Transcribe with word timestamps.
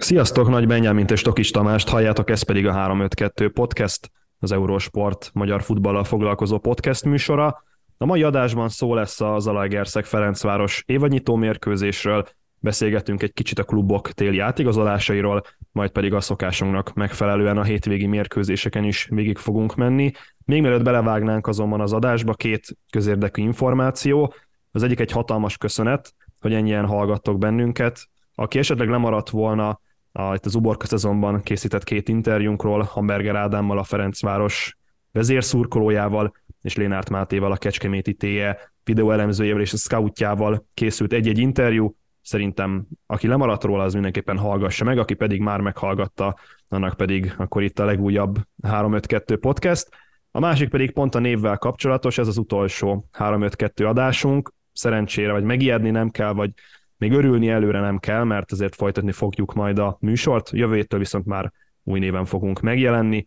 Sziasztok, 0.00 0.48
Nagy 0.48 0.66
Benyámint 0.66 1.10
és 1.10 1.22
Tokics 1.22 1.52
Tamást 1.52 1.88
halljátok, 1.88 2.30
ez 2.30 2.42
pedig 2.42 2.66
a 2.66 2.72
352 2.72 3.50
Podcast, 3.50 4.10
az 4.38 4.52
Eurosport 4.52 5.30
magyar 5.32 5.62
futballal 5.62 6.04
foglalkozó 6.04 6.58
podcast 6.58 7.04
műsora. 7.04 7.64
A 7.98 8.04
mai 8.04 8.22
adásban 8.22 8.68
szó 8.68 8.94
lesz 8.94 9.20
a 9.20 9.38
Zalaegerszeg 9.38 10.04
Ferencváros 10.04 10.82
évadnyitó 10.86 11.34
mérkőzésről, 11.34 12.28
beszélgetünk 12.58 13.22
egy 13.22 13.32
kicsit 13.32 13.58
a 13.58 13.64
klubok 13.64 14.10
téli 14.10 14.38
átigazolásairól, 14.38 15.42
majd 15.72 15.90
pedig 15.90 16.12
a 16.12 16.20
szokásunknak 16.20 16.94
megfelelően 16.94 17.58
a 17.58 17.62
hétvégi 17.62 18.06
mérkőzéseken 18.06 18.84
is 18.84 19.08
végig 19.10 19.38
fogunk 19.38 19.74
menni. 19.74 20.12
Még 20.44 20.60
mielőtt 20.60 20.84
belevágnánk 20.84 21.46
azonban 21.46 21.80
az 21.80 21.92
adásba, 21.92 22.34
két 22.34 22.76
közérdekű 22.90 23.42
információ. 23.42 24.34
Az 24.70 24.82
egyik 24.82 25.00
egy 25.00 25.10
hatalmas 25.10 25.56
köszönet, 25.56 26.14
hogy 26.40 26.54
ennyien 26.54 26.86
hallgattok 26.86 27.38
bennünket. 27.38 28.08
Aki 28.34 28.58
esetleg 28.58 28.88
lemaradt 28.88 29.30
volna 29.30 29.84
a, 30.16 30.34
itt 30.34 30.46
az 30.46 30.54
uborka 30.54 30.86
szezonban 30.86 31.42
készített 31.42 31.84
két 31.84 32.08
interjúnkról, 32.08 32.82
Hamburger 32.82 33.36
Ádámmal, 33.36 33.78
a 33.78 33.84
Ferencváros 33.84 34.76
vezérszurkolójával, 35.12 36.32
és 36.62 36.76
Lénárt 36.76 37.10
Mátéval, 37.10 37.52
a 37.52 37.56
Kecskeméti 37.56 38.14
TE 38.14 38.72
videóelemzőjével 38.84 39.60
és 39.60 39.72
a 39.72 39.76
scoutjával 39.76 40.66
készült 40.74 41.12
egy-egy 41.12 41.38
interjú. 41.38 41.96
Szerintem, 42.22 42.86
aki 43.06 43.26
lemaradt 43.26 43.64
róla, 43.64 43.82
az 43.82 43.92
mindenképpen 43.92 44.38
hallgassa 44.38 44.84
meg, 44.84 44.98
aki 44.98 45.14
pedig 45.14 45.40
már 45.40 45.60
meghallgatta, 45.60 46.36
annak 46.68 46.96
pedig 46.96 47.34
akkor 47.38 47.62
itt 47.62 47.78
a 47.78 47.84
legújabb 47.84 48.38
352 48.62 49.38
podcast. 49.38 49.88
A 50.30 50.40
másik 50.40 50.68
pedig 50.68 50.92
pont 50.92 51.14
a 51.14 51.18
névvel 51.18 51.56
kapcsolatos, 51.56 52.18
ez 52.18 52.28
az 52.28 52.36
utolsó 52.36 53.08
352 53.12 53.86
adásunk. 53.86 54.54
Szerencsére, 54.72 55.32
vagy 55.32 55.44
megijedni 55.44 55.90
nem 55.90 56.10
kell, 56.10 56.32
vagy 56.32 56.50
még 56.98 57.12
örülni 57.12 57.48
előre 57.48 57.80
nem 57.80 57.98
kell, 57.98 58.24
mert 58.24 58.52
azért 58.52 58.74
folytatni 58.74 59.12
fogjuk 59.12 59.54
majd 59.54 59.78
a 59.78 59.96
műsort, 60.00 60.50
jövő 60.50 60.74
héttől 60.74 60.98
viszont 60.98 61.24
már 61.24 61.52
új 61.82 61.98
néven 61.98 62.24
fogunk 62.24 62.60
megjelenni. 62.60 63.24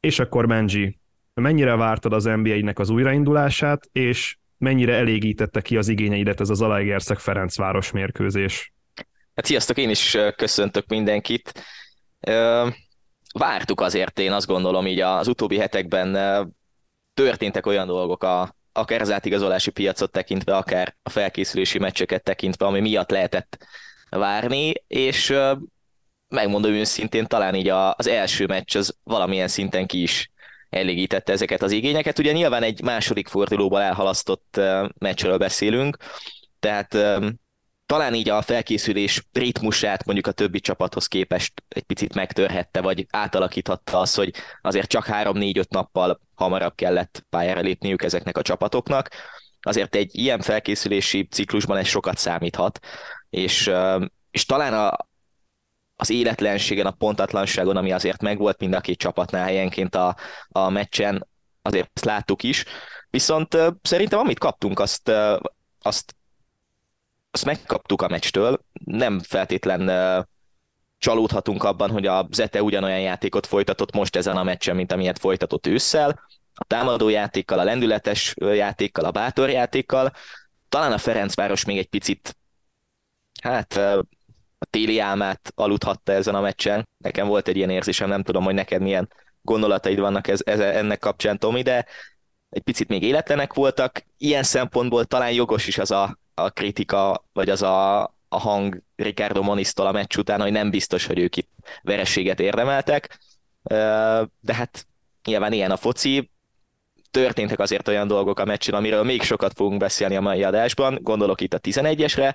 És 0.00 0.18
akkor 0.18 0.46
Benji, 0.46 0.98
mennyire 1.34 1.76
vártad 1.76 2.12
az 2.12 2.24
NBA-nek 2.24 2.78
az 2.78 2.90
újraindulását, 2.90 3.88
és 3.92 4.36
mennyire 4.58 4.94
elégítette 4.94 5.60
ki 5.60 5.76
az 5.76 5.88
igényeidet 5.88 6.40
ez 6.40 6.50
az 6.50 6.56
Zalaegerszeg 6.56 7.18
Ferencváros 7.18 7.90
mérkőzés? 7.90 8.72
Hát 9.34 9.44
sziasztok, 9.44 9.76
én 9.76 9.90
is 9.90 10.16
köszöntök 10.36 10.86
mindenkit. 10.86 11.52
Vártuk 13.32 13.80
azért, 13.80 14.18
én 14.18 14.32
azt 14.32 14.46
gondolom, 14.46 14.86
így 14.86 15.00
az 15.00 15.28
utóbbi 15.28 15.58
hetekben 15.58 16.18
történtek 17.14 17.66
olyan 17.66 17.86
dolgok 17.86 18.22
a, 18.22 18.54
akár 18.76 19.00
az 19.00 19.10
átigazolási 19.10 19.70
piacot 19.70 20.12
tekintve, 20.12 20.56
akár 20.56 20.96
a 21.02 21.10
felkészülési 21.10 21.78
meccseket 21.78 22.22
tekintve, 22.22 22.66
ami 22.66 22.80
miatt 22.80 23.10
lehetett 23.10 23.66
várni, 24.10 24.72
és 24.86 25.34
megmondom 26.28 26.72
őszintén, 26.72 27.26
talán 27.26 27.54
így 27.54 27.68
az 27.68 28.08
első 28.08 28.46
meccs 28.46 28.76
az 28.76 28.96
valamilyen 29.02 29.48
szinten 29.48 29.86
ki 29.86 30.02
is 30.02 30.30
elégítette 30.70 31.32
ezeket 31.32 31.62
az 31.62 31.72
igényeket. 31.72 32.18
Ugye 32.18 32.32
nyilván 32.32 32.62
egy 32.62 32.82
második 32.82 33.28
fordulóból 33.28 33.80
elhalasztott 33.80 34.60
meccsről 34.98 35.38
beszélünk, 35.38 35.96
tehát 36.60 36.96
talán 37.94 38.14
így 38.14 38.28
a 38.28 38.42
felkészülés 38.42 39.26
ritmusát 39.32 40.04
mondjuk 40.04 40.26
a 40.26 40.32
többi 40.32 40.60
csapathoz 40.60 41.06
képest 41.06 41.62
egy 41.68 41.82
picit 41.82 42.14
megtörhette, 42.14 42.80
vagy 42.80 43.06
átalakíthatta 43.10 43.98
az, 43.98 44.14
hogy 44.14 44.34
azért 44.62 44.88
csak 44.88 45.06
3-4-5 45.08 45.68
nappal 45.68 46.20
hamarabb 46.34 46.74
kellett 46.74 47.24
pályára 47.30 47.60
lépniük 47.60 48.02
ezeknek 48.02 48.38
a 48.38 48.42
csapatoknak. 48.42 49.08
Azért 49.60 49.94
egy 49.94 50.18
ilyen 50.18 50.40
felkészülési 50.40 51.28
ciklusban 51.30 51.76
ez 51.76 51.86
sokat 51.86 52.18
számíthat, 52.18 52.78
és, 53.30 53.70
és 54.30 54.44
talán 54.44 54.74
a, 54.74 54.96
az 55.96 56.10
életlenségen, 56.10 56.86
a 56.86 56.90
pontatlanságon, 56.90 57.76
ami 57.76 57.92
azért 57.92 58.22
megvolt 58.22 58.60
mind 58.60 58.74
a 58.74 58.80
két 58.80 58.98
csapatnál 58.98 59.44
helyenként 59.44 59.94
a, 59.94 60.16
a 60.48 60.68
meccsen, 60.68 61.28
azért 61.62 61.90
ezt 61.92 62.04
láttuk 62.04 62.42
is. 62.42 62.64
Viszont 63.10 63.56
szerintem 63.82 64.18
amit 64.18 64.38
kaptunk, 64.38 64.78
azt, 64.80 65.12
azt 65.82 66.14
azt 67.34 67.44
megkaptuk 67.44 68.02
a 68.02 68.08
meccstől, 68.08 68.64
nem 68.84 69.20
feltétlen 69.20 69.90
csalódhatunk 70.98 71.64
abban, 71.64 71.90
hogy 71.90 72.06
a 72.06 72.28
Zete 72.30 72.62
ugyanolyan 72.62 73.00
játékot 73.00 73.46
folytatott 73.46 73.94
most 73.94 74.16
ezen 74.16 74.36
a 74.36 74.42
meccsen, 74.42 74.76
mint 74.76 74.92
amilyet 74.92 75.18
folytatott 75.18 75.66
ősszel, 75.66 76.20
a 76.54 76.64
támadó 76.64 77.08
játékkal, 77.08 77.58
a 77.58 77.64
lendületes 77.64 78.34
játékkal, 78.36 79.04
a 79.04 79.10
bátor 79.10 79.50
játékkal. 79.50 80.12
Talán 80.68 80.92
a 80.92 80.98
Ferencváros 80.98 81.64
még 81.64 81.78
egy 81.78 81.88
picit, 81.88 82.36
hát 83.42 83.76
a 84.58 84.66
téli 84.70 84.98
álmát 84.98 85.52
aludhatta 85.54 86.12
ezen 86.12 86.34
a 86.34 86.40
meccsen. 86.40 86.88
Nekem 86.96 87.26
volt 87.26 87.48
egy 87.48 87.56
ilyen 87.56 87.70
érzésem, 87.70 88.08
nem 88.08 88.22
tudom, 88.22 88.44
hogy 88.44 88.54
neked 88.54 88.82
milyen 88.82 89.12
gondolataid 89.42 89.98
vannak 89.98 90.28
ez, 90.28 90.40
ez, 90.44 90.60
ennek 90.60 90.98
kapcsán, 90.98 91.38
Tomi, 91.38 91.62
de 91.62 91.86
egy 92.48 92.62
picit 92.62 92.88
még 92.88 93.02
életlenek 93.02 93.52
voltak. 93.52 94.04
Ilyen 94.16 94.42
szempontból 94.42 95.04
talán 95.04 95.32
jogos 95.32 95.66
is 95.66 95.78
az 95.78 95.90
a 95.90 96.18
a 96.34 96.50
kritika, 96.50 97.24
vagy 97.32 97.50
az 97.50 97.62
a, 97.62 98.02
a 98.28 98.38
hang 98.38 98.82
Ricardo 98.96 99.42
Monisztól 99.42 99.86
a 99.86 99.92
meccs 99.92 100.16
után, 100.16 100.40
hogy 100.40 100.52
nem 100.52 100.70
biztos, 100.70 101.06
hogy 101.06 101.18
ők 101.18 101.36
itt 101.36 101.50
verességet 101.82 102.40
érdemeltek, 102.40 103.18
de 104.40 104.54
hát 104.54 104.86
nyilván 105.24 105.52
ilyen 105.52 105.70
a 105.70 105.76
foci, 105.76 106.30
történtek 107.10 107.58
azért 107.58 107.88
olyan 107.88 108.06
dolgok 108.06 108.38
a 108.38 108.44
meccsen, 108.44 108.74
amiről 108.74 109.02
még 109.02 109.22
sokat 109.22 109.52
fogunk 109.56 109.78
beszélni 109.78 110.16
a 110.16 110.20
mai 110.20 110.44
adásban, 110.44 110.98
gondolok 111.02 111.40
itt 111.40 111.54
a 111.54 111.60
11-esre, 111.60 112.34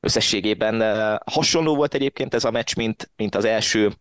összességében 0.00 0.80
hasonló 1.26 1.76
volt 1.76 1.94
egyébként 1.94 2.34
ez 2.34 2.44
a 2.44 2.50
meccs, 2.50 2.76
mint, 2.76 3.10
mint 3.16 3.34
az 3.34 3.44
első 3.44 3.92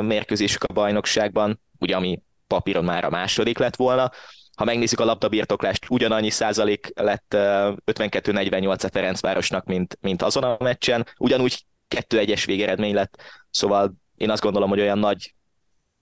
mérkőzésük 0.00 0.64
a 0.64 0.72
bajnokságban, 0.72 1.60
ugye 1.78 1.96
ami 1.96 2.22
papíron 2.46 2.84
már 2.84 3.04
a 3.04 3.10
második 3.10 3.58
lett 3.58 3.76
volna, 3.76 4.10
ha 4.58 4.64
megnézzük 4.64 5.00
a 5.00 5.04
labdabirtoklást, 5.04 5.86
ugyanannyi 5.88 6.30
százalék 6.30 6.92
lett 6.94 7.34
52-48 7.36 8.84
a 8.84 8.88
Ferencvárosnak, 8.88 9.64
mint, 9.64 9.98
mint 10.00 10.22
azon 10.22 10.42
a 10.42 10.56
meccsen, 10.58 11.06
ugyanúgy 11.18 11.64
2-1-es 11.96 12.42
végeredmény 12.46 12.94
lett, 12.94 13.22
szóval 13.50 13.94
én 14.16 14.30
azt 14.30 14.42
gondolom, 14.42 14.68
hogy 14.68 14.80
olyan 14.80 14.98
nagy 14.98 15.34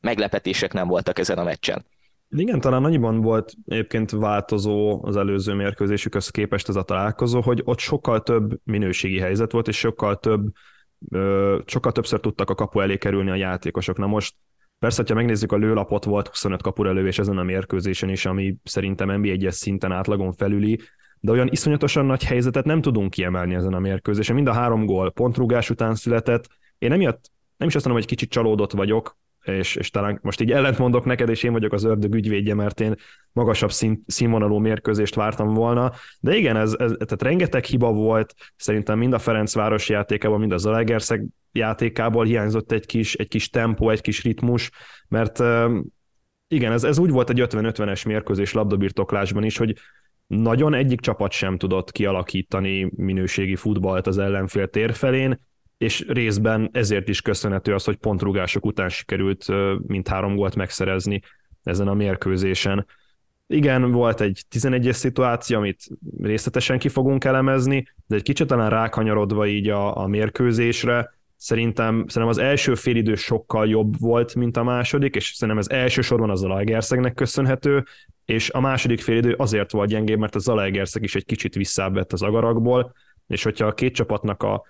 meglepetések 0.00 0.72
nem 0.72 0.88
voltak 0.88 1.18
ezen 1.18 1.38
a 1.38 1.42
meccsen. 1.42 1.86
Igen, 2.28 2.60
talán 2.60 2.84
annyiban 2.84 3.20
volt 3.20 3.52
egyébként 3.66 4.10
változó 4.10 5.04
az 5.04 5.16
előző 5.16 5.54
mérkőzésükhöz 5.54 6.28
képest 6.28 6.68
ez 6.68 6.76
a 6.76 6.82
találkozó, 6.82 7.40
hogy 7.40 7.60
ott 7.64 7.78
sokkal 7.78 8.22
több 8.22 8.60
minőségi 8.64 9.18
helyzet 9.18 9.52
volt, 9.52 9.68
és 9.68 9.78
sokkal 9.78 10.18
több 10.18 10.52
sokkal 11.66 11.92
többször 11.92 12.20
tudtak 12.20 12.50
a 12.50 12.54
kapu 12.54 12.80
elé 12.80 12.96
kerülni 12.96 13.30
a 13.30 13.34
játékosok. 13.34 13.98
Na 13.98 14.06
most 14.06 14.34
Persze, 14.78 15.04
ha 15.08 15.14
megnézzük 15.14 15.52
a 15.52 15.56
lőlapot, 15.56 16.04
volt 16.04 16.28
25 16.28 16.62
kapurelővés 16.62 17.18
ezen 17.18 17.38
a 17.38 17.42
mérkőzésen 17.42 18.08
is, 18.08 18.26
ami 18.26 18.56
szerintem 18.64 19.20
NBA-es 19.20 19.54
szinten 19.54 19.92
átlagon 19.92 20.32
felüli, 20.32 20.80
de 21.20 21.32
olyan 21.32 21.48
iszonyatosan 21.50 22.06
nagy 22.06 22.24
helyzetet 22.24 22.64
nem 22.64 22.80
tudunk 22.80 23.10
kiemelni 23.10 23.54
ezen 23.54 23.74
a 23.74 23.78
mérkőzésen. 23.78 24.34
Mind 24.34 24.46
a 24.46 24.52
három 24.52 24.86
gól 24.86 25.10
pontrugás 25.10 25.70
után 25.70 25.94
született. 25.94 26.48
Én 26.78 26.92
emiatt 26.92 27.30
nem 27.56 27.68
is 27.68 27.74
azt 27.74 27.84
mondom, 27.84 28.02
hogy 28.02 28.10
kicsit 28.10 28.30
csalódott 28.30 28.72
vagyok, 28.72 29.16
és, 29.48 29.76
és 29.76 29.90
talán 29.90 30.18
most 30.22 30.40
így 30.40 30.52
ellentmondok 30.52 31.04
neked, 31.04 31.28
és 31.28 31.42
én 31.42 31.52
vagyok 31.52 31.72
az 31.72 31.84
ördög 31.84 32.14
ügyvédje, 32.14 32.54
mert 32.54 32.80
én 32.80 32.94
magasabb 33.32 33.72
szín, 33.72 34.02
színvonalú 34.06 34.58
mérkőzést 34.58 35.14
vártam 35.14 35.54
volna, 35.54 35.92
de 36.20 36.36
igen, 36.36 36.56
ez, 36.56 36.72
ez, 36.78 36.90
tehát 36.90 37.22
rengeteg 37.22 37.64
hiba 37.64 37.92
volt, 37.92 38.34
szerintem 38.56 38.98
mind 38.98 39.12
a 39.12 39.18
Ferencváros 39.18 39.88
játékában, 39.88 40.40
mind 40.40 40.52
a 40.52 40.56
Zalaegerszeg 40.56 41.24
játékából 41.52 42.24
hiányzott 42.24 42.72
egy 42.72 42.86
kis, 42.86 43.14
egy 43.14 43.28
kis 43.28 43.48
tempó, 43.48 43.90
egy 43.90 44.00
kis 44.00 44.22
ritmus, 44.22 44.70
mert 45.08 45.42
igen, 46.48 46.72
ez, 46.72 46.84
ez 46.84 46.98
úgy 46.98 47.10
volt 47.10 47.30
egy 47.30 47.40
50-50-es 47.40 48.06
mérkőzés 48.06 48.52
labdabirtoklásban 48.52 49.44
is, 49.44 49.56
hogy 49.56 49.74
nagyon 50.26 50.74
egyik 50.74 51.00
csapat 51.00 51.32
sem 51.32 51.58
tudott 51.58 51.92
kialakítani 51.92 52.92
minőségi 52.96 53.56
futballt 53.56 54.06
az 54.06 54.18
ellenfél 54.18 54.68
térfelén, 54.68 55.45
és 55.78 56.04
részben 56.08 56.68
ezért 56.72 57.08
is 57.08 57.22
köszönhető 57.22 57.74
az, 57.74 57.84
hogy 57.84 57.96
pontrugások 57.96 58.66
után 58.66 58.88
sikerült 58.88 59.46
mint 59.86 60.08
három 60.08 60.36
gólt 60.36 60.56
megszerezni 60.56 61.20
ezen 61.62 61.88
a 61.88 61.94
mérkőzésen. 61.94 62.86
Igen, 63.46 63.90
volt 63.90 64.20
egy 64.20 64.44
11-es 64.50 64.92
szituáció, 64.92 65.56
amit 65.56 65.86
részletesen 66.20 66.78
ki 66.78 66.88
fogunk 66.88 67.24
elemezni, 67.24 67.88
de 68.06 68.16
egy 68.16 68.22
kicsit 68.22 68.46
talán 68.46 68.70
rákanyarodva 68.70 69.46
így 69.46 69.68
a, 69.68 69.96
a 69.96 70.06
mérkőzésre, 70.06 71.14
szerintem, 71.36 71.94
szerintem 71.94 72.28
az 72.28 72.38
első 72.38 72.74
félidő 72.74 73.14
sokkal 73.14 73.68
jobb 73.68 73.98
volt, 73.98 74.34
mint 74.34 74.56
a 74.56 74.62
második, 74.62 75.14
és 75.14 75.32
szerintem 75.34 75.58
ez 75.58 75.68
elsősorban 75.68 76.30
az 76.30 76.38
Zalaegerszegnek 76.40 77.14
köszönhető, 77.14 77.84
és 78.24 78.50
a 78.50 78.60
második 78.60 79.00
félidő 79.00 79.32
azért 79.32 79.72
volt 79.72 79.88
gyengébb, 79.88 80.18
mert 80.18 80.34
a 80.34 80.38
Zalaegerszeg 80.38 81.02
is 81.02 81.14
egy 81.14 81.24
kicsit 81.24 81.54
visszább 81.54 82.12
az 82.12 82.22
agarakból, 82.22 82.92
és 83.26 83.42
hogyha 83.42 83.66
a 83.66 83.74
két 83.74 83.94
csapatnak 83.94 84.42
a 84.42 84.62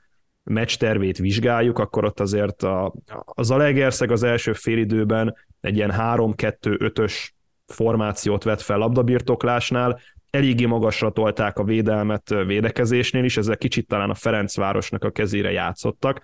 meccs 0.50 0.76
tervét 0.76 1.18
vizsgáljuk, 1.18 1.78
akkor 1.78 2.04
ott 2.04 2.20
azért 2.20 2.62
a, 2.62 2.94
a 3.24 3.42
Zalaegerszeg 3.42 4.10
az 4.10 4.22
első 4.22 4.52
félidőben 4.52 5.34
egy 5.60 5.76
ilyen 5.76 5.92
3-2-5-ös 5.96 7.28
formációt 7.66 8.42
vett 8.42 8.60
fel 8.60 8.78
labdabirtoklásnál, 8.78 10.00
eléggé 10.30 10.64
magasra 10.64 11.10
tolták 11.10 11.58
a 11.58 11.64
védelmet 11.64 12.34
védekezésnél 12.46 13.24
is, 13.24 13.36
ezzel 13.36 13.56
kicsit 13.56 13.86
talán 13.86 14.10
a 14.10 14.14
Ferencvárosnak 14.14 15.04
a 15.04 15.10
kezére 15.10 15.50
játszottak. 15.50 16.22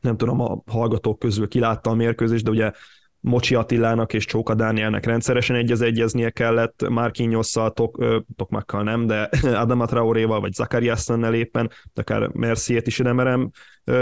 nem 0.00 0.16
tudom, 0.16 0.40
a 0.40 0.62
hallgatók 0.66 1.18
közül 1.18 1.48
kilátta 1.48 1.90
a 1.90 1.94
mérkőzést, 1.94 2.44
de 2.44 2.50
ugye 2.50 2.72
Mocsi 3.20 3.54
Attilának 3.54 4.12
és 4.12 4.24
Csóka 4.24 4.54
Dánielnek 4.54 5.06
rendszeresen 5.06 5.56
egyez 5.56 5.80
egyeznie 5.80 6.30
kellett, 6.30 6.88
Márkinyosszal, 6.88 7.72
Tok, 7.72 8.04
Tokmakkal 8.36 8.82
nem, 8.82 9.06
de 9.06 9.30
Adama 9.62 9.86
Traoréval, 9.86 10.40
vagy 10.40 10.52
Zakariasszennel 10.52 11.34
éppen, 11.34 11.70
akár 11.94 12.28
Merciét 12.32 12.86
is 12.86 12.98
ide 12.98 13.12
merem 13.12 13.50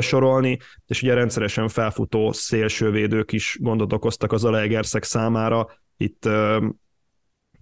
sorolni, 0.00 0.58
és 0.86 1.02
ugye 1.02 1.14
rendszeresen 1.14 1.68
felfutó 1.68 2.32
szélsővédők 2.32 3.32
is 3.32 3.58
gondot 3.60 3.92
okoztak 3.92 4.32
az 4.32 4.44
Alegerszek 4.44 5.02
számára. 5.02 5.66
Itt 5.96 6.28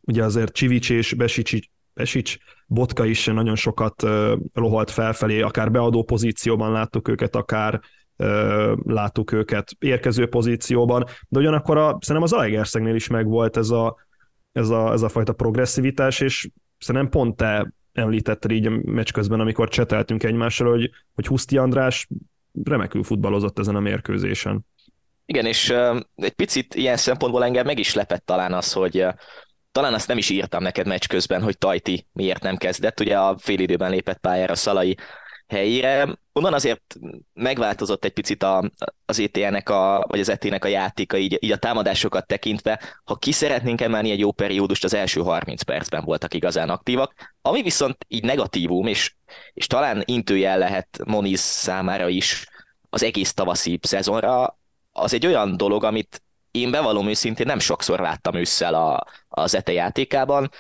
ugye 0.01 0.25
azért 0.25 0.53
Csivics 0.53 0.91
és 0.91 1.15
Besics, 1.15 1.59
Besics 1.95 2.37
Botka 2.67 3.05
is 3.05 3.27
nagyon 3.27 3.57
sokat 3.57 4.03
lohalt 4.53 4.91
felfelé, 4.91 5.41
akár 5.41 5.71
beadó 5.71 6.05
pozícióban 6.05 6.73
láttuk 6.73 7.09
őket, 7.09 7.37
akár 7.37 7.81
láttuk 8.85 9.33
őket 9.33 9.71
érkező 9.79 10.29
pozícióban, 10.29 11.05
de 11.29 11.39
ugyanakkor 11.39 11.77
a, 11.77 11.99
szerintem 12.01 12.23
az 12.23 12.33
Alegerszegnél 12.33 12.95
is 12.95 13.09
megvolt 13.09 13.57
ez 13.57 13.71
a, 13.71 13.97
ez 14.53 14.69
a, 14.69 14.93
ez 14.93 15.03
a 15.03 15.09
fajta 15.09 15.33
progresszivitás, 15.33 16.21
és 16.21 16.49
szerintem 16.79 17.11
pont 17.11 17.37
te 17.37 17.73
említetted 17.93 18.51
így 18.51 18.67
a 18.67 18.71
meccs 18.85 19.13
közben, 19.13 19.41
amikor 19.41 19.69
cseteltünk 19.69 20.23
egymással, 20.23 20.71
hogy, 20.71 20.91
hogy 21.15 21.27
Huszti 21.27 21.57
András 21.57 22.09
remekül 22.65 23.03
futballozott 23.03 23.59
ezen 23.59 23.77
a 23.77 23.81
mérkőzésen. 23.81 24.67
Igen, 25.25 25.47
és 25.47 25.75
egy 26.15 26.33
picit 26.33 26.75
ilyen 26.75 26.97
szempontból 26.97 27.45
engem 27.45 27.67
meg 27.67 27.79
is 27.79 27.95
lepett 27.95 28.27
talán 28.27 28.53
az, 28.53 28.73
hogy 28.73 29.07
talán 29.73 29.95
azt 29.95 30.09
nem 30.09 30.19
is 30.19 30.31
írtam 30.31 30.63
neked 30.63 30.87
meccs 30.87 31.07
közben, 31.07 31.43
hogy 31.43 31.59
Tajti 31.59 32.07
miért 32.13 32.43
nem 32.43 32.57
kezdett. 32.57 33.01
Ugye 33.01 33.19
a 33.19 33.39
félidőben 33.39 33.91
lépett 33.91 34.19
pályára 34.19 34.55
Szalai 34.55 34.97
helyére. 35.53 36.19
Onnan 36.33 36.55
azért 36.55 36.97
megváltozott 37.33 38.05
egy 38.05 38.13
picit 38.13 38.43
a, 38.43 38.71
az 39.07 39.19
ETN-nek, 39.19 39.69
a, 39.69 40.05
vagy 40.09 40.21
az 40.21 40.29
ET-nek 40.29 40.65
a 40.65 40.69
játéka, 40.69 41.17
így, 41.17 41.39
így 41.41 41.53
a 41.53 41.57
támadásokat 41.57 42.27
tekintve. 42.27 42.81
Ha 43.05 43.15
ki 43.15 43.33
szeretnénk 43.33 43.81
emelni 43.81 44.11
egy 44.11 44.19
jó 44.19 44.33
periódust, 44.33 44.85
az 44.85 44.95
első 44.95 45.21
30 45.21 45.63
percben 45.63 46.05
voltak 46.05 46.35
igazán 46.35 46.71
aktívak. 46.71 47.37
Ami 47.43 47.63
viszont 47.63 47.97
így 48.09 48.25
negatívum, 48.25 48.87
és, 48.87 49.15
és 49.53 49.67
talán 49.67 50.03
intőjel 50.05 50.59
lehet 50.59 50.99
Moniz 51.05 51.41
számára 51.41 52.09
is 52.09 52.47
az 52.91 53.03
egész 53.03 53.33
tavaszi 53.33 53.79
szezonra, 53.83 54.59
az 54.93 55.15
egy 55.15 55.27
olyan 55.27 55.57
dolog, 55.57 55.85
amit 55.85 56.23
én 56.51 56.71
bevallom 56.71 57.09
őszintén 57.09 57.47
nem 57.47 57.59
sokszor 57.59 58.01
láttam 58.01 58.35
ősszel 58.35 58.75
a, 58.75 59.07
az 59.29 59.55
ETE 59.55 59.73
játékában, 59.73 60.51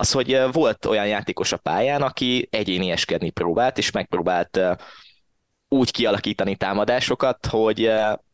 az, 0.00 0.12
hogy 0.12 0.40
volt 0.52 0.86
olyan 0.86 1.06
játékos 1.06 1.52
a 1.52 1.56
pályán, 1.56 2.02
aki 2.02 2.48
egyénieskedni 2.50 3.30
próbált, 3.30 3.78
és 3.78 3.90
megpróbált 3.90 4.60
úgy 5.68 5.90
kialakítani 5.90 6.56
támadásokat, 6.56 7.46
hogy, 7.46 7.92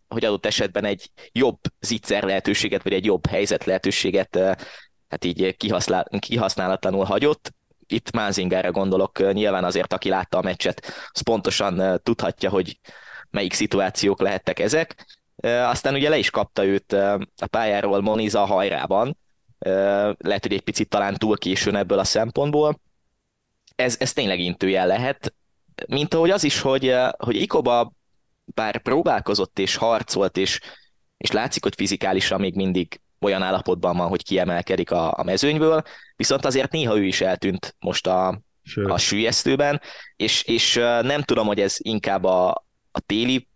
hogy 0.08 0.24
adott 0.24 0.46
esetben 0.46 0.84
egy 0.84 1.10
jobb 1.32 1.58
zicser 1.80 2.22
lehetőséget, 2.22 2.82
vagy 2.82 2.92
egy 2.92 3.04
jobb 3.04 3.26
helyzet 3.26 3.64
lehetőséget 3.64 4.38
hát 5.08 5.24
így 5.24 5.56
kihasználatlanul 6.18 7.04
hagyott. 7.04 7.54
Itt 7.86 8.10
Mánzingára 8.10 8.70
gondolok, 8.70 9.32
nyilván 9.32 9.64
azért, 9.64 9.92
aki 9.92 10.08
látta 10.08 10.38
a 10.38 10.42
meccset, 10.42 10.92
az 11.12 11.20
pontosan 11.20 12.00
tudhatja, 12.02 12.50
hogy 12.50 12.78
melyik 13.30 13.52
szituációk 13.52 14.20
lehettek 14.20 14.58
ezek. 14.58 15.06
Aztán 15.42 15.94
ugye 15.94 16.08
le 16.08 16.18
is 16.18 16.30
kapta 16.30 16.64
őt 16.64 16.92
a 16.92 17.46
pályáról 17.50 18.00
Moniza 18.00 18.44
hajrában, 18.44 19.16
lehet, 20.18 20.42
hogy 20.42 20.52
egy 20.52 20.60
picit 20.60 20.88
talán 20.88 21.14
túl 21.14 21.38
későn 21.38 21.76
ebből 21.76 21.98
a 21.98 22.04
szempontból. 22.04 22.80
Ez, 23.74 23.96
ez 23.98 24.12
tényleg 24.12 24.38
intőjel 24.38 24.86
lehet, 24.86 25.34
mint 25.88 26.14
ahogy 26.14 26.30
az 26.30 26.44
is, 26.44 26.60
hogy, 26.60 26.94
hogy 27.16 27.40
Ikoba 27.40 27.92
bár 28.44 28.78
próbálkozott 28.78 29.58
és 29.58 29.76
harcolt, 29.76 30.36
és, 30.36 30.60
és 31.16 31.30
látszik, 31.30 31.62
hogy 31.62 31.74
fizikálisan 31.74 32.40
még 32.40 32.54
mindig 32.54 33.00
olyan 33.20 33.42
állapotban 33.42 33.96
van, 33.96 34.08
hogy 34.08 34.24
kiemelkedik 34.24 34.90
a, 34.90 35.18
a 35.18 35.22
mezőnyből, 35.22 35.82
viszont 36.16 36.44
azért 36.44 36.72
néha 36.72 36.96
ő 36.96 37.04
is 37.04 37.20
eltűnt 37.20 37.76
most 37.78 38.06
a, 38.06 38.40
a 38.86 38.98
sülyeztőben, 38.98 39.80
és, 40.16 40.42
és 40.42 40.74
nem 41.02 41.22
tudom, 41.22 41.46
hogy 41.46 41.60
ez 41.60 41.76
inkább 41.78 42.24
a, 42.24 42.48
a 42.90 43.00
téli 43.00 43.48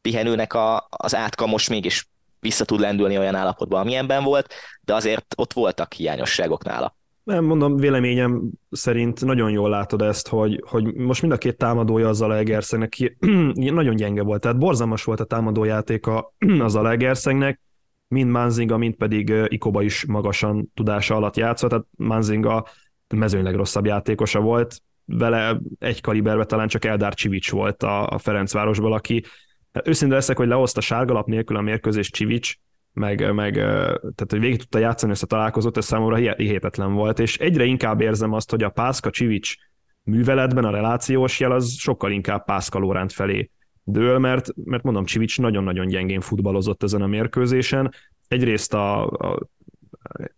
pihenőnek 0.00 0.54
a, 0.54 0.86
az 0.90 1.14
átka 1.14 1.46
most 1.46 1.68
mégis 1.68 2.08
vissza 2.42 2.64
tud 2.64 2.80
lendülni 2.80 3.18
olyan 3.18 3.34
állapotban, 3.34 3.80
amilyenben 3.80 4.24
volt, 4.24 4.54
de 4.80 4.94
azért 4.94 5.34
ott 5.36 5.52
voltak 5.52 5.92
hiányosságok 5.92 6.64
nála. 6.64 6.96
Nem 7.24 7.44
mondom, 7.44 7.76
véleményem 7.76 8.50
szerint 8.70 9.24
nagyon 9.24 9.50
jól 9.50 9.70
látod 9.70 10.02
ezt, 10.02 10.28
hogy, 10.28 10.62
hogy 10.66 10.94
most 10.94 11.20
mind 11.20 11.32
a 11.32 11.38
két 11.38 11.56
támadója 11.56 12.08
az 12.08 12.22
Alegerszegnek 12.22 13.16
nagyon 13.54 13.96
gyenge 13.96 14.22
volt. 14.22 14.40
Tehát 14.40 14.58
borzalmas 14.58 15.04
volt 15.04 15.20
a 15.20 15.24
támadójátéka 15.24 16.34
az 16.66 16.74
Alegerszegnek, 16.74 17.60
mind 18.08 18.30
Manzinga, 18.30 18.76
mind 18.76 18.94
pedig 18.94 19.32
Ikoba 19.48 19.82
is 19.82 20.04
magasan 20.06 20.70
tudása 20.74 21.14
alatt 21.14 21.36
játszott, 21.36 21.70
tehát 21.70 21.86
Manzinga 21.96 22.66
mezőnyleg 23.14 23.54
rosszabb 23.54 23.86
játékosa 23.86 24.40
volt, 24.40 24.82
vele 25.04 25.60
egy 25.78 26.00
kaliberbe 26.00 26.44
talán 26.44 26.68
csak 26.68 26.84
Eldár 26.84 27.14
Csivics 27.14 27.50
volt 27.50 27.82
a, 27.82 28.06
a 28.06 28.18
Ferencvárosból, 28.18 28.92
aki 28.92 29.24
Hát 29.72 29.88
őszinte 29.88 30.14
leszek, 30.14 30.36
hogy 30.36 30.48
lehozta 30.48 30.80
sárgalap 30.80 31.26
nélkül 31.26 31.56
a 31.56 31.60
mérkőzés 31.60 32.10
Csivics, 32.10 32.56
meg, 32.92 33.34
meg 33.34 33.54
tehát 33.54 34.26
hogy 34.28 34.40
végig 34.40 34.58
tudta 34.58 34.78
játszani 34.78 35.12
ezt 35.12 35.22
a 35.22 35.26
találkozót, 35.26 35.76
ez 35.76 35.84
számomra 35.84 36.34
hihetetlen 36.34 36.92
volt, 36.92 37.18
és 37.18 37.38
egyre 37.38 37.64
inkább 37.64 38.00
érzem 38.00 38.32
azt, 38.32 38.50
hogy 38.50 38.62
a 38.62 38.68
Pászka 38.68 39.10
Csivics 39.10 39.54
műveletben 40.02 40.64
a 40.64 40.70
relációs 40.70 41.40
jel 41.40 41.52
az 41.52 41.72
sokkal 41.72 42.10
inkább 42.10 42.44
Pászka 42.44 42.78
Lóránt 42.78 43.12
felé 43.12 43.50
dől, 43.84 44.18
mert, 44.18 44.48
mert 44.64 44.82
mondom, 44.82 45.04
Csivics 45.04 45.40
nagyon-nagyon 45.40 45.86
gyengén 45.86 46.20
futballozott 46.20 46.82
ezen 46.82 47.02
a 47.02 47.06
mérkőzésen. 47.06 47.94
Egyrészt 48.28 48.74
a, 48.74 49.06
a 49.06 49.48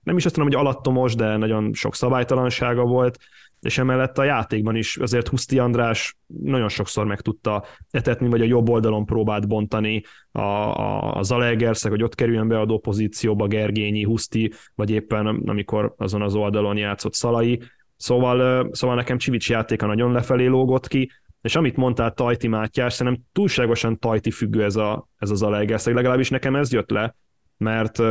nem 0.03 0.17
is 0.17 0.25
azt 0.25 0.37
mondom, 0.37 0.59
hogy 0.59 0.67
alattomos, 0.67 1.15
de 1.15 1.37
nagyon 1.37 1.73
sok 1.73 1.94
szabálytalansága 1.94 2.85
volt, 2.85 3.19
és 3.61 3.79
emellett 3.79 4.19
a 4.19 4.25
játékban 4.25 4.76
is 4.76 4.97
azért 4.97 5.29
Huszti 5.29 5.59
András 5.59 6.17
nagyon 6.26 6.69
sokszor 6.69 7.06
meg 7.06 7.21
tudta 7.21 7.65
etetni, 7.91 8.29
vagy 8.29 8.41
a 8.41 8.44
jobb 8.44 8.69
oldalon 8.69 9.06
próbált 9.06 9.49
bontani 9.49 10.03
a, 10.32 10.41
a, 10.41 11.17
a 11.17 11.23
Zalegerszeg, 11.23 11.91
hogy 11.91 12.03
ott 12.03 12.15
kerüljön 12.15 12.49
be 12.49 12.61
a 12.61 12.79
pozícióba 12.79 13.47
Gergényi, 13.47 14.03
Huszti, 14.03 14.53
vagy 14.75 14.91
éppen 14.91 15.26
amikor 15.26 15.94
azon 15.97 16.23
az 16.23 16.35
oldalon 16.35 16.77
játszott 16.77 17.15
Szalai. 17.15 17.61
Szóval, 17.97 18.69
szóval 18.73 18.97
nekem 18.97 19.19
Csivics 19.19 19.50
játéka 19.50 19.87
nagyon 19.87 20.12
lefelé 20.12 20.47
lógott 20.47 20.88
ki, 20.88 21.11
és 21.41 21.56
amit 21.56 21.77
mondtál 21.77 22.12
Tajti 22.12 22.49
Mátyás, 22.49 22.93
szerintem 22.93 23.23
túlságosan 23.32 23.99
Tajti 23.99 24.31
függő 24.31 24.65
ez, 24.65 24.77
a, 24.77 25.09
ez 25.19 25.31
az 25.31 25.38
Zalegerszeg, 25.38 25.94
legalábbis 25.94 26.31
nekem 26.31 26.56
ez 26.56 26.72
jött 26.72 26.91
le, 26.91 27.17
mert 27.56 28.03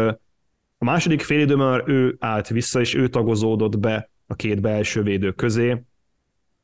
a 0.83 0.85
második 0.85 1.21
fél 1.21 1.39
időben 1.39 1.89
ő 1.89 2.15
állt 2.19 2.47
vissza, 2.47 2.79
és 2.79 2.93
ő 2.93 3.07
tagozódott 3.07 3.79
be 3.79 4.09
a 4.27 4.35
két 4.35 4.61
belső 4.61 5.01
védő 5.01 5.31
közé, 5.31 5.83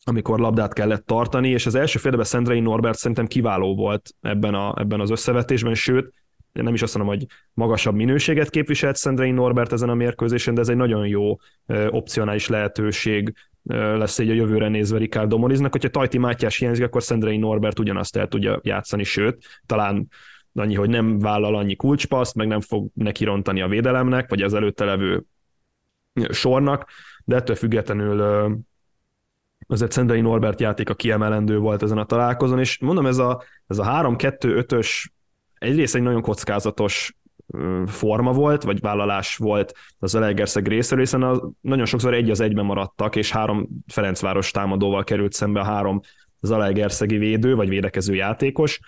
amikor 0.03 0.39
labdát 0.39 0.73
kellett 0.73 1.05
tartani, 1.05 1.49
és 1.49 1.65
az 1.65 1.75
első 1.75 1.97
félidőben 1.97 2.25
Szendrei 2.25 2.59
Norbert 2.59 2.97
szerintem 2.97 3.27
kiváló 3.27 3.75
volt 3.75 4.15
ebben, 4.21 4.53
a, 4.53 4.73
ebben 4.77 4.99
az 4.99 5.09
összevetésben, 5.09 5.73
sőt, 5.73 6.13
nem 6.51 6.73
is 6.73 6.81
azt 6.81 6.97
mondom, 6.97 7.15
hogy 7.15 7.25
magasabb 7.53 7.95
minőséget 7.95 8.49
képviselt 8.49 8.95
Szendrei 8.95 9.31
Norbert 9.31 9.73
ezen 9.73 9.89
a 9.89 9.93
mérkőzésen, 9.93 10.53
de 10.53 10.61
ez 10.61 10.69
egy 10.69 10.75
nagyon 10.75 11.07
jó 11.07 11.37
opcionális 11.89 12.47
lehetőség 12.47 13.33
lesz 13.63 14.19
egy 14.19 14.29
a 14.29 14.33
jövőre 14.33 14.67
nézve 14.67 14.97
Ricardo 14.97 15.37
Moniznak. 15.37 15.71
Hogyha 15.71 15.89
Tajti 15.89 16.17
Mátyás 16.17 16.57
hiányzik, 16.57 16.85
akkor 16.85 17.03
Szendrei 17.03 17.37
Norbert 17.37 17.79
ugyanazt 17.79 18.17
el 18.17 18.27
tudja 18.27 18.59
játszani, 18.63 19.03
sőt, 19.03 19.45
talán 19.65 20.07
annyi, 20.53 20.75
hogy 20.75 20.89
nem 20.89 21.19
vállal 21.19 21.55
annyi 21.55 21.75
kulcspaszt, 21.75 22.35
meg 22.35 22.47
nem 22.47 22.61
fog 22.61 22.89
neki 22.93 23.23
rontani 23.23 23.61
a 23.61 23.67
védelemnek, 23.67 24.29
vagy 24.29 24.41
az 24.41 24.53
előtte 24.53 24.85
levő 24.85 25.23
sornak, 26.29 26.85
de 27.25 27.35
ettől 27.35 27.55
függetlenül 27.55 28.21
azért 29.67 29.91
Szendrei 29.91 30.21
Norbert 30.21 30.59
játék 30.59 30.89
a 30.89 30.95
kiemelendő 30.95 31.57
volt 31.57 31.83
ezen 31.83 31.97
a 31.97 32.05
találkozón, 32.05 32.59
és 32.59 32.79
mondom, 32.79 33.05
ez 33.05 33.17
a, 33.17 33.43
ez 33.67 33.77
a 33.77 33.83
3-2-5-ös 33.83 35.05
egyrészt 35.53 35.95
egy 35.95 36.01
nagyon 36.01 36.21
kockázatos 36.21 37.13
forma 37.85 38.31
volt, 38.31 38.63
vagy 38.63 38.79
vállalás 38.79 39.37
volt 39.37 39.73
az 39.99 40.15
Elegerszeg 40.15 40.67
részéről, 40.67 41.03
hiszen 41.03 41.23
a, 41.23 41.49
nagyon 41.61 41.85
sokszor 41.85 42.13
egy 42.13 42.29
az 42.29 42.39
egyben 42.39 42.65
maradtak, 42.65 43.15
és 43.15 43.31
három 43.31 43.67
Ferencváros 43.87 44.51
támadóval 44.51 45.03
került 45.03 45.33
szembe 45.33 45.59
a 45.59 45.63
három 45.63 45.99
Zalaegerszegi 46.41 47.17
védő, 47.17 47.55
vagy 47.55 47.69
védekező 47.69 48.15
játékos, 48.15 48.79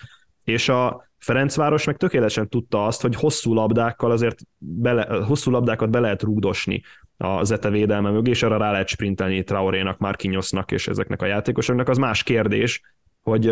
és 0.43 0.69
a 0.69 1.10
Ferencváros 1.21 1.85
meg 1.85 1.97
tökéletesen 1.97 2.49
tudta 2.49 2.85
azt, 2.85 3.01
hogy 3.01 3.15
hosszú 3.15 3.53
labdákkal 3.53 4.11
azért 4.11 4.39
bele, 4.57 5.23
hosszú 5.23 5.51
labdákat 5.51 5.89
be 5.89 5.99
lehet 5.99 6.23
rúgdosni 6.23 6.81
a 7.17 7.43
Zete 7.43 7.69
védelme 7.69 8.09
mögé, 8.09 8.29
és 8.29 8.43
arra 8.43 8.57
rá 8.57 8.71
lehet 8.71 8.87
sprintelni 8.87 9.43
Traorénak, 9.43 9.97
Marquinhosnak 9.97 10.71
és 10.71 10.87
ezeknek 10.87 11.21
a 11.21 11.25
játékosoknak. 11.25 11.89
Az 11.89 11.97
más 11.97 12.23
kérdés, 12.23 12.81
hogy 13.21 13.51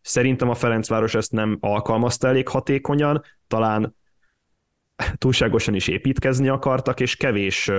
szerintem 0.00 0.48
a 0.48 0.54
Ferencváros 0.54 1.14
ezt 1.14 1.32
nem 1.32 1.58
alkalmazta 1.60 2.28
elég 2.28 2.48
hatékonyan, 2.48 3.22
talán 3.48 3.94
túlságosan 5.18 5.74
is 5.74 5.88
építkezni 5.88 6.48
akartak, 6.48 7.00
és 7.00 7.16
kevés, 7.16 7.70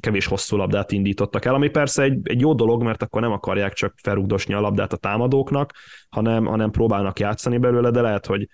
kevés 0.00 0.26
hosszú 0.26 0.56
labdát 0.56 0.92
indítottak 0.92 1.44
el, 1.44 1.54
ami 1.54 1.68
persze 1.68 2.02
egy, 2.02 2.18
egy 2.22 2.40
jó 2.40 2.54
dolog, 2.54 2.82
mert 2.82 3.02
akkor 3.02 3.20
nem 3.20 3.32
akarják 3.32 3.72
csak 3.72 3.94
felrugdosni 4.02 4.54
a 4.54 4.60
labdát 4.60 4.92
a 4.92 4.96
támadóknak, 4.96 5.72
hanem, 6.08 6.44
hanem 6.44 6.70
próbálnak 6.70 7.18
játszani 7.18 7.58
belőle, 7.58 7.90
de 7.90 8.00
lehet, 8.00 8.26
hogy 8.26 8.48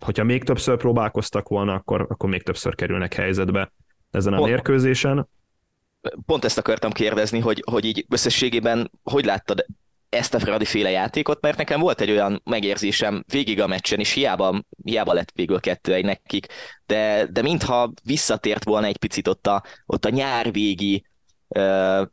hogyha 0.00 0.24
még 0.24 0.44
többször 0.44 0.76
próbálkoztak 0.76 1.48
volna, 1.48 1.74
akkor, 1.74 2.00
akkor 2.00 2.28
még 2.28 2.42
többször 2.42 2.74
kerülnek 2.74 3.14
helyzetbe 3.14 3.72
ezen 4.10 4.32
a 4.32 4.36
pont, 4.36 4.48
mérkőzésen. 4.48 5.28
Pont 6.26 6.44
ezt 6.44 6.58
akartam 6.58 6.92
kérdezni, 6.92 7.38
hogy, 7.38 7.62
hogy 7.70 7.84
így 7.84 8.06
összességében 8.08 8.90
hogy 9.02 9.24
láttad 9.24 9.64
ezt 10.08 10.34
a 10.34 10.38
Fradi 10.38 10.64
féle 10.64 10.90
játékot, 10.90 11.40
mert 11.40 11.56
nekem 11.56 11.80
volt 11.80 12.00
egy 12.00 12.10
olyan 12.10 12.42
megérzésem 12.44 13.24
végig 13.26 13.60
a 13.60 13.66
meccsen, 13.66 13.98
és 13.98 14.12
hiába, 14.12 14.64
hiába 14.84 15.12
lett 15.12 15.30
végül 15.34 15.60
kettő 15.60 15.94
egy 15.94 16.04
nekik, 16.04 16.46
de, 16.86 17.26
de 17.26 17.42
mintha 17.42 17.92
visszatért 18.02 18.64
volna 18.64 18.86
egy 18.86 18.96
picit 18.96 19.28
ott 19.28 19.46
a, 19.46 19.62
ott 19.86 20.04
a 20.04 20.10
nyár 20.10 20.52
végi, 20.52 21.06
uh, 21.48 22.06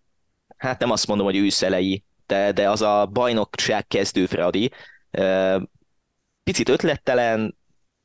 hát 0.58 0.80
nem 0.80 0.92
azt 0.92 1.08
mondom, 1.08 1.26
hogy 1.26 1.38
őszelei, 1.38 2.04
de, 2.26 2.52
de 2.52 2.70
az 2.70 2.82
a 2.82 3.06
bajnokság 3.06 3.88
kezdő 3.88 4.26
Fradi, 4.26 4.72
uh, 5.12 5.62
picit 6.44 6.70
ötlettelen, 6.70 7.58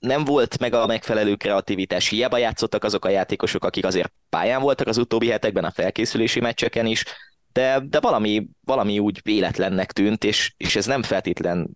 nem 0.04 0.24
volt 0.24 0.58
meg 0.58 0.74
a 0.74 0.86
megfelelő 0.86 1.34
kreativitás, 1.34 2.08
hiába 2.08 2.36
játszottak 2.36 2.84
azok 2.84 3.04
a 3.04 3.08
játékosok, 3.08 3.64
akik 3.64 3.84
azért 3.84 4.12
pályán 4.28 4.60
voltak 4.60 4.86
az 4.86 4.98
utóbbi 4.98 5.28
hetekben 5.28 5.64
a 5.64 5.70
felkészülési 5.70 6.40
meccseken 6.40 6.86
is, 6.86 7.04
de, 7.52 7.80
de 7.84 8.00
valami, 8.00 8.48
valami 8.64 8.98
úgy 8.98 9.20
véletlennek 9.22 9.92
tűnt, 9.92 10.24
és, 10.24 10.54
és 10.56 10.76
ez 10.76 10.86
nem 10.86 11.02
feltétlen 11.02 11.70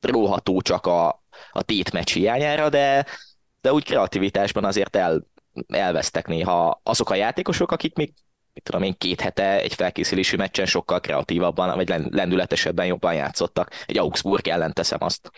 róható 0.00 0.60
csak 0.60 0.86
a, 0.86 1.24
a 1.50 1.62
tétmeccs 1.62 2.12
hiányára, 2.12 2.68
de, 2.68 3.06
de 3.60 3.72
úgy 3.72 3.84
kreativitásban 3.84 4.64
azért 4.64 4.96
el, 4.96 5.26
elvesztek 5.68 6.26
néha 6.26 6.80
azok 6.82 7.10
a 7.10 7.14
játékosok, 7.14 7.72
akik 7.72 7.94
még 7.96 8.12
mit 8.52 8.64
tudom 8.64 8.82
én, 8.82 8.94
két 8.98 9.20
hete 9.20 9.60
egy 9.60 9.74
felkészülési 9.74 10.36
meccsen 10.36 10.66
sokkal 10.66 11.00
kreatívabban, 11.00 11.76
vagy 11.76 11.88
lendületesebben 11.88 12.86
jobban 12.86 13.14
játszottak. 13.14 13.84
Egy 13.86 13.98
Augsburg 13.98 14.48
ellen 14.48 14.72
teszem 14.72 14.98
azt. 15.02 15.30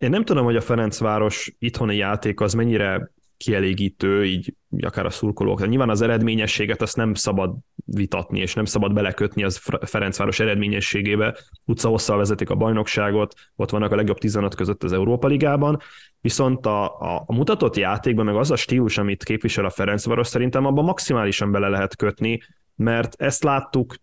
Én 0.00 0.10
nem 0.10 0.24
tudom, 0.24 0.44
hogy 0.44 0.56
a 0.56 0.60
Ferencváros 0.60 1.52
itthoni 1.58 1.96
játék 1.96 2.40
az 2.40 2.52
mennyire 2.52 3.10
kielégítő, 3.36 4.24
így 4.24 4.54
akár 4.80 5.06
a 5.06 5.10
szurkolók. 5.10 5.68
Nyilván 5.68 5.90
az 5.90 6.00
eredményességet 6.00 6.82
azt 6.82 6.96
nem 6.96 7.14
szabad 7.14 7.54
vitatni, 7.84 8.40
és 8.40 8.54
nem 8.54 8.64
szabad 8.64 8.92
belekötni 8.92 9.44
az 9.44 9.60
Ferencváros 9.80 10.40
eredményességébe. 10.40 11.36
Utcahosszal 11.66 12.16
vezetik 12.16 12.50
a 12.50 12.54
bajnokságot, 12.54 13.34
ott 13.56 13.70
vannak 13.70 13.92
a 13.92 13.96
legjobb 13.96 14.18
15 14.18 14.54
között 14.54 14.82
az 14.82 14.92
Európa 14.92 15.26
Ligában, 15.26 15.78
viszont 16.20 16.66
a, 16.66 17.00
a, 17.00 17.24
a 17.26 17.34
mutatott 17.34 17.76
játékban, 17.76 18.24
meg 18.24 18.36
az 18.36 18.50
a 18.50 18.56
stílus, 18.56 18.98
amit 18.98 19.24
képvisel 19.24 19.64
a 19.64 19.70
Ferencváros, 19.70 20.26
szerintem 20.26 20.64
abban 20.64 20.84
maximálisan 20.84 21.52
bele 21.52 21.68
lehet 21.68 21.96
kötni, 21.96 22.40
mert 22.76 23.14
ezt 23.22 23.42
láttuk 23.42 23.94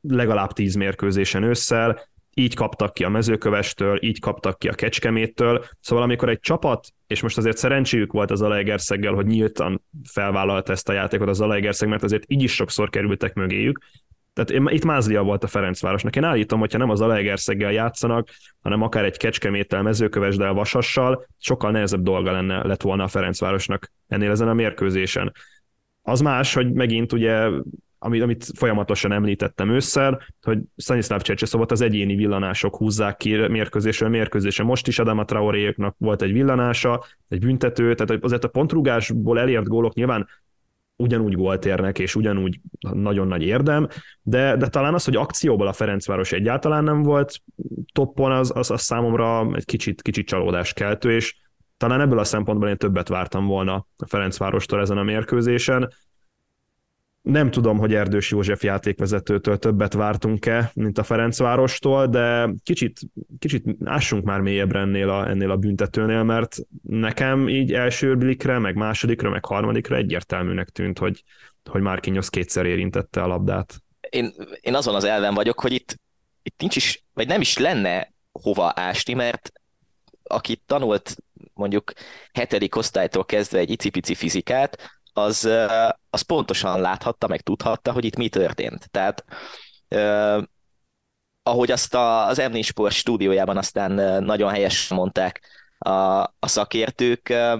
legalább 0.00 0.52
10 0.52 0.74
mérkőzésen 0.74 1.42
ősszel, 1.42 2.00
így 2.34 2.54
kaptak 2.54 2.94
ki 2.94 3.04
a 3.04 3.08
mezőkövestől, 3.08 4.02
így 4.02 4.20
kaptak 4.20 4.58
ki 4.58 4.68
a 4.68 4.74
kecskeméttől. 4.74 5.64
Szóval 5.80 6.04
amikor 6.04 6.28
egy 6.28 6.40
csapat, 6.40 6.86
és 7.06 7.20
most 7.20 7.38
azért 7.38 7.56
szerencséjük 7.56 8.12
volt 8.12 8.30
az 8.30 8.38
Zalaegerszeggel, 8.38 9.12
hogy 9.12 9.26
nyíltan 9.26 9.82
felvállalta 10.04 10.72
ezt 10.72 10.88
a 10.88 10.92
játékot 10.92 11.28
az 11.28 11.36
Zalaegerszeg, 11.36 11.88
mert 11.88 12.02
azért 12.02 12.24
így 12.26 12.42
is 12.42 12.54
sokszor 12.54 12.90
kerültek 12.90 13.34
mögéjük. 13.34 13.78
Tehát 14.32 14.72
itt 14.72 14.84
Mázlia 14.84 15.22
volt 15.22 15.44
a 15.44 15.46
Ferencvárosnak. 15.46 16.16
Én 16.16 16.24
állítom, 16.24 16.58
hogyha 16.60 16.78
nem 16.78 16.90
az 16.90 16.98
Zalaegerszeggel 16.98 17.72
játszanak, 17.72 18.28
hanem 18.62 18.82
akár 18.82 19.04
egy 19.04 19.16
kecskeméttel, 19.16 19.82
mezőkövesdel, 19.82 20.52
vasassal, 20.52 21.26
sokkal 21.38 21.70
nehezebb 21.70 22.02
dolga 22.02 22.32
lenne, 22.32 22.66
lett 22.66 22.82
volna 22.82 23.04
a 23.04 23.08
Ferencvárosnak 23.08 23.92
ennél 24.08 24.30
ezen 24.30 24.48
a 24.48 24.54
mérkőzésen. 24.54 25.32
Az 26.02 26.20
más, 26.20 26.54
hogy 26.54 26.72
megint 26.72 27.12
ugye 27.12 27.48
amit, 28.04 28.22
amit 28.22 28.46
folyamatosan 28.54 29.12
említettem 29.12 29.70
ősszel, 29.70 30.22
hogy 30.42 30.58
Stanislav 30.76 31.20
Csercseszovot 31.20 31.70
az 31.70 31.80
egyéni 31.80 32.14
villanások 32.14 32.76
húzzák 32.76 33.16
ki 33.16 33.36
mérkőzésről 33.36 34.08
mérkőzésre. 34.08 34.64
Most 34.64 34.86
is 34.86 34.98
Adama 34.98 35.24
Traoréknak 35.24 35.94
volt 35.98 36.22
egy 36.22 36.32
villanása, 36.32 37.04
egy 37.28 37.38
büntető, 37.38 37.94
tehát 37.94 38.24
azért 38.24 38.44
a 38.44 38.48
pontrugásból 38.48 39.38
elért 39.38 39.68
gólok 39.68 39.94
nyilván 39.94 40.28
ugyanúgy 40.96 41.34
gólt 41.34 41.64
érnek, 41.64 41.98
és 41.98 42.14
ugyanúgy 42.14 42.60
nagyon 42.80 43.26
nagy 43.26 43.42
érdem, 43.42 43.88
de, 44.22 44.56
de 44.56 44.68
talán 44.68 44.94
az, 44.94 45.04
hogy 45.04 45.16
akcióból 45.16 45.66
a 45.66 45.72
Ferencváros 45.72 46.32
egyáltalán 46.32 46.84
nem 46.84 47.02
volt 47.02 47.40
toppon, 47.92 48.32
az, 48.32 48.52
az, 48.54 48.70
az 48.70 48.80
számomra 48.80 49.54
egy 49.54 49.64
kicsit, 49.64 50.02
kicsit 50.02 50.26
csalódás 50.26 50.72
keltő, 50.72 51.12
és 51.12 51.36
talán 51.76 52.00
ebből 52.00 52.18
a 52.18 52.24
szempontból 52.24 52.68
én 52.68 52.76
többet 52.76 53.08
vártam 53.08 53.46
volna 53.46 53.86
a 53.96 54.06
Ferencvárostól 54.06 54.80
ezen 54.80 54.98
a 54.98 55.02
mérkőzésen. 55.02 55.92
Nem 57.22 57.50
tudom, 57.50 57.78
hogy 57.78 57.94
Erdős 57.94 58.30
József 58.30 58.62
játékvezetőtől 58.62 59.58
többet 59.58 59.92
vártunk-e, 59.92 60.70
mint 60.74 60.98
a 60.98 61.02
Ferencvárostól, 61.02 62.06
de 62.06 62.50
kicsit, 62.62 63.00
kicsit 63.38 63.64
ássunk 63.84 64.24
már 64.24 64.40
mélyebbre 64.40 64.78
ennél 64.78 65.08
a, 65.08 65.28
ennél 65.28 65.50
a 65.50 65.56
büntetőnél, 65.56 66.22
mert 66.22 66.56
nekem 66.82 67.48
így 67.48 67.72
első 67.72 68.16
blikre, 68.16 68.58
meg 68.58 68.74
másodikra, 68.74 69.30
meg 69.30 69.44
harmadikra 69.44 69.96
egyértelműnek 69.96 70.68
tűnt, 70.68 70.98
hogy, 70.98 71.22
hogy 71.70 71.80
Márkinyosz 71.80 72.28
kétszer 72.28 72.66
érintette 72.66 73.22
a 73.22 73.26
labdát. 73.26 73.82
Én, 74.10 74.34
én 74.60 74.74
azon 74.74 74.94
az 74.94 75.04
elven 75.04 75.34
vagyok, 75.34 75.60
hogy 75.60 75.72
itt, 75.72 76.00
itt 76.42 76.60
nincs 76.60 76.76
is, 76.76 77.04
vagy 77.14 77.26
nem 77.26 77.40
is 77.40 77.58
lenne 77.58 78.12
hova 78.32 78.72
ásni, 78.74 79.14
mert 79.14 79.52
aki 80.22 80.62
tanult 80.66 81.16
mondjuk 81.54 81.92
hetedik 82.32 82.76
osztálytól 82.76 83.24
kezdve 83.24 83.58
egy 83.58 83.70
icipici 83.70 84.14
fizikát, 84.14 85.00
az, 85.12 85.48
az 86.10 86.22
pontosan 86.22 86.80
láthatta, 86.80 87.26
meg 87.26 87.40
tudhatta, 87.40 87.92
hogy 87.92 88.04
itt 88.04 88.16
mi 88.16 88.28
történt. 88.28 88.90
Tehát 88.90 89.24
eh, 89.88 90.42
ahogy 91.42 91.70
azt 91.70 91.94
a, 91.94 92.26
az 92.26 92.38
m 92.52 92.60
Sport 92.60 92.94
stúdiójában 92.94 93.56
aztán 93.56 94.22
nagyon 94.24 94.50
helyesen 94.50 94.96
mondták 94.96 95.40
a, 95.78 95.90
a 96.22 96.46
szakértők, 96.46 97.28
eh, 97.28 97.58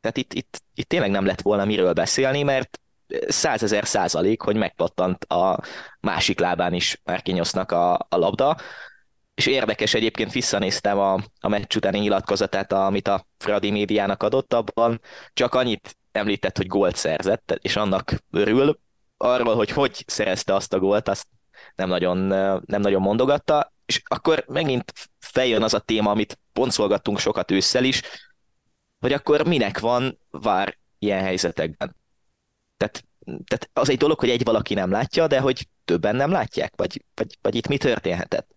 tehát 0.00 0.16
itt, 0.16 0.32
itt, 0.32 0.62
itt 0.74 0.88
tényleg 0.88 1.10
nem 1.10 1.26
lett 1.26 1.40
volna 1.40 1.64
miről 1.64 1.92
beszélni, 1.92 2.42
mert 2.42 2.80
százezer 3.28 3.86
százalék, 3.86 4.42
hogy 4.42 4.56
megpattant 4.56 5.24
a 5.24 5.60
másik 6.00 6.38
lábán 6.38 6.72
is 6.74 7.00
Márkinyosznak 7.04 7.72
a, 7.72 7.94
a 7.94 8.16
labda, 8.16 8.56
és 9.34 9.46
érdekes 9.46 9.94
egyébként 9.94 10.32
visszanéztem 10.32 10.98
a, 10.98 11.14
a 11.40 11.48
meccs 11.48 11.76
utáni 11.76 11.98
nyilatkozatát, 11.98 12.72
amit 12.72 13.08
a 13.08 13.26
Fradi 13.38 13.70
médiának 13.70 14.22
adott, 14.22 14.54
abban 14.54 15.00
csak 15.32 15.54
annyit 15.54 15.96
említett, 16.12 16.56
hogy 16.56 16.66
gólt 16.66 16.96
szerzett, 16.96 17.58
és 17.60 17.76
annak 17.76 18.22
örül. 18.30 18.78
Arról, 19.16 19.54
hogy 19.54 19.70
hogy 19.70 20.04
szerezte 20.06 20.54
azt 20.54 20.72
a 20.72 20.78
gólt, 20.78 21.08
azt 21.08 21.26
nem 21.74 21.88
nagyon, 21.88 22.18
nem 22.66 22.80
nagyon 22.80 23.02
mondogatta, 23.02 23.72
és 23.86 24.02
akkor 24.04 24.44
megint 24.48 24.92
feljön 25.18 25.62
az 25.62 25.74
a 25.74 25.78
téma, 25.78 26.10
amit 26.10 26.38
pontszolgattunk 26.52 27.18
sokat 27.18 27.50
ősszel 27.50 27.84
is, 27.84 28.02
hogy 29.00 29.12
akkor 29.12 29.46
minek 29.46 29.78
van 29.78 30.18
vár 30.30 30.78
ilyen 30.98 31.22
helyzetekben. 31.22 31.96
Tehát, 32.76 33.04
tehát 33.24 33.70
az 33.72 33.88
egy 33.88 33.98
dolog, 33.98 34.18
hogy 34.18 34.30
egy 34.30 34.44
valaki 34.44 34.74
nem 34.74 34.90
látja, 34.90 35.26
de 35.26 35.40
hogy 35.40 35.68
többen 35.84 36.16
nem 36.16 36.30
látják, 36.30 36.72
vagy, 36.76 37.04
vagy, 37.14 37.38
vagy 37.42 37.54
itt 37.54 37.68
mi 37.68 37.76
történhetett? 37.76 38.54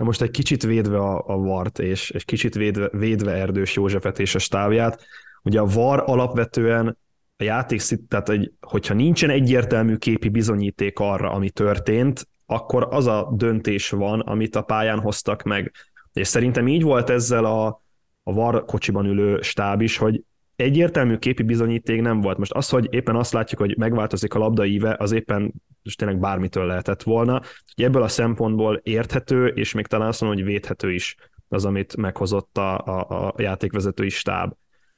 Na 0.00 0.06
most 0.06 0.22
egy 0.22 0.30
kicsit 0.30 0.62
védve 0.62 0.98
a, 0.98 1.24
a 1.26 1.36
VAR-t, 1.36 1.78
és, 1.78 2.10
és 2.10 2.24
kicsit 2.24 2.54
védve, 2.54 2.88
védve 2.92 3.32
Erdős 3.32 3.74
Józsefet 3.74 4.18
és 4.18 4.34
a 4.34 4.38
stávját, 4.38 5.04
ugye 5.42 5.60
a 5.60 5.66
VAR 5.66 6.02
alapvetően 6.06 6.98
a 7.36 7.42
játék, 7.42 7.82
tehát 8.08 8.28
egy, 8.28 8.52
hogyha 8.60 8.94
nincsen 8.94 9.30
egyértelmű 9.30 9.96
képi 9.96 10.28
bizonyíték 10.28 10.98
arra, 10.98 11.30
ami 11.30 11.50
történt, 11.50 12.28
akkor 12.46 12.86
az 12.90 13.06
a 13.06 13.32
döntés 13.32 13.90
van, 13.90 14.20
amit 14.20 14.56
a 14.56 14.62
pályán 14.62 15.00
hoztak 15.00 15.42
meg. 15.42 15.72
És 16.12 16.28
szerintem 16.28 16.68
így 16.68 16.82
volt 16.82 17.10
ezzel 17.10 17.44
a, 17.44 17.82
a 18.22 18.32
VAR 18.32 18.64
kocsiban 18.64 19.06
ülő 19.06 19.40
stáb 19.40 19.80
is, 19.80 19.96
hogy 19.96 20.22
egyértelmű 20.60 21.16
képi 21.16 21.42
bizonyíték 21.42 22.00
nem 22.00 22.20
volt. 22.20 22.38
Most 22.38 22.52
az, 22.52 22.68
hogy 22.68 22.88
éppen 22.90 23.16
azt 23.16 23.32
látjuk, 23.32 23.60
hogy 23.60 23.76
megváltozik 23.76 24.34
a 24.34 24.38
labda 24.38 24.64
íve, 24.64 24.96
az 24.98 25.12
éppen 25.12 25.52
és 25.82 25.94
tényleg 25.94 26.18
bármitől 26.18 26.66
lehetett 26.66 27.02
volna. 27.02 27.34
Úgyhogy 27.34 27.84
ebből 27.84 28.02
a 28.02 28.08
szempontból 28.08 28.80
érthető, 28.82 29.46
és 29.46 29.72
még 29.72 29.86
talán 29.86 30.08
azt 30.08 30.20
mondom, 30.20 30.38
hogy 30.38 30.48
védhető 30.48 30.92
is 30.92 31.16
az, 31.48 31.64
amit 31.64 31.96
meghozott 31.96 32.58
a, 32.58 32.78
a, 32.78 33.26
a 33.26 33.34
játékvezetői 33.36 34.08
stáb. 34.08 34.52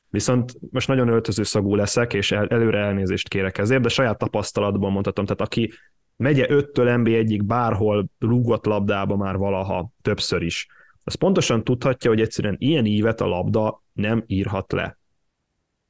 Viszont 0.09 0.52
most 0.71 0.88
nagyon 0.88 1.09
öltöző 1.09 1.42
szagú 1.42 1.75
leszek, 1.75 2.12
és 2.12 2.33
el, 2.33 2.47
előre 2.47 2.78
elnézést 2.78 3.28
kérek 3.28 3.59
ezért, 3.59 3.83
de 3.83 3.88
saját 3.88 4.19
tapasztalatban 4.19 4.92
mondhatom, 4.92 5.25
tehát 5.25 5.40
aki 5.40 5.73
megye 6.16 6.47
5-től 6.49 7.02
NB1-ig 7.02 7.40
bárhol 7.45 8.07
rúgott 8.19 8.64
labdába 8.64 9.16
már 9.16 9.37
valaha 9.37 9.92
többször 10.02 10.42
is, 10.42 10.66
az 11.04 11.14
pontosan 11.14 11.64
tudhatja, 11.64 12.11
hogy 12.11 12.21
egyszerűen 12.21 12.57
ilyen 12.59 12.85
ívet 12.85 13.21
a 13.21 13.26
labda 13.26 13.83
nem 13.92 14.25
írhat 14.26 14.73
le 14.73 15.00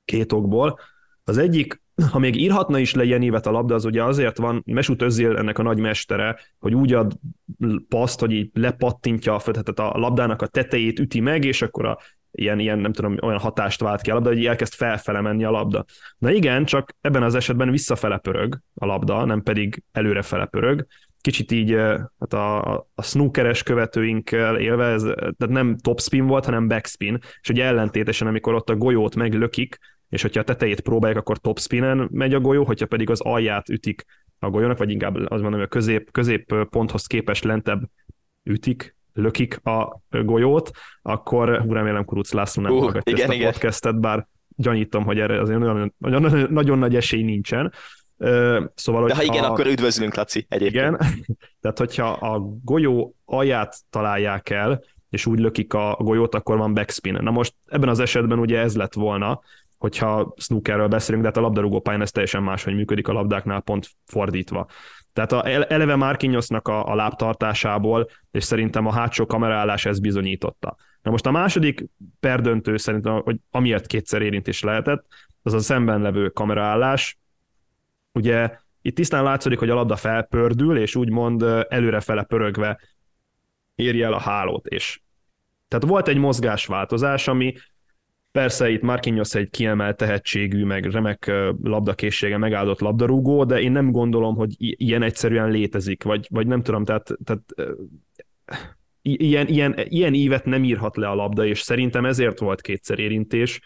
két 0.04 0.32
okból. 0.32 0.78
Az 1.24 1.38
egyik, 1.38 1.80
ha 2.10 2.18
még 2.18 2.36
írhatna 2.36 2.78
is 2.78 2.94
le 2.94 3.04
ilyen 3.04 3.34
a 3.34 3.50
labda, 3.50 3.74
az 3.74 3.84
ugye 3.84 4.04
azért 4.04 4.38
van, 4.38 4.62
Mesut 4.66 5.02
Özil 5.02 5.36
ennek 5.36 5.58
a 5.58 5.62
nagy 5.62 5.78
mestere, 5.78 6.38
hogy 6.58 6.74
úgy 6.74 6.92
ad 6.92 7.12
paszt, 7.88 8.20
hogy 8.20 8.32
így 8.32 8.50
lepattintja 8.52 9.34
a, 9.34 9.40
tehát 9.40 9.94
a 9.94 9.98
labdának 9.98 10.42
a 10.42 10.46
tetejét 10.46 10.98
üti 10.98 11.20
meg, 11.20 11.44
és 11.44 11.62
akkor 11.62 11.86
a 11.86 11.98
ilyen, 12.34 12.58
ilyen, 12.58 12.78
nem 12.78 12.92
tudom, 12.92 13.16
olyan 13.20 13.38
hatást 13.38 13.80
vált 13.80 14.00
ki 14.00 14.10
a 14.10 14.14
labda, 14.14 14.28
hogy 14.28 14.46
elkezd 14.46 14.72
felfele 14.72 15.20
menni 15.20 15.44
a 15.44 15.50
labda. 15.50 15.84
Na 16.18 16.30
igen, 16.30 16.64
csak 16.64 16.96
ebben 17.00 17.22
az 17.22 17.34
esetben 17.34 17.70
visszafele 17.70 18.18
pörög 18.18 18.58
a 18.74 18.86
labda, 18.86 19.24
nem 19.24 19.42
pedig 19.42 19.82
előrefele 19.92 20.46
pörög. 20.46 20.86
Kicsit 21.20 21.52
így 21.52 21.74
hát 22.18 22.32
a, 22.32 22.72
a 22.94 23.02
snookeres 23.02 23.62
követőinkkel 23.62 24.58
élve, 24.58 24.86
ez 24.86 25.02
tehát 25.02 25.48
nem 25.48 25.76
topspin 25.76 26.26
volt, 26.26 26.44
hanem 26.44 26.68
backspin, 26.68 27.18
és 27.40 27.48
ugye 27.48 27.64
ellentétesen, 27.64 28.28
amikor 28.28 28.54
ott 28.54 28.70
a 28.70 28.76
golyót 28.76 29.14
meglökik, 29.14 29.78
és 30.12 30.22
hogyha 30.22 30.40
a 30.40 30.44
tetejét 30.44 30.80
próbálják, 30.80 31.18
akkor 31.18 31.38
topspinen 31.38 32.08
megy 32.10 32.34
a 32.34 32.40
golyó, 32.40 32.64
hogyha 32.64 32.86
pedig 32.86 33.10
az 33.10 33.20
alját 33.20 33.68
ütik 33.68 34.04
a 34.38 34.50
golyónak, 34.50 34.78
vagy 34.78 34.90
inkább 34.90 35.14
az 35.14 35.40
mondom, 35.40 35.52
hogy 35.52 35.62
a 35.62 35.66
közép, 35.66 36.10
közép 36.10 36.54
ponthoz 36.70 37.06
képest 37.06 37.44
lentebb 37.44 37.82
ütik, 38.42 38.96
lökik 39.12 39.66
a 39.66 40.00
golyót, 40.10 40.70
akkor 41.02 41.60
hú, 41.60 41.72
remélem 41.72 42.04
Kuruc 42.04 42.32
László 42.32 42.62
nem 42.62 42.72
uh, 42.72 42.80
hallgatja 42.80 43.12
igen, 43.12 43.24
ezt 43.24 43.32
a 43.32 43.34
igen. 43.34 43.52
podcastet, 43.52 44.00
bár 44.00 44.28
gyanítom, 44.56 45.04
hogy 45.04 45.18
erre 45.18 45.40
azért 45.40 45.58
nagyon, 45.58 45.94
nagyon, 45.98 46.52
nagyon 46.52 46.78
nagy 46.78 46.96
esély 46.96 47.22
nincsen. 47.22 47.72
Szóval, 48.74 49.06
De 49.06 49.14
ha 49.14 49.22
igen, 49.22 49.44
akkor 49.44 49.66
üdvözlünk, 49.66 50.14
Laci, 50.14 50.46
egyébként. 50.48 50.74
Igen, 50.84 50.98
tehát 51.60 51.78
hogyha 51.78 52.10
a 52.10 52.38
golyó 52.64 53.14
alját 53.24 53.76
találják 53.90 54.50
el, 54.50 54.82
és 55.10 55.26
úgy 55.26 55.38
lökik 55.38 55.74
a 55.74 55.96
golyót, 56.00 56.34
akkor 56.34 56.56
van 56.56 56.74
backspin. 56.74 57.18
Na 57.20 57.30
most 57.30 57.54
ebben 57.66 57.88
az 57.88 57.98
esetben 57.98 58.38
ugye 58.38 58.58
ez 58.58 58.76
lett 58.76 58.94
volna, 58.94 59.40
hogyha 59.82 60.34
snookerről 60.36 60.88
beszélünk, 60.88 61.22
de 61.22 61.28
hát 61.28 61.36
a 61.36 61.40
labdarúgó 61.40 61.80
pályán 61.80 62.00
ez 62.00 62.10
teljesen 62.10 62.42
máshogy 62.42 62.74
működik 62.74 63.08
a 63.08 63.12
labdáknál, 63.12 63.60
pont 63.60 63.88
fordítva. 64.06 64.68
Tehát 65.12 65.32
a, 65.32 65.48
eleve 65.72 65.96
Márkinyosnak 65.96 66.68
a, 66.68 66.86
a 66.86 66.94
lábtartásából, 66.94 68.08
és 68.30 68.44
szerintem 68.44 68.86
a 68.86 68.92
hátsó 68.92 69.26
kamerálás 69.26 69.84
ezt 69.84 70.00
bizonyította. 70.00 70.76
Na 71.02 71.10
most 71.10 71.26
a 71.26 71.30
második 71.30 71.84
perdöntő 72.20 72.76
szerintem, 72.76 73.20
hogy 73.22 73.36
amiért 73.50 73.86
kétszer 73.86 74.22
érintés 74.22 74.62
lehetett, 74.62 75.06
az 75.42 75.52
a 75.52 75.58
szemben 75.58 76.00
levő 76.00 76.28
kameraállás. 76.28 77.18
Ugye 78.12 78.50
itt 78.82 78.94
tisztán 78.94 79.22
látszik, 79.22 79.58
hogy 79.58 79.70
a 79.70 79.74
labda 79.74 79.96
felpördül, 79.96 80.78
és 80.78 80.94
úgymond 80.94 81.42
előrefele 81.68 82.22
pörögve 82.22 82.80
érje 83.74 84.06
el 84.06 84.12
a 84.12 84.20
hálót. 84.20 84.66
És 84.66 85.00
tehát 85.68 85.86
volt 85.86 86.08
egy 86.08 86.18
mozgásváltozás, 86.18 87.28
ami 87.28 87.54
Persze 88.32 88.70
itt 88.70 88.82
Marquinhos 88.82 89.34
egy 89.34 89.50
kiemelt 89.50 89.96
tehetségű, 89.96 90.64
meg 90.64 90.84
remek 90.84 91.32
labdakészsége 91.62 92.36
megáldott 92.36 92.80
labdarúgó, 92.80 93.44
de 93.44 93.60
én 93.60 93.72
nem 93.72 93.90
gondolom, 93.90 94.34
hogy 94.34 94.54
ilyen 94.58 95.02
egyszerűen 95.02 95.50
létezik, 95.50 96.02
vagy, 96.02 96.26
vagy 96.30 96.46
nem 96.46 96.62
tudom, 96.62 96.84
tehát, 96.84 97.10
tehát 97.24 97.42
ilyen, 99.02 99.46
ilyen, 99.46 99.74
ilyen 99.88 100.14
ívet 100.14 100.44
nem 100.44 100.64
írhat 100.64 100.96
le 100.96 101.08
a 101.08 101.14
labda, 101.14 101.46
és 101.46 101.60
szerintem 101.60 102.04
ezért 102.04 102.38
volt 102.38 102.60
kétszer 102.60 102.98
érintés. 102.98 103.60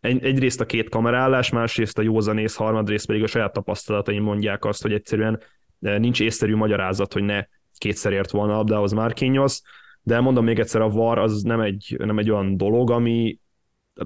Egy, 0.00 0.24
egyrészt 0.24 0.60
a 0.60 0.66
két 0.66 0.88
kamerálás, 0.88 1.50
másrészt 1.50 1.98
a 1.98 2.02
józanész, 2.02 2.54
harmadrészt 2.54 3.06
pedig 3.06 3.22
a 3.22 3.26
saját 3.26 3.52
tapasztalataim 3.52 4.22
mondják 4.22 4.64
azt, 4.64 4.82
hogy 4.82 4.92
egyszerűen 4.92 5.40
nincs 5.78 6.20
észszerű 6.20 6.56
magyarázat, 6.56 7.12
hogy 7.12 7.22
ne 7.22 7.44
kétszer 7.78 8.12
ért 8.12 8.30
volna 8.30 8.52
a 8.52 8.56
labdához 8.56 8.92
Marquinhos, 8.92 9.60
de 10.02 10.20
mondom 10.20 10.44
még 10.44 10.58
egyszer, 10.58 10.80
a 10.80 10.88
VAR 10.88 11.18
az 11.18 11.42
nem 11.42 11.60
egy, 11.60 11.96
nem 11.98 12.18
egy 12.18 12.30
olyan 12.30 12.56
dolog, 12.56 12.90
ami, 12.90 13.38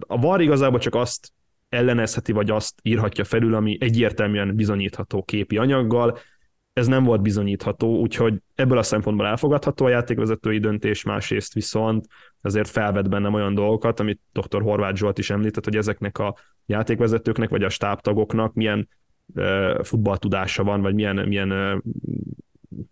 a 0.06 0.18
VAR 0.18 0.40
igazából 0.40 0.78
csak 0.78 0.94
azt 0.94 1.32
ellenezheti, 1.68 2.32
vagy 2.32 2.50
azt 2.50 2.80
írhatja 2.82 3.24
felül, 3.24 3.54
ami 3.54 3.76
egyértelműen 3.80 4.54
bizonyítható 4.54 5.22
képi 5.22 5.56
anyaggal, 5.56 6.18
ez 6.72 6.86
nem 6.86 7.04
volt 7.04 7.22
bizonyítható, 7.22 7.98
úgyhogy 7.98 8.34
ebből 8.54 8.78
a 8.78 8.82
szempontból 8.82 9.26
elfogadható 9.26 9.84
a 9.84 9.88
játékvezetői 9.88 10.58
döntés, 10.58 11.02
másrészt 11.02 11.52
viszont 11.52 12.06
azért 12.40 12.68
felvet 12.68 13.08
bennem 13.08 13.34
olyan 13.34 13.54
dolgokat, 13.54 14.00
amit 14.00 14.20
dr. 14.32 14.62
Horváth 14.62 14.96
Zsolt 14.96 15.18
is 15.18 15.30
említett, 15.30 15.64
hogy 15.64 15.76
ezeknek 15.76 16.18
a 16.18 16.36
játékvezetőknek, 16.66 17.48
vagy 17.48 17.62
a 17.62 17.68
stábtagoknak 17.68 18.54
milyen 18.54 18.88
futballtudása 19.82 20.64
van, 20.64 20.82
vagy 20.82 20.94
milyen, 20.94 21.28
milyen 21.28 21.48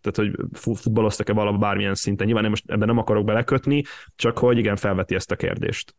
tehát 0.01 0.17
hogy 0.17 0.35
futballoztak-e 0.53 1.33
valahol 1.33 1.59
bármilyen 1.59 1.95
szinten. 1.95 2.27
Nyilván 2.27 2.45
én 2.45 2.51
most 2.51 2.71
ebben 2.71 2.89
nem 2.89 2.99
akarok 2.99 3.25
belekötni, 3.25 3.83
csak 4.17 4.39
hogy 4.39 4.59
igen, 4.59 4.77
felveti 4.77 5.15
ezt 5.15 5.31
a 5.31 5.37
kérdést 5.37 5.95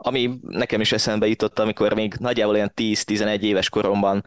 ami 0.00 0.38
nekem 0.42 0.80
is 0.80 0.92
eszembe 0.92 1.26
jutott, 1.26 1.58
amikor 1.58 1.94
még 1.94 2.14
nagyjából 2.18 2.54
olyan 2.54 2.72
10-11 2.76 3.40
éves 3.40 3.68
koromban 3.68 4.24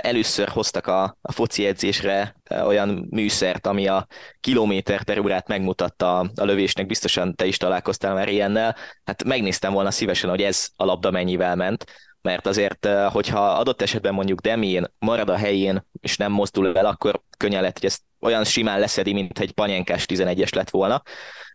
először 0.00 0.48
hoztak 0.48 0.86
a, 0.86 1.16
a 1.22 1.32
foci 1.32 1.66
edzésre 1.66 2.36
olyan 2.50 3.06
műszert, 3.10 3.66
ami 3.66 3.86
a 3.86 4.06
kilométer 4.40 5.02
per 5.02 5.18
órát 5.18 5.48
megmutatta 5.48 6.18
a 6.18 6.44
lövésnek, 6.44 6.86
biztosan 6.86 7.34
te 7.34 7.46
is 7.46 7.56
találkoztál 7.56 8.14
már 8.14 8.28
ilyennel. 8.28 8.76
Hát 9.04 9.24
megnéztem 9.24 9.72
volna 9.72 9.90
szívesen, 9.90 10.30
hogy 10.30 10.42
ez 10.42 10.68
a 10.76 10.84
labda 10.84 11.10
mennyivel 11.10 11.56
ment, 11.56 11.84
mert 12.22 12.46
azért, 12.46 12.88
hogyha 13.08 13.52
adott 13.52 13.82
esetben 13.82 14.14
mondjuk 14.14 14.40
Demén 14.40 14.84
marad 14.98 15.28
a 15.28 15.36
helyén, 15.36 15.86
és 16.00 16.16
nem 16.16 16.32
mozdul 16.32 16.76
el, 16.76 16.86
akkor 16.86 17.20
könnyen 17.36 17.62
lett, 17.62 17.78
hogy 17.78 17.88
ezt 17.88 18.02
olyan 18.20 18.44
simán 18.44 18.78
leszedi, 18.78 19.12
mint 19.12 19.38
egy 19.38 19.52
panyenkás 19.52 20.04
11-es 20.08 20.54
lett 20.54 20.70
volna. 20.70 21.02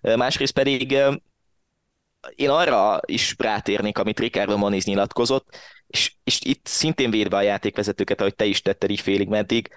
Másrészt 0.02 0.54
pedig 0.54 0.98
én 2.36 2.50
arra 2.50 3.00
is 3.06 3.36
rátérnék, 3.38 3.98
amit 3.98 4.20
Ricardo 4.20 4.58
Moniz 4.58 4.86
nyilatkozott, 4.86 5.58
és, 5.88 6.14
és 6.24 6.40
itt 6.42 6.66
szintén 6.68 7.12
védve 7.12 7.38
a 7.38 7.42
játékvezetőket, 7.42 8.20
ahogy 8.20 8.36
te 8.36 8.46
is 8.46 8.62
tetted 8.62 8.90
így 8.90 9.00
félig 9.00 9.28
meddig, 9.28 9.70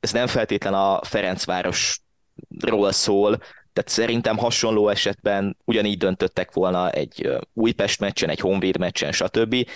ez 0.00 0.12
nem 0.12 0.26
feltétlen 0.26 0.74
a 0.74 1.00
Ferencvárosról 1.04 2.92
szól, 2.92 3.36
tehát 3.72 3.90
szerintem 3.90 4.36
hasonló 4.36 4.88
esetben 4.88 5.56
ugyanígy 5.64 5.98
döntöttek 5.98 6.52
volna 6.52 6.90
egy 6.90 7.30
Újpest 7.52 8.00
meccsen, 8.00 8.28
egy 8.28 8.40
Honvéd 8.40 8.78
meccsen, 8.78 9.12
stb. 9.12 9.68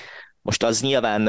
Most 0.42 0.62
az 0.62 0.80
nyilván 0.80 1.26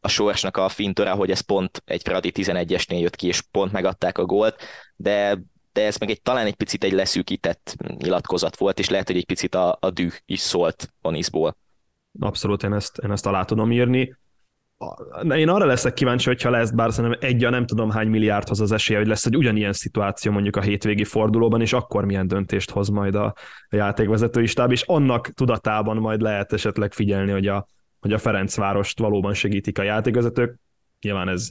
a 0.00 0.08
sorsnak 0.08 0.56
a 0.56 0.68
fintora, 0.68 1.14
hogy 1.14 1.30
ez 1.30 1.40
pont 1.40 1.82
egy 1.84 2.02
Fradi 2.02 2.32
11-esnél 2.34 3.00
jött 3.00 3.16
ki, 3.16 3.26
és 3.26 3.40
pont 3.40 3.72
megadták 3.72 4.18
a 4.18 4.24
gólt, 4.24 4.62
de 4.96 5.38
de 5.72 5.84
ez 5.86 5.96
meg 5.96 6.10
egy 6.10 6.22
talán 6.22 6.46
egy 6.46 6.54
picit 6.54 6.84
egy 6.84 6.92
leszűkített 6.92 7.76
nyilatkozat 7.96 8.56
volt, 8.56 8.78
és 8.78 8.88
lehet, 8.88 9.06
hogy 9.06 9.16
egy 9.16 9.26
picit 9.26 9.54
a, 9.54 9.76
a 9.80 9.90
düh 9.90 10.12
is 10.26 10.40
szólt 10.40 10.94
Onisból. 11.02 11.56
Abszolút, 12.20 12.62
én 12.62 12.72
ezt, 12.72 12.98
én 12.98 13.10
ezt 13.10 13.26
alá 13.26 13.44
tudom 13.44 13.72
írni. 13.72 14.18
Én 15.22 15.48
arra 15.48 15.64
leszek 15.64 15.94
kíváncsi, 15.94 16.28
hogyha 16.28 16.50
lesz, 16.50 16.70
bár 16.70 16.92
szerintem 16.92 17.28
egy 17.28 17.44
a 17.44 17.50
nem 17.50 17.66
tudom 17.66 17.90
hány 17.90 18.08
milliárdhoz 18.08 18.60
az 18.60 18.72
esélye, 18.72 18.98
hogy 18.98 19.08
lesz 19.08 19.26
egy 19.26 19.36
ugyanilyen 19.36 19.72
szituáció 19.72 20.32
mondjuk 20.32 20.56
a 20.56 20.60
hétvégi 20.60 21.04
fordulóban, 21.04 21.60
és 21.60 21.72
akkor 21.72 22.04
milyen 22.04 22.26
döntést 22.26 22.70
hoz 22.70 22.88
majd 22.88 23.14
a 23.14 23.34
játékvezetői 23.70 24.46
stáb, 24.46 24.70
és 24.70 24.82
annak 24.82 25.28
tudatában 25.28 25.96
majd 25.96 26.20
lehet 26.20 26.52
esetleg 26.52 26.92
figyelni, 26.92 27.30
hogy 27.30 27.46
a, 27.46 27.66
hogy 28.00 28.12
a 28.12 28.18
Ferencvárost 28.18 28.98
valóban 28.98 29.34
segítik 29.34 29.78
a 29.78 29.82
játékvezetők. 29.82 30.60
Nyilván 31.00 31.28
ez, 31.28 31.50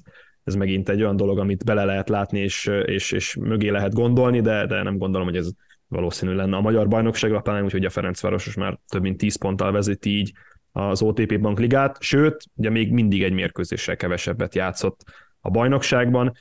ez 0.50 0.56
megint 0.56 0.90
egy 0.90 1.02
olyan 1.02 1.16
dolog, 1.16 1.40
amit 1.40 1.66
bele 1.66 1.84
lehet 1.86 2.10
látni, 2.10 2.40
és, 2.40 2.72
és, 2.86 3.12
és 3.12 3.36
mögé 3.36 3.70
lehet 3.70 3.94
gondolni, 3.94 4.42
de, 4.42 4.66
de 4.66 4.84
nem 4.84 4.98
gondolom, 4.98 5.28
hogy 5.28 5.38
ez 5.38 5.50
valószínű 5.88 6.34
lenne 6.34 6.56
a 6.56 6.62
magyar 6.62 6.88
bajnokságra, 6.88 7.42
talán 7.42 7.64
úgy, 7.64 7.72
hogy 7.72 7.86
a 7.86 7.90
Ferencváros 7.90 8.56
már 8.56 8.80
több 8.88 9.02
mint 9.02 9.18
10 9.18 9.36
ponttal 9.36 9.72
vezeti 9.72 10.18
így 10.18 10.32
az 10.72 11.02
OTP 11.02 11.40
Bankligát, 11.40 11.98
sőt, 12.00 12.44
ugye 12.56 12.70
még 12.70 12.92
mindig 12.92 13.24
egy 13.24 13.34
mérkőzéssel 13.34 13.96
kevesebbet 13.96 14.56
játszott 14.56 15.04
a 15.40 15.50
bajnokságban. 15.50 16.34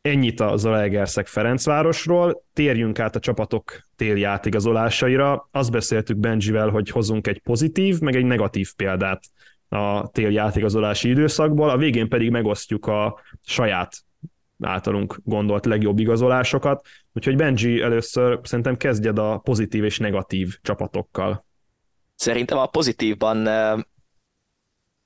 Ennyit 0.00 0.40
a 0.40 0.56
Zalaegerszeg 0.56 1.26
Ferencvárosról, 1.26 2.44
térjünk 2.52 2.98
át 2.98 3.16
a 3.16 3.20
csapatok 3.20 3.80
téli 3.96 4.22
átigazolásaira. 4.22 5.48
Azt 5.50 5.70
beszéltük 5.70 6.16
Benjivel, 6.16 6.68
hogy 6.68 6.88
hozunk 6.88 7.26
egy 7.26 7.40
pozitív, 7.40 8.00
meg 8.00 8.16
egy 8.16 8.24
negatív 8.24 8.74
példát 8.76 9.24
a 9.74 10.08
téli 10.12 10.36
átigazolási 10.36 11.08
időszakból, 11.08 11.70
a 11.70 11.76
végén 11.76 12.08
pedig 12.08 12.30
megosztjuk 12.30 12.86
a 12.86 13.20
saját 13.44 13.96
általunk 14.60 15.20
gondolt 15.24 15.66
legjobb 15.66 15.98
igazolásokat. 15.98 16.86
Úgyhogy 17.12 17.36
Benji, 17.36 17.80
először 17.80 18.40
szerintem 18.42 18.76
kezdjed 18.76 19.18
a 19.18 19.38
pozitív 19.38 19.84
és 19.84 19.98
negatív 19.98 20.58
csapatokkal. 20.62 21.46
Szerintem 22.14 22.58
a 22.58 22.66
pozitívban 22.66 23.48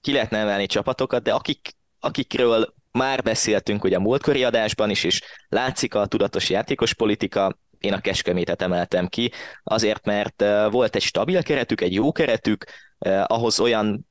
ki 0.00 0.12
lehetne 0.12 0.38
emelni 0.38 0.66
csapatokat, 0.66 1.22
de 1.22 1.32
akik, 1.32 1.76
akikről 2.00 2.74
már 2.92 3.22
beszéltünk 3.22 3.84
ugye 3.84 3.96
a 3.96 4.00
múltkori 4.00 4.44
adásban 4.44 4.90
is, 4.90 5.04
és 5.04 5.22
látszik 5.48 5.94
a 5.94 6.06
tudatos 6.06 6.50
játékos 6.50 6.94
politika, 6.94 7.58
én 7.78 7.92
a 7.92 8.00
Keskemétet 8.00 8.62
emeltem 8.62 9.06
ki, 9.06 9.32
azért, 9.62 10.06
mert 10.06 10.44
volt 10.70 10.94
egy 10.94 11.02
stabil 11.02 11.42
keretük, 11.42 11.80
egy 11.80 11.92
jó 11.92 12.12
keretük, 12.12 12.64
ahhoz 13.26 13.60
olyan 13.60 14.06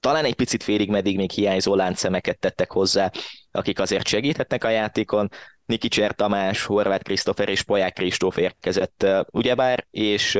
talán 0.00 0.24
egy 0.24 0.34
picit 0.34 0.62
félig 0.62 0.90
meddig 0.90 1.16
még 1.16 1.30
hiányzó 1.30 1.74
láncszemeket 1.74 2.38
tettek 2.38 2.72
hozzá, 2.72 3.10
akik 3.50 3.80
azért 3.80 4.06
segíthetnek 4.06 4.64
a 4.64 4.68
játékon. 4.68 5.30
Niki 5.64 5.88
Cser 5.88 6.14
Tamás, 6.14 6.64
Horváth 6.64 7.04
Krisztofer 7.04 7.48
és 7.48 7.62
Poják 7.62 7.92
Kristóf 7.92 8.36
érkezett 8.36 9.06
ugyebár, 9.30 9.86
és 9.90 10.34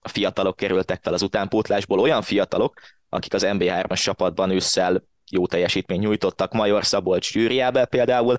a 0.00 0.08
fiatalok 0.08 0.56
kerültek 0.56 1.02
fel 1.02 1.12
az 1.12 1.22
utánpótlásból, 1.22 1.98
olyan 1.98 2.22
fiatalok, 2.22 2.80
akik 3.08 3.34
az 3.34 3.44
MB3-as 3.46 4.02
csapatban 4.02 4.50
ősszel 4.50 5.02
jó 5.30 5.46
teljesítményt 5.46 6.02
nyújtottak, 6.02 6.52
Major 6.52 6.84
Szabolcs 6.84 7.32
Gyűriábel 7.32 7.86
például, 7.86 8.36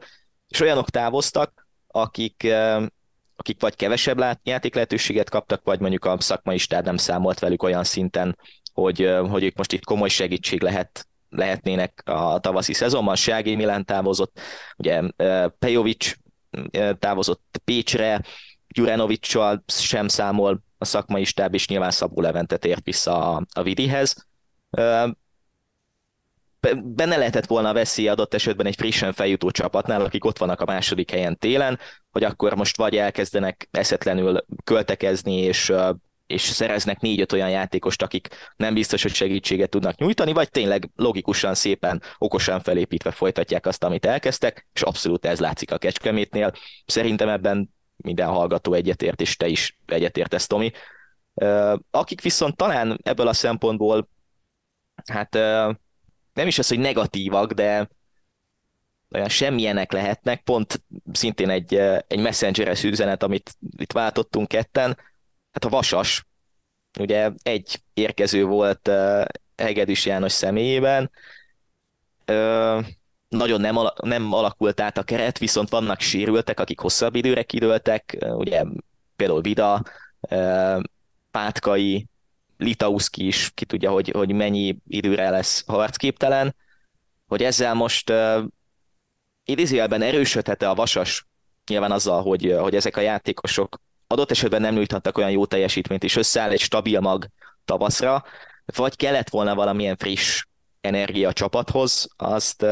és 0.47 0.59
olyanok 0.59 0.89
távoztak, 0.89 1.67
akik 1.87 2.47
akik 3.35 3.61
vagy 3.61 3.75
kevesebb 3.75 4.39
játék 4.43 4.73
lehetőséget 4.73 5.29
kaptak, 5.29 5.63
vagy 5.63 5.79
mondjuk 5.79 6.05
a 6.05 6.21
szakmai 6.21 6.57
stáb 6.57 6.85
nem 6.85 6.97
számolt 6.97 7.39
velük 7.39 7.63
olyan 7.63 7.83
szinten, 7.83 8.37
hogy, 8.79 9.11
hogy 9.29 9.43
ők 9.43 9.55
most 9.55 9.73
itt 9.73 9.83
komoly 9.83 10.09
segítség 10.09 10.61
lehet, 10.61 11.07
lehetnének 11.29 12.01
a 12.05 12.39
tavaszi 12.39 12.73
szezonban. 12.73 13.15
Sági 13.15 13.55
Milán 13.55 13.85
távozott, 13.85 14.39
ugye 14.77 15.01
Pejovic 15.59 16.13
távozott 16.99 17.61
Pécsre, 17.63 18.21
Gyurenovicsal 18.67 19.63
sem 19.67 20.07
számol 20.07 20.63
a 20.77 20.85
szakmai 20.85 21.23
stáb, 21.23 21.53
és 21.53 21.67
nyilván 21.67 21.91
Szabó 21.91 22.21
Levente 22.21 22.57
tért 22.57 22.85
vissza 22.85 23.35
a, 23.35 23.45
a 23.53 23.63
Vidihez. 23.63 24.27
Benne 26.83 27.17
lehetett 27.17 27.45
volna 27.45 27.69
a 27.69 27.73
veszély 27.73 28.07
adott 28.07 28.33
esetben 28.33 28.65
egy 28.65 28.75
frissen 28.75 29.13
feljutó 29.13 29.51
csapatnál, 29.51 30.01
akik 30.01 30.25
ott 30.25 30.37
vannak 30.37 30.61
a 30.61 30.65
második 30.65 31.11
helyen 31.11 31.37
télen, 31.37 31.79
hogy 32.11 32.23
akkor 32.23 32.55
most 32.55 32.77
vagy 32.77 32.95
elkezdenek 32.95 33.67
eszetlenül 33.71 34.45
költekezni, 34.63 35.35
és 35.35 35.73
és 36.29 36.41
szereznek 36.41 36.99
négy-öt 36.99 37.31
olyan 37.31 37.49
játékost, 37.49 38.01
akik 38.01 38.27
nem 38.55 38.73
biztos, 38.73 39.01
hogy 39.01 39.13
segítséget 39.13 39.69
tudnak 39.69 39.97
nyújtani, 39.97 40.33
vagy 40.33 40.49
tényleg 40.49 40.89
logikusan, 40.95 41.53
szépen, 41.55 42.01
okosan 42.17 42.59
felépítve 42.59 43.11
folytatják 43.11 43.65
azt, 43.65 43.83
amit 43.83 44.05
elkezdtek, 44.05 44.67
és 44.73 44.81
abszolút 44.81 45.25
ez 45.25 45.39
látszik 45.39 45.71
a 45.71 45.77
Kecskemétnél. 45.77 46.53
Szerintem 46.85 47.29
ebben 47.29 47.73
minden 47.97 48.27
hallgató 48.27 48.73
egyetért, 48.73 49.21
és 49.21 49.35
te 49.35 49.47
is 49.47 49.77
egyetértesz, 49.85 50.47
Tomi. 50.47 50.71
Akik 51.91 52.21
viszont 52.21 52.55
talán 52.55 52.99
ebből 53.03 53.27
a 53.27 53.33
szempontból, 53.33 54.09
hát 55.05 55.33
nem 56.33 56.47
is 56.47 56.59
az, 56.59 56.67
hogy 56.67 56.79
negatívak, 56.79 57.51
de 57.51 57.89
olyan 59.11 59.29
semmilyenek 59.29 59.91
lehetnek, 59.91 60.43
pont 60.43 60.83
szintén 61.11 61.49
egy, 61.49 61.75
egy 62.07 62.19
messengeres 62.19 62.83
üzenet, 62.83 63.23
amit 63.23 63.57
itt 63.77 63.91
váltottunk 63.91 64.47
ketten, 64.47 64.97
hát 65.51 65.65
a 65.65 65.69
Vasas, 65.69 66.25
ugye 66.99 67.31
egy 67.43 67.81
érkező 67.93 68.43
volt 68.43 68.91
Hegedűs 69.57 70.05
János 70.05 70.31
személyében, 70.31 71.11
nagyon 73.29 73.61
nem, 73.61 73.77
ala, 73.77 73.93
nem 74.01 74.33
alakult 74.33 74.79
át 74.79 74.97
a 74.97 75.03
keret, 75.03 75.37
viszont 75.37 75.69
vannak 75.69 75.99
sérültek, 75.99 76.59
akik 76.59 76.79
hosszabb 76.79 77.15
időre 77.15 77.43
kidőltek, 77.43 78.17
ugye 78.19 78.63
például 79.15 79.41
Vida, 79.41 79.83
Pátkai, 81.31 82.07
Litauszki 82.57 83.25
is, 83.25 83.51
ki 83.53 83.65
tudja, 83.65 83.91
hogy, 83.91 84.09
hogy 84.09 84.31
mennyi 84.31 84.77
időre 84.87 85.29
lesz 85.29 85.63
harcképtelen, 85.67 86.55
hogy 87.27 87.43
ezzel 87.43 87.73
most 87.73 88.09
uh, 88.09 88.43
idézőjelben 89.43 90.01
erősödhet-e 90.01 90.69
a 90.69 90.75
Vasas, 90.75 91.27
nyilván 91.65 91.91
azzal, 91.91 92.21
hogy, 92.21 92.55
hogy 92.59 92.75
ezek 92.75 92.97
a 92.97 93.01
játékosok 93.01 93.81
adott 94.11 94.31
esetben 94.31 94.61
nem 94.61 94.73
nyújthattak 94.73 95.17
olyan 95.17 95.31
jó 95.31 95.45
teljesítményt, 95.45 96.03
és 96.03 96.15
összeáll 96.15 96.49
egy 96.49 96.59
stabil 96.59 96.99
mag 96.99 97.27
tavaszra, 97.65 98.23
vagy 98.65 98.95
kellett 98.95 99.29
volna 99.29 99.55
valamilyen 99.55 99.97
friss 99.97 100.43
energia 100.81 101.33
csapathoz, 101.33 102.07
azt, 102.17 102.65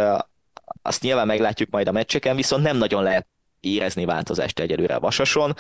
azt 0.82 1.02
nyilván 1.02 1.28
meglátjuk 1.28 1.70
majd 1.70 1.88
a 1.88 1.92
meccseken, 1.92 2.36
viszont 2.36 2.64
nem 2.64 2.78
nagyon 2.78 3.04
lehet 3.04 3.28
érezni 3.60 4.06
változást 4.06 4.60
egyelőre 4.60 4.96
a 4.96 5.00
Vasason. 5.00 5.54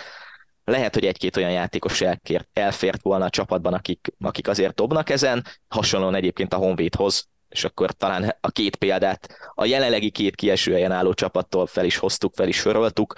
Lehet, 0.63 0.93
hogy 0.93 1.05
egy-két 1.05 1.37
olyan 1.37 1.51
játékos 1.51 2.01
elkért, 2.01 2.47
elfért 2.53 3.01
volna 3.01 3.25
a 3.25 3.29
csapatban, 3.29 3.73
akik, 3.73 4.13
akik 4.19 4.47
azért 4.47 4.75
dobnak 4.75 5.09
ezen, 5.09 5.45
hasonlóan 5.67 6.15
egyébként 6.15 6.53
a 6.53 6.57
Honvédhoz, 6.57 7.27
és 7.49 7.63
akkor 7.63 7.91
talán 7.91 8.35
a 8.41 8.51
két 8.51 8.75
példát 8.75 9.51
a 9.53 9.65
jelenlegi 9.65 10.09
két 10.09 10.35
kieső 10.35 10.73
helyen 10.73 10.91
álló 10.91 11.13
csapattól 11.13 11.67
fel 11.67 11.85
is 11.85 11.97
hoztuk, 11.97 12.33
fel 12.35 12.47
is 12.47 12.57
soroltuk, 12.57 13.13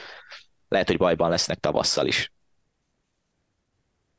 lehet, 0.67 0.88
hogy 0.88 0.98
bajban 0.98 1.30
lesznek 1.30 1.60
tavasszal 1.60 2.08
is. 2.08 2.32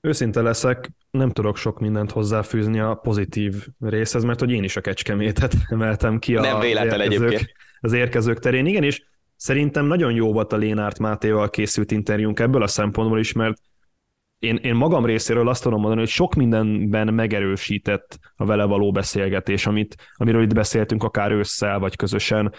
Őszinte 0.01 0.41
leszek, 0.41 0.91
nem 1.11 1.31
tudok 1.31 1.57
sok 1.57 1.81
mindent 1.81 2.11
hozzáfűzni 2.11 2.81
a 2.81 2.95
pozitív 2.95 3.67
részhez, 3.81 4.25
mert 4.25 4.41
hogy 4.41 4.51
én 4.51 4.65
is 4.65 4.77
a 4.77 4.81
kecskemétet 4.81 5.55
emeltem 5.69 6.19
ki 6.19 6.37
a, 6.37 6.41
nem 6.41 6.61
véletlen 6.61 7.01
az, 7.01 7.13
érkezők, 7.13 7.57
az 7.81 7.93
érkezők 7.93 8.39
terén. 8.39 8.67
Igen, 8.67 8.83
és 8.83 9.03
szerintem 9.37 9.87
nagyon 9.87 10.13
jó 10.13 10.33
volt 10.33 10.53
a 10.53 10.57
Lénárt 10.57 10.99
Mátéval 10.99 11.51
készült 11.51 11.91
interjúnk 11.91 12.41
ebből 12.41 12.63
a 12.63 12.67
szempontból 12.67 13.19
is, 13.19 13.33
mert 13.33 13.61
én, 14.39 14.57
én 14.57 14.75
magam 14.75 15.05
részéről 15.05 15.49
azt 15.49 15.63
tudom 15.63 15.79
mondani, 15.81 16.01
hogy 16.01 16.11
sok 16.11 16.35
mindenben 16.35 17.15
megerősített 17.15 18.19
a 18.37 18.45
vele 18.45 18.65
való 18.65 18.93
beszélgetés, 18.93 19.67
amit, 19.67 19.97
amiről 20.15 20.43
itt 20.43 20.55
beszéltünk 20.55 21.03
akár 21.03 21.33
ősszel, 21.33 21.79
vagy 21.79 21.97
közösen 21.97 22.53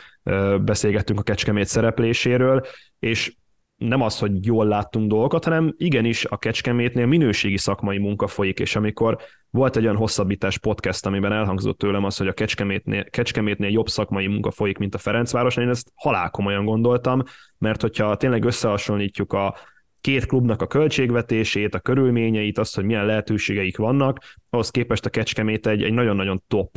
beszélgettünk 0.62 1.20
a 1.20 1.24
Kecskemét 1.24 1.68
szerepléséről, 1.68 2.66
és 3.00 3.34
nem 3.82 4.02
az, 4.02 4.20
hogy 4.20 4.46
jól 4.46 4.66
láttunk 4.66 5.10
dolgokat, 5.10 5.44
hanem 5.44 5.74
igenis 5.78 6.26
a 6.26 6.38
Kecskemétnél 6.38 7.06
minőségi 7.06 7.58
szakmai 7.58 7.98
munka 7.98 8.28
folyik, 8.28 8.60
és 8.60 8.76
amikor 8.76 9.18
volt 9.50 9.76
egy 9.76 9.84
olyan 9.84 9.96
hosszabbítás 9.96 10.58
podcast, 10.58 11.06
amiben 11.06 11.32
elhangzott 11.32 11.78
tőlem 11.78 12.04
az, 12.04 12.18
hogy 12.18 12.28
a 12.28 12.34
Kecskemétnél, 12.34 13.04
Kecskemétnél 13.04 13.70
jobb 13.70 13.88
szakmai 13.88 14.28
munka 14.28 14.52
folyik, 14.52 14.78
mint 14.78 14.96
a 14.96 14.98
Ferencváros, 14.98 15.58
én 15.58 15.70
ezt 15.70 15.92
halálkomolyan 15.96 16.66
gondoltam, 16.66 17.24
mert 17.58 17.82
hogyha 17.82 18.18
tényleg 18.18 18.44
összehasonlítjuk 18.44 19.34
a 19.34 19.56
két 20.02 20.26
klubnak 20.26 20.62
a 20.62 20.68
költségvetését, 20.68 21.76
a 21.76 21.80
körülményeit, 21.80 22.58
azt, 22.58 22.76
hogy 22.76 22.86
milyen 22.86 23.06
lehetőségeik 23.06 23.78
vannak, 23.78 24.36
ahhoz 24.50 24.70
képest 24.70 25.06
a 25.06 25.10
Kecskemét 25.10 25.68
egy, 25.68 25.84
egy 25.84 25.94
nagyon-nagyon 25.94 26.44
top 26.48 26.76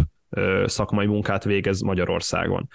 szakmai 0.65 1.07
munkát 1.07 1.45
végez 1.45 1.81
Magyarországon. 1.81 2.69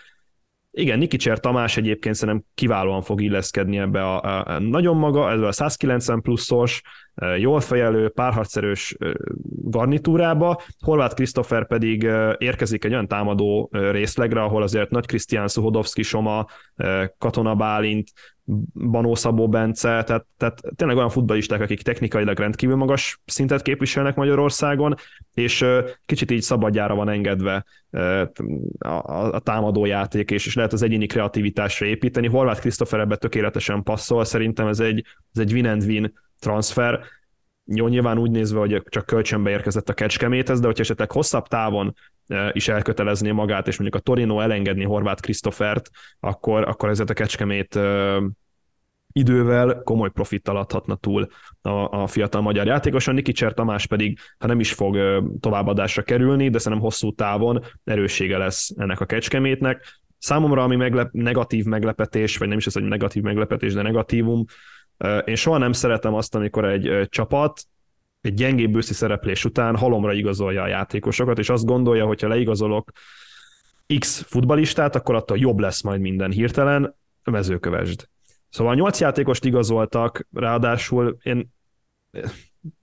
Igen, 0.79 0.97
Nikicser 0.97 1.39
Tamás 1.39 1.77
egyébként 1.77 2.15
szerintem 2.15 2.43
kiválóan 2.55 3.01
fog 3.01 3.21
illeszkedni 3.21 3.77
ebbe 3.77 4.03
a, 4.03 4.21
a, 4.21 4.45
a 4.45 4.59
nagyon 4.59 4.97
maga, 4.97 5.31
ez 5.31 5.41
a 5.41 5.51
190 5.51 6.21
pluszos, 6.21 6.81
e, 7.15 7.37
jól 7.37 7.59
fejelő, 7.59 8.09
párharcerős 8.09 8.95
e, 8.99 9.13
garnitúrába. 9.63 10.61
Horváth 10.79 11.15
Krisztofer 11.15 11.67
pedig 11.67 12.03
e, 12.03 12.35
érkezik 12.37 12.85
egy 12.85 12.91
olyan 12.91 13.07
támadó 13.07 13.69
részlegre, 13.71 14.41
ahol 14.41 14.63
azért 14.63 14.89
Nagy 14.89 15.05
Krisztián 15.05 15.47
Szuhodovszki 15.47 16.01
Soma, 16.01 16.45
Katona 17.17 17.55
Bálint, 17.55 18.07
Banó 18.73 19.15
Szabó 19.15 19.49
Bence, 19.49 20.03
tehát, 20.03 20.25
tehát 20.37 20.61
tényleg 20.75 20.97
olyan 20.97 21.09
futballisták, 21.09 21.61
akik 21.61 21.81
technikailag 21.81 22.39
rendkívül 22.39 22.75
magas 22.75 23.19
szintet 23.25 23.61
képviselnek 23.61 24.15
Magyarországon, 24.15 24.95
és 25.33 25.65
kicsit 26.05 26.31
így 26.31 26.41
szabadjára 26.41 26.95
van 26.95 27.09
engedve 27.09 27.65
a, 28.79 28.87
a, 28.87 29.33
a 29.33 29.39
támadójáték, 29.39 30.31
és, 30.31 30.45
és 30.45 30.55
lehet 30.55 30.73
az 30.73 30.81
egyéni 30.81 31.05
kreativitásra 31.05 31.85
építeni. 31.85 32.27
Horváth 32.27 32.59
Krisztofer 32.59 32.99
ebbe 32.99 33.15
tökéletesen 33.15 33.83
passzol, 33.83 34.25
szerintem 34.25 34.67
ez 34.67 34.79
egy, 34.79 35.05
ez 35.33 35.41
egy 35.41 35.53
win-and-win 35.53 36.13
transfer, 36.39 36.99
jó, 37.73 37.87
nyilván 37.87 38.17
úgy 38.17 38.31
nézve, 38.31 38.59
hogy 38.59 38.83
csak 38.89 39.05
kölcsönbe 39.05 39.49
érkezett 39.49 39.89
a 39.89 39.93
kecskeméthez, 39.93 40.59
de 40.59 40.65
hogyha 40.65 40.81
esetleg 40.81 41.11
hosszabb 41.11 41.47
távon 41.47 41.95
is 42.51 42.67
elkötelezné 42.67 43.31
magát, 43.31 43.67
és 43.67 43.77
mondjuk 43.77 44.01
a 44.01 44.05
Torino 44.05 44.39
elengedni 44.39 44.83
Horváth 44.83 45.21
Krisztofert, 45.21 45.89
akkor, 46.19 46.67
akkor 46.67 46.89
ezért 46.89 47.09
a 47.09 47.13
kecskemét 47.13 47.79
idővel 49.11 49.81
komoly 49.83 50.09
profittal 50.09 50.57
adhatna 50.57 50.95
túl 50.95 51.27
a, 51.61 52.01
a 52.01 52.07
fiatal 52.07 52.41
magyar 52.41 52.65
játékoson. 52.65 53.13
Nikicser 53.13 53.53
Tamás 53.53 53.87
pedig, 53.87 54.19
ha 54.37 54.47
nem 54.47 54.59
is 54.59 54.73
fog 54.73 54.97
továbbadásra 55.39 56.01
kerülni, 56.01 56.49
de 56.49 56.57
szerintem 56.57 56.87
hosszú 56.87 57.13
távon 57.13 57.63
erőssége 57.83 58.37
lesz 58.37 58.71
ennek 58.77 58.99
a 58.99 59.05
kecskemétnek. 59.05 60.01
Számomra, 60.17 60.63
ami 60.63 60.75
meglep, 60.75 61.09
negatív 61.11 61.65
meglepetés, 61.65 62.37
vagy 62.37 62.47
nem 62.47 62.57
is 62.57 62.65
az, 62.65 62.73
hogy 62.73 62.83
negatív 62.83 63.23
meglepetés, 63.23 63.73
de 63.73 63.81
negatívum, 63.81 64.45
én 65.25 65.35
soha 65.35 65.57
nem 65.57 65.71
szeretem 65.71 66.13
azt, 66.13 66.35
amikor 66.35 66.65
egy 66.65 67.07
csapat 67.09 67.61
egy 68.21 68.33
gyengébb 68.33 68.75
őszi 68.75 68.93
szereplés 68.93 69.45
után 69.45 69.75
halomra 69.75 70.13
igazolja 70.13 70.61
a 70.61 70.67
játékosokat, 70.67 71.39
és 71.39 71.49
azt 71.49 71.65
gondolja, 71.65 72.05
hogy 72.05 72.21
ha 72.21 72.27
leigazolok 72.27 72.91
X 73.99 74.21
futbalistát, 74.21 74.95
akkor 74.95 75.15
attól 75.15 75.37
jobb 75.37 75.59
lesz 75.59 75.81
majd 75.81 76.01
minden 76.01 76.31
hirtelen, 76.31 76.95
mezőkövesd. 77.23 78.07
Szóval 78.49 78.75
nyolc 78.75 78.99
játékost 78.99 79.45
igazoltak, 79.45 80.27
ráadásul 80.33 81.17
én 81.23 81.53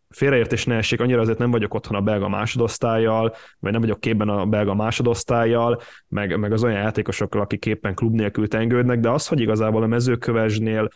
félreértés 0.08 0.64
ne 0.64 0.76
essék, 0.76 1.00
annyira 1.00 1.20
azért 1.20 1.38
nem 1.38 1.50
vagyok 1.50 1.74
otthon 1.74 1.96
a 1.96 2.00
belga 2.00 2.28
másodosztályjal, 2.28 3.34
vagy 3.58 3.72
nem 3.72 3.80
vagyok 3.80 4.00
képben 4.00 4.28
a 4.28 4.46
belga 4.46 4.74
másodosztályjal, 4.74 5.80
meg, 6.08 6.38
meg 6.38 6.52
az 6.52 6.64
olyan 6.64 6.80
játékosokkal, 6.80 7.40
akik 7.40 7.66
éppen 7.66 7.94
klub 7.94 8.14
nélkül 8.14 8.48
tengődnek, 8.48 9.00
de 9.00 9.10
az, 9.10 9.26
hogy 9.26 9.40
igazából 9.40 9.82
a 9.82 9.86
mezőkövesnél 9.86 10.88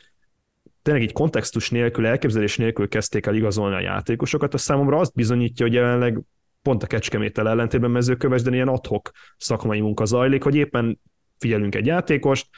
tényleg 0.83 1.03
így 1.03 1.13
kontextus 1.13 1.71
nélkül, 1.71 2.07
elképzelés 2.07 2.57
nélkül 2.57 2.89
kezdték 2.89 3.27
el 3.27 3.35
igazolni 3.35 3.75
a 3.75 3.81
játékosokat, 3.81 4.55
az 4.55 4.61
számomra 4.61 4.99
azt 4.99 5.15
bizonyítja, 5.15 5.67
hogy 5.67 5.75
jelenleg 5.75 6.21
pont 6.63 6.83
a 6.83 6.87
Kecskeméttel 6.87 7.49
ellentétben 7.49 7.91
mezőköves, 7.91 8.43
de 8.43 8.51
ilyen 8.51 8.69
adhok 8.69 9.11
szakmai 9.37 9.81
munka 9.81 10.05
zajlik, 10.05 10.43
hogy 10.43 10.55
éppen 10.55 11.01
figyelünk 11.39 11.75
egy 11.75 11.87
játékost, 11.87 12.49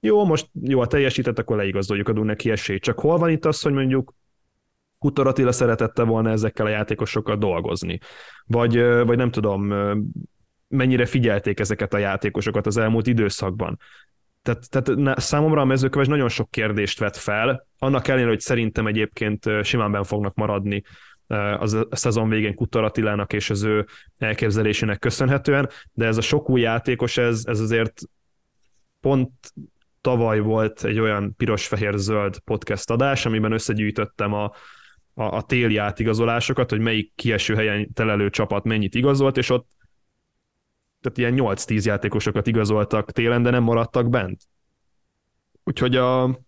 jó, 0.00 0.24
most 0.24 0.48
jó, 0.62 0.80
a 0.80 0.86
teljesített, 0.86 1.38
akkor 1.38 1.56
leigazoljuk, 1.56 2.08
adunk 2.08 2.26
neki 2.26 2.50
esélyt. 2.50 2.82
Csak 2.82 3.00
hol 3.00 3.18
van 3.18 3.30
itt 3.30 3.44
az, 3.44 3.62
hogy 3.62 3.72
mondjuk 3.72 4.14
Kutor 4.98 5.26
Attila 5.26 5.52
szeretette 5.52 6.02
volna 6.02 6.30
ezekkel 6.30 6.66
a 6.66 6.68
játékosokkal 6.68 7.36
dolgozni? 7.36 7.98
Vagy, 8.46 8.82
vagy 8.82 9.16
nem 9.16 9.30
tudom, 9.30 9.74
mennyire 10.68 11.06
figyelték 11.06 11.60
ezeket 11.60 11.94
a 11.94 11.98
játékosokat 11.98 12.66
az 12.66 12.76
elmúlt 12.76 13.06
időszakban? 13.06 13.78
Tehát, 14.48 14.94
tehát 14.96 15.20
számomra 15.20 15.60
a 15.60 15.64
mezőköves 15.64 16.06
nagyon 16.06 16.28
sok 16.28 16.50
kérdést 16.50 16.98
vet 16.98 17.16
fel, 17.16 17.66
annak 17.78 18.08
ellenére, 18.08 18.30
hogy 18.30 18.40
szerintem 18.40 18.86
egyébként 18.86 19.44
simán 19.62 19.92
ben 19.92 20.04
fognak 20.04 20.34
maradni 20.34 20.82
az 21.58 21.72
a 21.72 21.86
szezon 21.90 22.28
végén 22.28 22.54
Kutor 22.54 22.84
Attilának 22.84 23.32
és 23.32 23.50
az 23.50 23.62
ő 23.62 23.86
elképzelésének 24.18 24.98
köszönhetően, 24.98 25.68
de 25.92 26.06
ez 26.06 26.16
a 26.16 26.20
sok 26.20 26.50
új 26.50 26.60
játékos, 26.60 27.16
ez, 27.16 27.42
ez 27.46 27.60
azért 27.60 28.00
pont 29.00 29.30
tavaly 30.00 30.40
volt 30.40 30.84
egy 30.84 30.98
olyan 30.98 31.34
piros-fehér-zöld 31.36 32.38
podcast 32.38 32.90
adás, 32.90 33.26
amiben 33.26 33.52
összegyűjtöttem 33.52 34.32
a, 34.32 34.44
a, 35.14 35.22
a 35.22 35.42
téli 35.42 35.76
átigazolásokat, 35.76 36.70
hogy 36.70 36.80
melyik 36.80 37.12
kieső 37.14 37.54
helyen 37.54 37.92
telelő 37.92 38.30
csapat 38.30 38.64
mennyit 38.64 38.94
igazolt, 38.94 39.36
és 39.36 39.50
ott 39.50 39.68
tehát 41.00 41.18
ilyen 41.18 41.34
8-10 41.36 41.84
játékosokat 41.84 42.46
igazoltak 42.46 43.12
télen, 43.12 43.42
de 43.42 43.50
nem 43.50 43.62
maradtak 43.62 44.08
bent. 44.08 44.40
Úgyhogy 45.64 45.96
a 45.96 46.38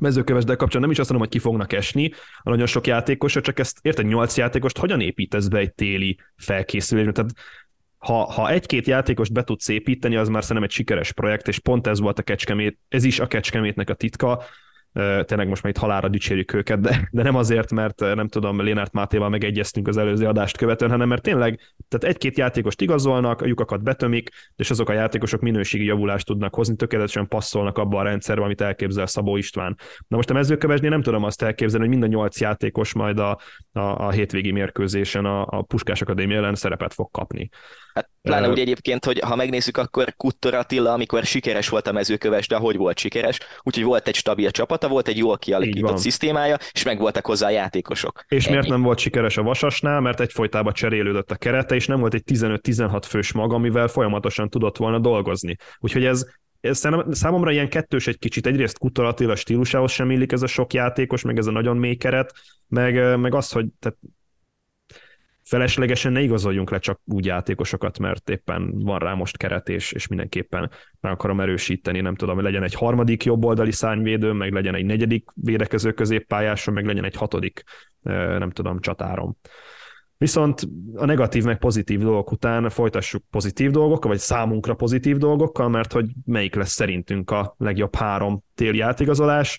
mezőkövesdel 0.00 0.56
kapcsolatban 0.56 0.80
nem 0.82 0.90
is 0.90 0.98
azt 0.98 1.10
mondom, 1.10 1.28
hogy 1.28 1.38
ki 1.38 1.46
fognak 1.46 1.72
esni, 1.72 2.12
a 2.42 2.50
nagyon 2.50 2.66
sok 2.66 2.86
játékosra, 2.86 3.40
csak 3.40 3.58
ezt 3.58 3.78
érted, 3.82 4.06
8 4.06 4.36
játékost 4.36 4.78
hogyan 4.78 5.00
építesz 5.00 5.48
be 5.48 5.58
egy 5.58 5.74
téli 5.74 6.18
felkészülésbe? 6.36 7.12
Tehát 7.12 7.32
ha, 7.98 8.32
ha 8.32 8.50
egy-két 8.50 8.86
játékost 8.86 9.32
be 9.32 9.44
tudsz 9.44 9.68
építeni, 9.68 10.16
az 10.16 10.28
már 10.28 10.42
szerintem 10.42 10.64
egy 10.64 10.74
sikeres 10.74 11.12
projekt, 11.12 11.48
és 11.48 11.58
pont 11.58 11.86
ez 11.86 12.00
volt 12.00 12.18
a 12.18 12.22
Kecskemét, 12.22 12.78
ez 12.88 13.04
is 13.04 13.20
a 13.20 13.26
Kecskemétnek 13.26 13.90
a 13.90 13.94
titka, 13.94 14.42
tényleg 15.24 15.48
most 15.48 15.62
már 15.62 15.72
itt 15.72 15.80
halára 15.80 16.08
dicsérjük 16.08 16.52
őket, 16.52 16.80
de, 16.80 17.08
de 17.10 17.22
nem 17.22 17.36
azért, 17.36 17.72
mert 17.72 18.00
nem 18.00 18.28
tudom, 18.28 18.60
Lénárt 18.60 18.92
Mátéval 18.92 19.28
megegyeztünk 19.28 19.88
az 19.88 19.96
előző 19.96 20.26
adást 20.26 20.56
követően, 20.56 20.90
hanem 20.90 21.08
mert 21.08 21.22
tényleg, 21.22 21.60
tehát 21.88 22.14
egy-két 22.14 22.38
játékost 22.38 22.80
igazolnak, 22.80 23.40
a 23.40 23.46
lyukakat 23.46 23.82
betömik, 23.82 24.30
és 24.56 24.70
azok 24.70 24.88
a 24.88 24.92
játékosok 24.92 25.40
minőségi 25.40 25.84
javulást 25.84 26.26
tudnak 26.26 26.54
hozni, 26.54 26.76
tökéletesen 26.76 27.28
passzolnak 27.28 27.78
abba 27.78 27.98
a 27.98 28.02
rendszerbe, 28.02 28.44
amit 28.44 28.60
elképzel 28.60 29.06
Szabó 29.06 29.36
István. 29.36 29.76
Na 30.08 30.16
most 30.16 30.30
a 30.30 30.34
mezőkövesnél 30.34 30.90
nem 30.90 31.02
tudom 31.02 31.24
azt 31.24 31.42
elképzelni, 31.42 31.86
hogy 31.86 31.96
mind 31.96 32.12
a 32.12 32.16
nyolc 32.16 32.40
játékos 32.40 32.94
majd 32.94 33.18
a, 33.18 33.38
a, 33.72 33.80
a 33.80 34.10
hétvégi 34.10 34.50
mérkőzésen 34.50 35.24
a, 35.24 35.46
a 35.46 35.62
Puskás 35.62 36.00
Akadémia 36.02 36.36
ellen 36.36 36.54
szerepet 36.54 36.94
fog 36.94 37.10
kapni. 37.10 37.48
Hát 37.96 38.10
pláne 38.22 38.48
úgy 38.48 38.58
egyébként, 38.58 39.04
hogy 39.04 39.18
ha 39.18 39.36
megnézzük, 39.36 39.76
akkor 39.76 40.14
Kuttor 40.16 40.54
Attila, 40.54 40.92
amikor 40.92 41.24
sikeres 41.24 41.68
volt 41.68 41.86
a 41.86 41.92
mezőköves, 41.92 42.48
de 42.48 42.56
hogy 42.56 42.76
volt 42.76 42.98
sikeres, 42.98 43.38
úgyhogy 43.62 43.84
volt 43.84 44.08
egy 44.08 44.14
stabil 44.14 44.50
csapata, 44.50 44.88
volt 44.88 45.08
egy 45.08 45.16
jól 45.16 45.38
kialakított 45.38 45.98
szisztémája, 45.98 46.56
és 46.72 46.82
meg 46.82 46.98
voltak 46.98 47.26
hozzá 47.26 47.46
a 47.46 47.50
játékosok. 47.50 48.24
És 48.28 48.44
Ennyi. 48.44 48.54
miért 48.54 48.70
nem 48.70 48.82
volt 48.82 48.98
sikeres 48.98 49.36
a 49.36 49.42
Vasasnál? 49.42 50.00
Mert 50.00 50.20
egyfolytában 50.20 50.72
cserélődött 50.72 51.30
a 51.30 51.36
kerete, 51.36 51.74
és 51.74 51.86
nem 51.86 52.00
volt 52.00 52.14
egy 52.14 52.22
15-16 52.26 53.02
fős 53.06 53.32
mag, 53.32 53.52
amivel 53.52 53.88
folyamatosan 53.88 54.50
tudott 54.50 54.76
volna 54.76 54.98
dolgozni. 54.98 55.56
Úgyhogy 55.78 56.04
ez, 56.04 56.26
ez 56.60 56.82
számomra 57.10 57.50
ilyen 57.50 57.68
kettős 57.68 58.06
egy 58.06 58.18
kicsit. 58.18 58.46
Egyrészt 58.46 58.78
Kutor 58.78 59.04
Attila 59.04 59.36
stílusához 59.36 59.92
sem 59.92 60.10
illik 60.10 60.32
ez 60.32 60.42
a 60.42 60.46
sok 60.46 60.72
játékos, 60.72 61.22
meg 61.22 61.38
ez 61.38 61.46
a 61.46 61.50
nagyon 61.50 61.76
mély 61.76 61.96
keret, 61.96 62.32
meg, 62.68 63.18
meg 63.18 63.34
az, 63.34 63.50
hogy 63.50 63.66
tehát 63.78 63.98
feleslegesen 65.48 66.12
ne 66.12 66.20
igazoljunk 66.20 66.70
le 66.70 66.78
csak 66.78 67.00
úgy 67.04 67.24
játékosokat, 67.24 67.98
mert 67.98 68.30
éppen 68.30 68.78
van 68.78 68.98
rá 68.98 69.14
most 69.14 69.36
keret, 69.36 69.68
és, 69.68 69.92
és 69.92 70.06
mindenképpen 70.06 70.70
meg 71.00 71.12
akarom 71.12 71.40
erősíteni, 71.40 72.00
nem 72.00 72.14
tudom, 72.14 72.34
hogy 72.34 72.44
legyen 72.44 72.62
egy 72.62 72.74
harmadik 72.74 73.24
jobboldali 73.24 73.72
szárnyvédő, 73.72 74.32
meg 74.32 74.52
legyen 74.52 74.74
egy 74.74 74.84
negyedik 74.84 75.28
védekező 75.34 75.92
középpályásom, 75.92 76.74
meg 76.74 76.86
legyen 76.86 77.04
egy 77.04 77.16
hatodik, 77.16 77.62
nem 78.38 78.50
tudom, 78.50 78.80
csatárom. 78.80 79.36
Viszont 80.18 80.68
a 80.94 81.04
negatív 81.04 81.44
meg 81.44 81.58
pozitív 81.58 82.00
dolgok 82.00 82.30
után 82.30 82.70
folytassuk 82.70 83.22
pozitív 83.30 83.70
dolgokkal, 83.70 84.10
vagy 84.10 84.20
számunkra 84.20 84.74
pozitív 84.74 85.16
dolgokkal, 85.16 85.68
mert 85.68 85.92
hogy 85.92 86.06
melyik 86.24 86.54
lesz 86.54 86.72
szerintünk 86.72 87.30
a 87.30 87.54
legjobb 87.58 87.94
három 87.94 88.42
téli 88.54 88.80
átigazolás. 88.80 89.58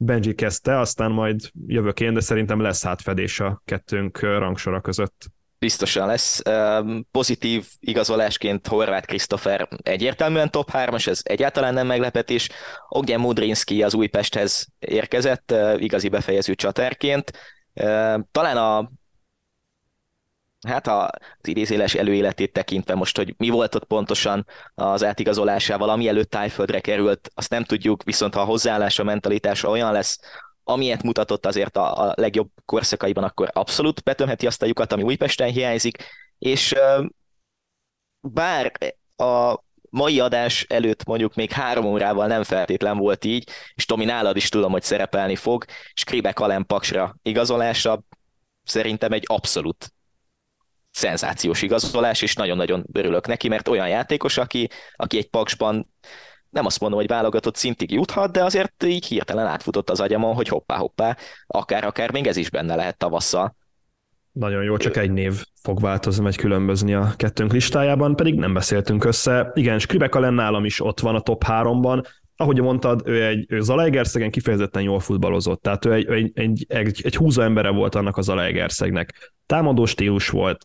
Benji 0.00 0.34
kezdte, 0.34 0.78
aztán 0.78 1.10
majd 1.10 1.40
jövök 1.66 2.00
én, 2.00 2.14
de 2.14 2.20
szerintem 2.20 2.60
lesz 2.60 2.84
átfedés 2.84 3.40
a 3.40 3.62
kettőnk 3.64 4.20
rangsora 4.20 4.80
között. 4.80 5.26
Biztosan 5.58 6.06
lesz. 6.06 6.42
Pozitív 7.10 7.66
igazolásként 7.80 8.66
Horváth 8.66 9.06
Christopher 9.06 9.68
egyértelműen 9.82 10.50
top 10.50 10.70
3-as, 10.72 11.06
ez 11.06 11.20
egyáltalán 11.22 11.74
nem 11.74 11.86
meglepetés. 11.86 12.48
Ogyen 12.88 13.20
Mudrinski 13.20 13.82
az 13.82 13.94
Újpesthez 13.94 14.68
érkezett, 14.78 15.54
igazi 15.76 16.08
befejező 16.08 16.54
csatárként. 16.54 17.32
Talán 18.30 18.56
a 18.56 18.90
hát 20.66 20.86
az 20.86 21.08
idézéles 21.42 21.94
előéletét 21.94 22.52
tekintve 22.52 22.94
most, 22.94 23.16
hogy 23.16 23.34
mi 23.36 23.48
volt 23.48 23.74
ott 23.74 23.84
pontosan 23.84 24.46
az 24.74 25.04
átigazolásával, 25.04 25.88
ami 25.88 26.08
előtt 26.08 26.30
tájföldre 26.30 26.80
került, 26.80 27.30
azt 27.34 27.50
nem 27.50 27.64
tudjuk, 27.64 28.02
viszont 28.02 28.34
ha 28.34 28.40
a 28.40 28.44
hozzáállása, 28.44 29.02
a 29.02 29.06
mentalitása 29.06 29.68
olyan 29.68 29.92
lesz, 29.92 30.20
amilyet 30.64 31.02
mutatott 31.02 31.46
azért 31.46 31.76
a, 31.76 32.08
a 32.08 32.12
legjobb 32.16 32.48
korszakaiban, 32.64 33.24
akkor 33.24 33.50
abszolút 33.52 34.02
betömheti 34.02 34.46
azt 34.46 34.62
a 34.62 34.66
lyukat, 34.66 34.92
ami 34.92 35.02
Újpesten 35.02 35.50
hiányzik, 35.50 36.04
és 36.38 36.74
bár 38.20 38.72
a 39.16 39.54
mai 39.90 40.20
adás 40.20 40.62
előtt 40.68 41.04
mondjuk 41.04 41.34
még 41.34 41.52
három 41.52 41.84
órával 41.84 42.26
nem 42.26 42.42
feltétlen 42.42 42.96
volt 42.98 43.24
így, 43.24 43.50
és 43.74 43.84
Tomi 43.84 44.04
nálad 44.04 44.36
is 44.36 44.48
tudom, 44.48 44.72
hogy 44.72 44.82
szerepelni 44.82 45.36
fog, 45.36 45.64
és 45.92 46.04
Kribe 46.04 46.32
Kalem 46.32 46.66
Paksra 46.66 47.16
igazolása 47.22 48.02
szerintem 48.64 49.12
egy 49.12 49.24
abszolút 49.26 49.92
szenzációs 50.98 51.62
igazolás, 51.62 52.22
és 52.22 52.34
nagyon-nagyon 52.34 52.86
örülök 52.92 53.26
neki, 53.26 53.48
mert 53.48 53.68
olyan 53.68 53.88
játékos, 53.88 54.36
aki, 54.36 54.68
aki 54.96 55.16
egy 55.16 55.30
paksban 55.30 55.92
nem 56.50 56.66
azt 56.66 56.80
mondom, 56.80 56.98
hogy 56.98 57.08
válogatott 57.08 57.56
szintig 57.56 57.90
juthat, 57.90 58.32
de 58.32 58.44
azért 58.44 58.84
így 58.84 59.06
hirtelen 59.06 59.46
átfutott 59.46 59.90
az 59.90 60.00
agyamon, 60.00 60.34
hogy 60.34 60.48
hoppá-hoppá, 60.48 61.16
akár-akár 61.46 62.12
még 62.12 62.26
ez 62.26 62.36
is 62.36 62.50
benne 62.50 62.74
lehet 62.74 62.98
tavasszal. 62.98 63.56
Nagyon 64.32 64.62
jó, 64.62 64.76
csak 64.76 64.96
egy 64.96 65.10
név 65.10 65.44
fog 65.62 65.80
változni, 65.80 66.22
vagy 66.22 66.36
különbözni 66.36 66.94
a 66.94 67.12
kettőnk 67.16 67.52
listájában, 67.52 68.16
pedig 68.16 68.34
nem 68.34 68.54
beszéltünk 68.54 69.04
össze. 69.04 69.50
Igen, 69.54 69.78
Skribeka 69.78 70.30
nálam 70.30 70.64
is 70.64 70.80
ott 70.80 71.00
van 71.00 71.14
a 71.14 71.20
top 71.20 71.44
háromban. 71.44 72.04
Ahogy 72.36 72.60
mondtad, 72.60 73.02
ő 73.04 73.26
egy 73.26 73.44
ő 73.48 73.60
Zalaegerszegen 73.60 74.30
kifejezetten 74.30 74.82
jól 74.82 75.00
futballozott, 75.00 75.62
tehát 75.62 75.84
ő 75.84 75.92
egy, 75.92 76.06
egy, 76.08 76.30
egy, 76.34 76.66
egy, 76.68 77.00
egy 77.04 77.16
húzó 77.16 77.42
embere 77.42 77.70
volt 77.70 77.94
annak 77.94 78.16
a 78.16 78.22
Zalaegerszegnek. 78.22 79.32
Támadó 79.46 79.84
stílus 79.84 80.28
volt, 80.28 80.64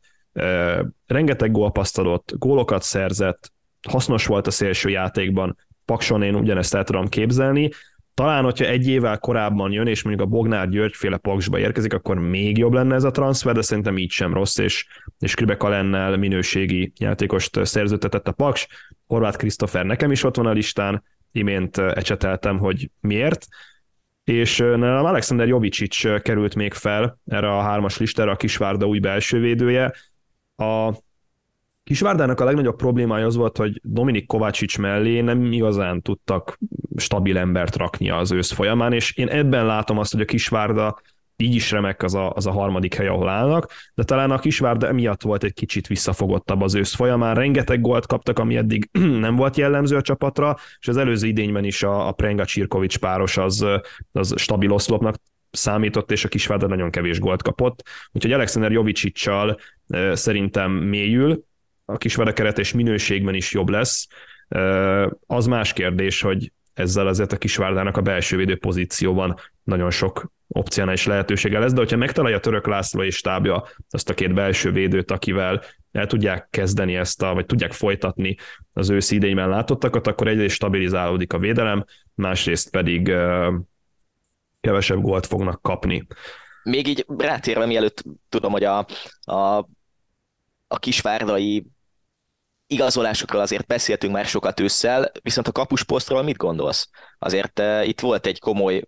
rengeteg 1.06 1.52
gólpaszt 1.52 2.02
gólokat 2.38 2.84
szerzett, 2.84 3.52
hasznos 3.90 4.26
volt 4.26 4.48
a 4.48 4.52
szélső 4.52 4.90
játékban, 4.90 5.58
Pakson 5.86 6.24
én 6.24 6.36
ugyanezt 6.36 6.76
el 6.76 6.84
tudom 6.84 7.08
képzelni, 7.08 7.70
talán, 8.14 8.44
hogyha 8.44 8.66
egy 8.66 8.88
évvel 8.88 9.18
korábban 9.18 9.72
jön, 9.72 9.88
és 9.88 10.04
mondjuk 10.04 10.28
a 10.28 10.30
Bognár 10.30 10.70
György 10.70 10.96
féle 10.96 11.18
Paksba 11.18 11.60
érkezik, 11.60 11.94
akkor 11.94 12.20
még 12.20 12.58
jobb 12.58 12.74
lenne 12.74 12.96
ez 12.96 13.04
a 13.04 13.12
transfer, 13.12 13.54
de 13.54 13.62
szerintem 13.62 13.98
így 13.98 14.12
sem 14.12 14.34
rossz, 14.34 14.58
és, 14.58 14.88
és 15.20 15.34
Kribe 15.34 15.58
Kalennel 15.58 16.18
minőségi 16.18 16.92
játékost 17.00 17.66
szerződtetett 17.66 18.28
a 18.28 18.32
Paks. 18.32 18.68
Horváth 19.06 19.38
Krisztofer 19.38 19.86
nekem 19.86 20.12
is 20.12 20.24
ott 20.24 20.36
van 20.36 20.46
a 20.46 20.52
listán, 20.52 21.04
imént 21.32 21.78
ecseteltem, 21.78 22.58
hogy 22.58 22.90
miért. 23.00 23.48
És 24.24 24.58
nálam 24.58 25.06
Alexander 25.06 25.48
Jovicic 25.48 26.22
került 26.22 26.56
még 26.56 26.74
fel 26.74 27.20
erre 27.26 27.52
a 27.58 27.62
hármas 27.62 27.98
listára, 27.98 28.32
a 28.32 28.36
Kisvárda 28.36 28.86
új 28.86 29.00
belső 29.00 29.40
védője, 29.40 29.94
a 30.56 30.94
Kisvárdának 31.84 32.40
a 32.40 32.44
legnagyobb 32.44 32.76
problémája 32.76 33.26
az 33.26 33.36
volt, 33.36 33.58
hogy 33.58 33.82
Dominik 33.84 34.26
Kovácsics 34.26 34.78
mellé 34.78 35.22
nem 35.22 35.52
igazán 35.52 36.02
tudtak 36.02 36.60
stabil 36.96 37.38
embert 37.38 37.76
rakni 37.76 38.10
az 38.10 38.32
ősz 38.32 38.52
folyamán, 38.52 38.94
és 38.94 39.16
én 39.16 39.28
ebben 39.28 39.66
látom 39.66 39.98
azt, 39.98 40.12
hogy 40.12 40.22
a 40.22 40.26
Kisvárda 40.26 41.02
így 41.36 41.56
is 41.56 41.72
remek 41.72 42.04
az 42.04 42.16
a, 42.16 42.32
az 42.32 42.46
a 42.46 42.52
harmadik 42.52 42.94
hely, 42.94 43.08
ahol 43.08 43.30
állnak, 43.30 43.72
de 43.94 44.04
talán 44.04 44.32
a 44.32 44.40
Kisvárda 44.40 44.88
emiatt 44.88 45.22
volt 45.22 45.44
egy 45.44 45.54
kicsit 45.54 45.88
visszafogottabb 45.88 46.62
az 46.62 46.76
ősz 46.76 46.94
folyamán. 46.94 47.36
Rengeteg 47.36 47.82
gólt 47.82 48.08
kaptak, 48.08 48.40
ami 48.40 48.58
eddig 48.58 48.90
nem 49.26 49.36
volt 49.36 49.58
jellemző 49.58 49.96
a 49.96 50.02
csapatra, 50.02 50.58
és 50.80 50.88
az 50.88 50.98
előző 50.98 51.28
idényben 51.28 51.64
is 51.64 51.84
a, 51.84 52.08
a 52.08 52.12
Prenga 52.12 52.46
Csirkovics 52.46 52.98
páros 52.98 53.38
az, 53.38 53.66
az 54.12 54.34
stabil 54.38 54.72
oszlopnak 54.72 55.16
számított, 55.52 56.12
és 56.12 56.26
a 56.26 56.28
Kisvárda 56.28 56.68
nagyon 56.68 56.90
kevés 56.90 57.20
gólt 57.20 57.42
kapott. 57.42 57.84
Úgyhogy 58.12 58.32
Alexander 58.32 58.72
Jovicsicsal 58.72 59.58
szerintem 60.14 60.72
mélyül, 60.72 61.44
a 61.86 61.98
Kisvárda 61.98 62.34
keret 62.34 62.60
és 62.60 62.74
minőségben 62.74 63.34
is 63.34 63.52
jobb 63.52 63.70
lesz. 63.70 64.08
Az 65.26 65.46
más 65.46 65.74
kérdés, 65.74 66.22
hogy 66.22 66.52
ezzel 66.74 67.08
azért 67.08 67.32
a 67.32 67.38
Kisvárdának 67.38 67.98
a 67.98 68.02
belső 68.02 68.38
védő 68.38 68.58
pozícióban 68.58 69.36
nagyon 69.64 69.92
sok 69.92 70.32
opcionális 70.48 71.06
lehetősége 71.06 71.60
lesz, 71.60 71.72
de 71.72 71.80
hogyha 71.80 71.98
megtalálja 71.98 72.40
Török 72.40 72.68
László 72.68 73.04
és 73.04 73.22
tábja 73.22 73.68
azt 73.90 74.10
a 74.10 74.14
két 74.14 74.34
belső 74.34 74.72
védőt, 74.72 75.12
akivel 75.12 75.64
el 75.92 76.08
tudják 76.08 76.48
kezdeni 76.50 76.96
ezt, 76.96 77.22
a, 77.22 77.34
vagy 77.34 77.46
tudják 77.46 77.72
folytatni 77.72 78.36
az 78.74 78.90
őszi 78.90 79.16
idényben 79.16 79.50
látottakat, 79.50 80.08
akkor 80.08 80.28
egyrészt 80.28 80.56
stabilizálódik 80.56 81.34
a 81.34 81.38
védelem, 81.38 81.86
másrészt 82.16 82.70
pedig 82.70 83.14
kevesebb 84.62 85.02
gólt 85.02 85.26
fognak 85.26 85.62
kapni. 85.62 86.08
Még 86.64 86.88
így 86.88 87.06
rátérve, 87.18 87.66
mielőtt 87.66 88.04
tudom, 88.30 88.52
hogy 88.52 88.64
a, 88.64 88.86
a, 89.22 89.68
a 90.68 90.80
kisvárdai 90.80 91.66
igazolásokról 92.68 93.42
azért 93.42 93.66
beszéltünk 93.68 94.14
már 94.14 94.26
sokat 94.26 94.60
ősszel, 94.60 95.12
viszont 95.22 95.48
a 95.48 95.52
kapusposztról 95.52 96.24
mit 96.24 96.38
gondolsz? 96.38 96.90
Azért 97.20 97.60
uh, 97.60 97.88
itt 97.88 98.00
volt 98.00 98.26
egy 98.26 98.40
komoly 98.40 98.84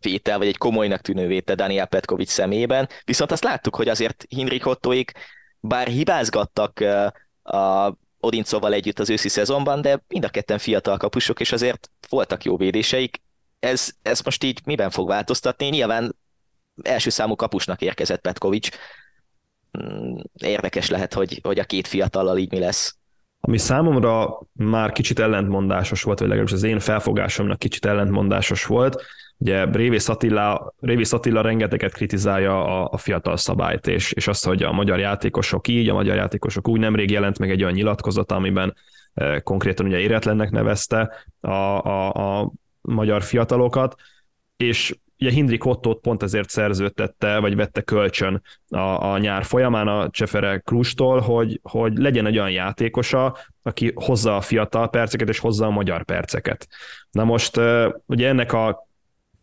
vétel, 0.00 0.38
vagy 0.38 0.46
egy 0.46 0.56
komolynak 0.56 1.00
tűnő 1.00 1.26
vétel 1.26 1.54
Daniel 1.54 1.86
Petkovics 1.86 2.28
szemében, 2.28 2.88
viszont 3.04 3.32
azt 3.32 3.44
láttuk, 3.44 3.76
hogy 3.76 3.88
azért 3.88 4.24
Hinrik 4.28 4.66
Ottoik 4.66 5.12
bár 5.60 5.86
hibázgattak 5.86 6.78
uh, 6.80 7.56
a 7.56 7.96
Odincóval 8.20 8.72
együtt 8.72 8.98
az 8.98 9.10
őszi 9.10 9.28
szezonban, 9.28 9.80
de 9.80 10.02
mind 10.08 10.24
a 10.24 10.28
ketten 10.28 10.58
fiatal 10.58 10.96
kapusok, 10.96 11.40
és 11.40 11.52
azért 11.52 11.90
voltak 12.08 12.44
jó 12.44 12.56
védéseik. 12.56 13.22
Ez, 13.58 13.90
ez 14.02 14.20
most 14.20 14.44
így 14.44 14.60
miben 14.64 14.90
fog 14.90 15.08
változtatni? 15.08 15.68
Nyilván 15.68 16.16
első 16.82 17.10
számú 17.10 17.34
kapusnak 17.34 17.80
érkezett 17.80 18.20
Petkovics. 18.20 18.68
Hmm, 19.70 20.22
érdekes 20.34 20.90
lehet, 20.90 21.14
hogy, 21.14 21.40
hogy 21.42 21.58
a 21.58 21.64
két 21.64 21.86
fiatallal 21.86 22.38
így 22.38 22.50
mi 22.50 22.58
lesz. 22.58 22.96
Ami 23.40 23.58
számomra 23.58 24.40
már 24.52 24.92
kicsit 24.92 25.18
ellentmondásos 25.18 26.02
volt, 26.02 26.18
vagy 26.18 26.28
legalábbis 26.28 26.54
az 26.54 26.62
én 26.62 26.78
felfogásomnak 26.78 27.58
kicsit 27.58 27.84
ellentmondásos 27.84 28.64
volt, 28.64 29.04
Ugye 29.38 29.64
Révész 29.64 30.08
Attila, 30.08 30.74
Révész 30.80 31.12
Attila 31.12 31.40
rengeteget 31.40 31.92
kritizálja 31.92 32.64
a, 32.64 32.88
a 32.92 32.96
fiatal 32.96 33.36
szabályt, 33.36 33.86
és, 33.86 34.12
és 34.12 34.26
azt, 34.26 34.44
hogy 34.44 34.62
a 34.62 34.72
magyar 34.72 34.98
játékosok 34.98 35.68
így, 35.68 35.88
a 35.88 35.94
magyar 35.94 36.16
játékosok 36.16 36.68
úgy 36.68 36.80
nemrég 36.80 37.10
jelent 37.10 37.38
meg 37.38 37.50
egy 37.50 37.62
olyan 37.62 37.74
nyilatkozat, 37.74 38.32
amiben 38.32 38.74
e, 39.14 39.40
konkrétan 39.40 39.86
ugye 39.86 39.98
éretlennek 39.98 40.50
nevezte 40.50 41.10
a, 41.40 41.50
a, 41.50 42.12
a 42.12 42.52
magyar 42.80 43.22
fiatalokat, 43.22 43.94
és 44.56 44.94
ugye 45.20 45.30
Hindrik 45.30 45.64
Ottót 45.64 46.00
pont 46.00 46.22
ezért 46.22 46.48
szerződtette, 46.48 47.38
vagy 47.38 47.56
vette 47.56 47.80
kölcsön 47.80 48.42
a, 48.68 48.78
a 49.12 49.18
nyár 49.18 49.44
folyamán 49.44 49.88
a 49.88 50.10
Csefere 50.10 50.58
Krustól, 50.58 51.20
hogy, 51.20 51.60
hogy 51.62 51.98
legyen 51.98 52.26
egy 52.26 52.38
olyan 52.38 52.50
játékosa, 52.50 53.36
aki 53.62 53.92
hozza 53.94 54.36
a 54.36 54.40
fiatal 54.40 54.90
perceket, 54.90 55.28
és 55.28 55.38
hozza 55.38 55.66
a 55.66 55.70
magyar 55.70 56.04
perceket. 56.04 56.68
Na 57.10 57.24
most 57.24 57.60
ugye 58.06 58.28
ennek 58.28 58.52
a 58.52 58.88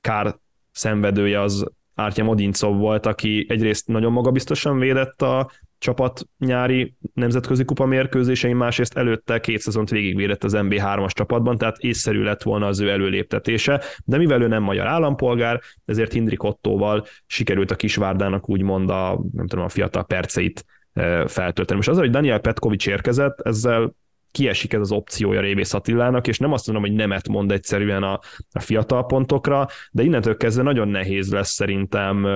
kár 0.01 0.35
szenvedője 0.71 1.41
az 1.41 1.65
Ártya 1.95 2.23
Modincov 2.23 2.77
volt, 2.77 3.05
aki 3.05 3.45
egyrészt 3.49 3.87
nagyon 3.87 4.11
magabiztosan 4.11 4.79
védett 4.79 5.21
a 5.21 5.51
csapat 5.77 6.27
nyári 6.39 6.95
nemzetközi 7.13 7.65
kupa 7.65 7.85
mérkőzésein, 7.85 8.55
másrészt 8.55 8.97
előtte 8.97 9.39
két 9.39 9.59
szezont 9.59 9.89
végigvédett 9.89 10.43
az 10.43 10.53
MB3-as 10.55 11.11
csapatban, 11.11 11.57
tehát 11.57 11.77
észszerű 11.77 12.21
lett 12.21 12.43
volna 12.43 12.67
az 12.67 12.79
ő 12.79 12.89
előléptetése, 12.89 13.81
de 14.05 14.17
mivel 14.17 14.41
ő 14.41 14.47
nem 14.47 14.63
magyar 14.63 14.87
állampolgár, 14.87 15.61
ezért 15.85 16.13
Hindrik 16.13 16.43
Ottóval 16.43 17.05
sikerült 17.25 17.71
a 17.71 17.75
Kisvárdának 17.75 18.49
úgymond 18.49 18.89
a, 18.89 19.21
nem 19.33 19.47
tudom, 19.47 19.65
a 19.65 19.69
fiatal 19.69 20.05
perceit 20.05 20.65
feltölteni. 21.25 21.75
Most 21.75 21.89
az, 21.89 21.97
hogy 21.97 22.09
Daniel 22.09 22.39
Petkovics 22.39 22.87
érkezett, 22.87 23.41
ezzel 23.41 23.95
kiesik 24.33 24.73
ez 24.73 24.79
az 24.79 24.91
opciója 24.91 25.41
Révész 25.41 25.73
Attilának, 25.73 26.27
és 26.27 26.39
nem 26.39 26.51
azt 26.51 26.67
mondom, 26.67 26.85
hogy 26.85 26.95
nemet 26.95 27.27
mond 27.27 27.51
egyszerűen 27.51 28.03
a, 28.03 28.19
a 28.51 28.59
fiatal 28.59 29.05
pontokra, 29.05 29.67
de 29.91 30.03
innentől 30.03 30.37
kezdve 30.37 30.63
nagyon 30.63 30.87
nehéz 30.87 31.31
lesz 31.31 31.51
szerintem 31.51 32.27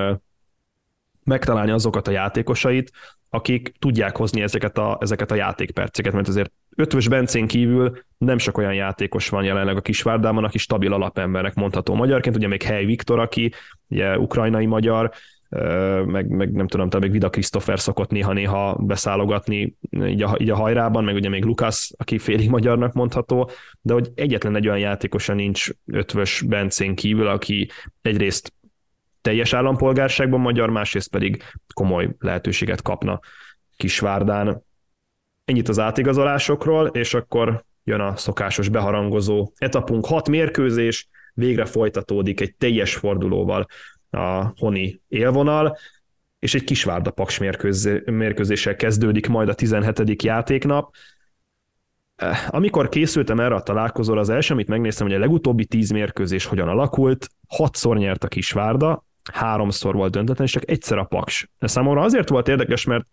megtalálni 1.24 1.72
azokat 1.72 2.08
a 2.08 2.12
játékosait, 2.12 2.92
akik 3.30 3.74
tudják 3.80 4.18
hozni 4.18 4.42
ezeket 4.42 4.78
a, 4.78 4.98
ezeket 5.02 5.32
a 5.32 5.36
játékperceket, 5.36 6.14
mert 6.14 6.28
azért 6.28 6.52
Ötvös 6.76 7.08
Bencén 7.08 7.48
kívül 7.48 7.98
nem 8.18 8.38
sok 8.38 8.58
olyan 8.58 8.74
játékos 8.74 9.30
van 9.30 9.44
jelenleg 9.44 9.76
a 9.78 9.82
Kisvárdában, 9.82 10.44
aki 10.44 10.58
stabil 10.58 10.94
alapembernek 10.94 11.54
mondható 11.54 11.94
magyarként, 11.94 12.36
ugye 12.36 12.48
még 12.48 12.64
Hely 12.64 12.86
Viktor, 12.86 13.20
aki 13.20 13.52
ugye 13.88 14.18
ukrajnai 14.18 14.66
magyar, 14.66 15.12
meg, 16.06 16.28
meg 16.28 16.52
nem 16.52 16.68
tudom, 16.68 16.90
talán 16.90 17.06
még 17.06 17.12
Vida 17.12 17.30
Christopher 17.30 17.80
szokott 17.80 18.10
néha-néha 18.10 18.76
beszállogatni 18.76 19.76
így 19.92 20.22
a, 20.22 20.36
így 20.40 20.50
a 20.50 20.56
hajrában, 20.56 21.04
meg 21.04 21.16
ugye 21.16 21.30
még 21.30 21.44
Lukasz, 21.44 21.92
aki 21.98 22.18
félig 22.18 22.50
magyarnak 22.50 22.94
mondható, 22.94 23.50
de 23.82 23.94
hogy 23.94 24.12
egyetlen 24.16 24.56
egy 24.56 24.68
olyan 24.68 24.80
játékosa 24.80 25.34
nincs 25.34 25.70
ötvös 25.86 26.42
Bencén 26.42 26.96
kívül, 26.96 27.28
aki 27.28 27.70
egyrészt 28.02 28.54
teljes 29.22 29.54
állampolgárságban 29.54 30.40
magyar, 30.40 30.70
másrészt 30.70 31.10
pedig 31.10 31.44
komoly 31.74 32.10
lehetőséget 32.20 32.82
kapna 32.82 33.20
Kisvárdán. 33.76 34.64
Ennyit 35.46 35.70
az 35.70 35.80
átigazolásokról, 35.80 36.88
és 36.88 37.14
akkor 37.14 37.64
jön 37.84 38.00
a 38.00 38.16
szokásos 38.16 38.70
beharangozó 38.70 39.52
etapunk. 39.58 40.06
Hat 40.06 40.30
mérkőzés, 40.30 41.08
végre 41.34 41.66
folytatódik 41.66 42.42
egy 42.42 42.56
teljes 42.56 42.96
fordulóval 42.96 43.68
a 44.10 44.54
honi 44.58 45.02
élvonal, 45.08 45.78
és 46.40 46.54
egy 46.54 46.64
Kisvárda 46.64 47.12
Paks 47.12 47.40
mérkőzéssel 48.06 48.76
kezdődik 48.76 49.28
majd 49.28 49.50
a 49.50 49.54
17. 49.54 50.24
játéknap. 50.24 50.96
Eh, 52.16 52.54
amikor 52.54 52.90
készültem 52.90 53.40
erre 53.40 53.56
a 53.56 53.62
találkozóra, 53.62 54.20
az 54.20 54.30
első, 54.30 54.54
amit 54.54 54.68
megnéztem, 54.68 55.08
hogy 55.08 55.16
a 55.16 55.20
legutóbbi 55.20 55.66
tíz 55.66 55.90
mérkőzés 55.90 56.46
hogyan 56.46 56.68
alakult, 56.68 57.30
hatszor 57.48 57.98
nyert 57.98 58.24
a 58.24 58.28
Kisvárda, 58.28 59.06
háromszor 59.34 59.96
volt 59.96 60.12
döntetlen, 60.12 60.48
és 60.48 60.54
csak 60.54 60.70
egyszer 60.70 60.98
a 60.98 61.04
Paks. 61.04 61.50
Ez 61.60 61.72
számomra 61.72 62.02
azért 62.02 62.30
volt 62.30 62.48
érdekes, 62.48 62.86
mert 62.86 63.06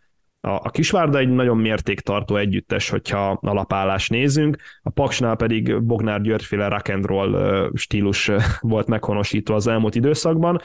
a, 0.44 0.61
a 0.62 0.70
Kisvárda 0.70 1.18
egy 1.18 1.28
nagyon 1.28 1.57
mértéktartó 1.57 2.37
együttes, 2.37 2.88
hogyha 2.88 3.38
alapállás 3.42 4.09
nézünk, 4.09 4.57
a 4.83 4.90
Paksnál 4.90 5.37
pedig 5.37 5.83
Bognár 5.83 6.20
Györgyféle 6.20 6.68
rock 6.68 6.88
and 6.88 7.04
roll 7.04 7.70
stílus 7.74 8.30
volt 8.61 8.87
meghonosítva 8.87 9.54
az 9.54 9.66
elmúlt 9.66 9.94
időszakban, 9.94 10.61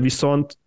viszont 0.00 0.58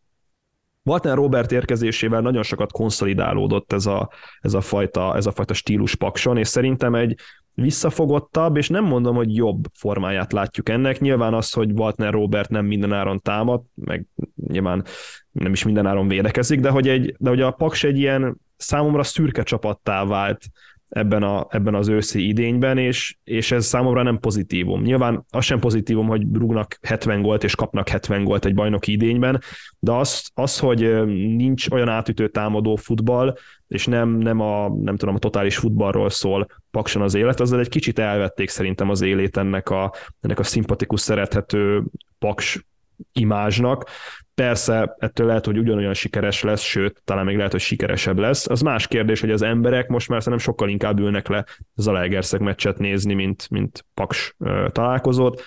Walter 0.85 1.15
Robert 1.15 1.51
érkezésével 1.51 2.21
nagyon 2.21 2.43
sokat 2.43 2.71
konszolidálódott 2.71 3.73
ez 3.73 3.85
a, 3.85 4.09
ez 4.39 4.53
a, 4.53 4.61
fajta, 4.61 5.15
ez 5.15 5.25
a 5.25 5.31
fajta 5.31 5.53
stílus 5.53 5.95
pakson, 5.95 6.37
és 6.37 6.47
szerintem 6.47 6.95
egy 6.95 7.17
visszafogottabb, 7.53 8.57
és 8.57 8.69
nem 8.69 8.83
mondom, 8.83 9.15
hogy 9.15 9.35
jobb 9.35 9.65
formáját 9.73 10.31
látjuk 10.31 10.69
ennek. 10.69 10.99
Nyilván 10.99 11.33
az, 11.33 11.51
hogy 11.51 11.71
Walter 11.71 12.13
Robert 12.13 12.49
nem 12.49 12.65
mindenáron 12.65 13.21
támad, 13.21 13.61
meg 13.73 14.05
nyilván 14.47 14.85
nem 15.31 15.51
is 15.51 15.63
mindenáron 15.63 16.07
védekezik, 16.07 16.59
de 16.59 16.69
hogy, 16.69 16.87
egy, 16.87 17.15
de 17.17 17.29
hogy 17.29 17.41
a 17.41 17.51
Paks 17.51 17.83
egy 17.83 17.97
ilyen 17.97 18.37
számomra 18.57 19.03
szürke 19.03 19.43
csapattá 19.43 20.05
vált 20.05 20.45
ebben, 20.93 21.23
a, 21.23 21.47
ebben 21.49 21.75
az 21.75 21.87
őszi 21.87 22.27
idényben, 22.27 22.77
és, 22.77 23.15
és 23.23 23.51
ez 23.51 23.65
számomra 23.65 24.03
nem 24.03 24.19
pozitívum. 24.19 24.81
Nyilván 24.81 25.25
az 25.29 25.43
sem 25.43 25.59
pozitívum, 25.59 26.07
hogy 26.07 26.25
rúgnak 26.33 26.77
70 26.81 27.21
gólt 27.21 27.43
és 27.43 27.55
kapnak 27.55 27.89
70 27.89 28.23
gólt 28.23 28.45
egy 28.45 28.53
bajnoki 28.53 28.91
idényben, 28.91 29.41
de 29.79 29.91
az, 29.91 30.29
az 30.33 30.59
hogy 30.59 31.05
nincs 31.35 31.69
olyan 31.69 31.89
átütő 31.89 32.27
támadó 32.27 32.75
futball, 32.75 33.35
és 33.67 33.85
nem, 33.85 34.09
nem 34.09 34.39
a, 34.39 34.69
nem 34.69 34.95
tudom, 34.95 35.15
a 35.15 35.19
totális 35.19 35.57
futballról 35.57 36.09
szól 36.09 36.47
pakson 36.71 37.01
az 37.01 37.13
élet, 37.13 37.39
azzal 37.39 37.59
egy 37.59 37.69
kicsit 37.69 37.99
elvették 37.99 38.49
szerintem 38.49 38.89
az 38.89 39.01
élét 39.01 39.37
ennek 39.37 39.69
a, 39.69 39.93
ennek 40.21 40.39
a 40.39 40.43
szimpatikus, 40.43 41.01
szerethető 41.01 41.83
paks 42.19 42.65
imázsnak. 43.13 43.89
Persze 44.35 44.95
ettől 44.99 45.27
lehet, 45.27 45.45
hogy 45.45 45.57
ugyanolyan 45.57 45.93
sikeres 45.93 46.41
lesz, 46.41 46.61
sőt, 46.61 47.01
talán 47.05 47.25
még 47.25 47.35
lehet, 47.35 47.51
hogy 47.51 47.61
sikeresebb 47.61 48.17
lesz. 48.17 48.49
Az 48.49 48.61
más 48.61 48.87
kérdés, 48.87 49.19
hogy 49.19 49.31
az 49.31 49.41
emberek 49.41 49.87
most 49.87 50.09
már 50.09 50.23
szerintem 50.23 50.47
sokkal 50.47 50.69
inkább 50.69 50.99
ülnek 50.99 51.27
le 51.27 51.45
Zalaegerszeg 51.75 52.41
meccset 52.41 52.77
nézni, 52.77 53.13
mint, 53.13 53.49
mint 53.49 53.85
Paks 53.93 54.35
találkozót. 54.71 55.41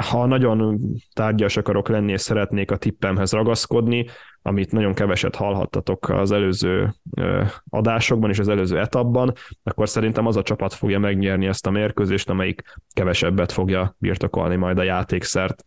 Ha 0.00 0.26
nagyon 0.26 0.80
tárgyas 1.12 1.56
akarok 1.56 1.88
lenni, 1.88 2.12
és 2.12 2.20
szeretnék 2.20 2.70
a 2.70 2.76
tippemhez 2.76 3.32
ragaszkodni, 3.32 4.06
amit 4.42 4.72
nagyon 4.72 4.94
keveset 4.94 5.34
hallhattatok 5.34 6.08
az 6.08 6.32
előző 6.32 6.94
adásokban 7.68 8.30
és 8.30 8.38
az 8.38 8.48
előző 8.48 8.78
etapban, 8.78 9.32
akkor 9.62 9.88
szerintem 9.88 10.26
az 10.26 10.36
a 10.36 10.42
csapat 10.42 10.74
fogja 10.74 10.98
megnyerni 10.98 11.46
ezt 11.46 11.66
a 11.66 11.70
mérkőzést, 11.70 12.28
amelyik 12.28 12.62
kevesebbet 12.92 13.52
fogja 13.52 13.94
birtokolni 13.98 14.56
majd 14.56 14.78
a 14.78 14.82
játékszert 14.82 15.64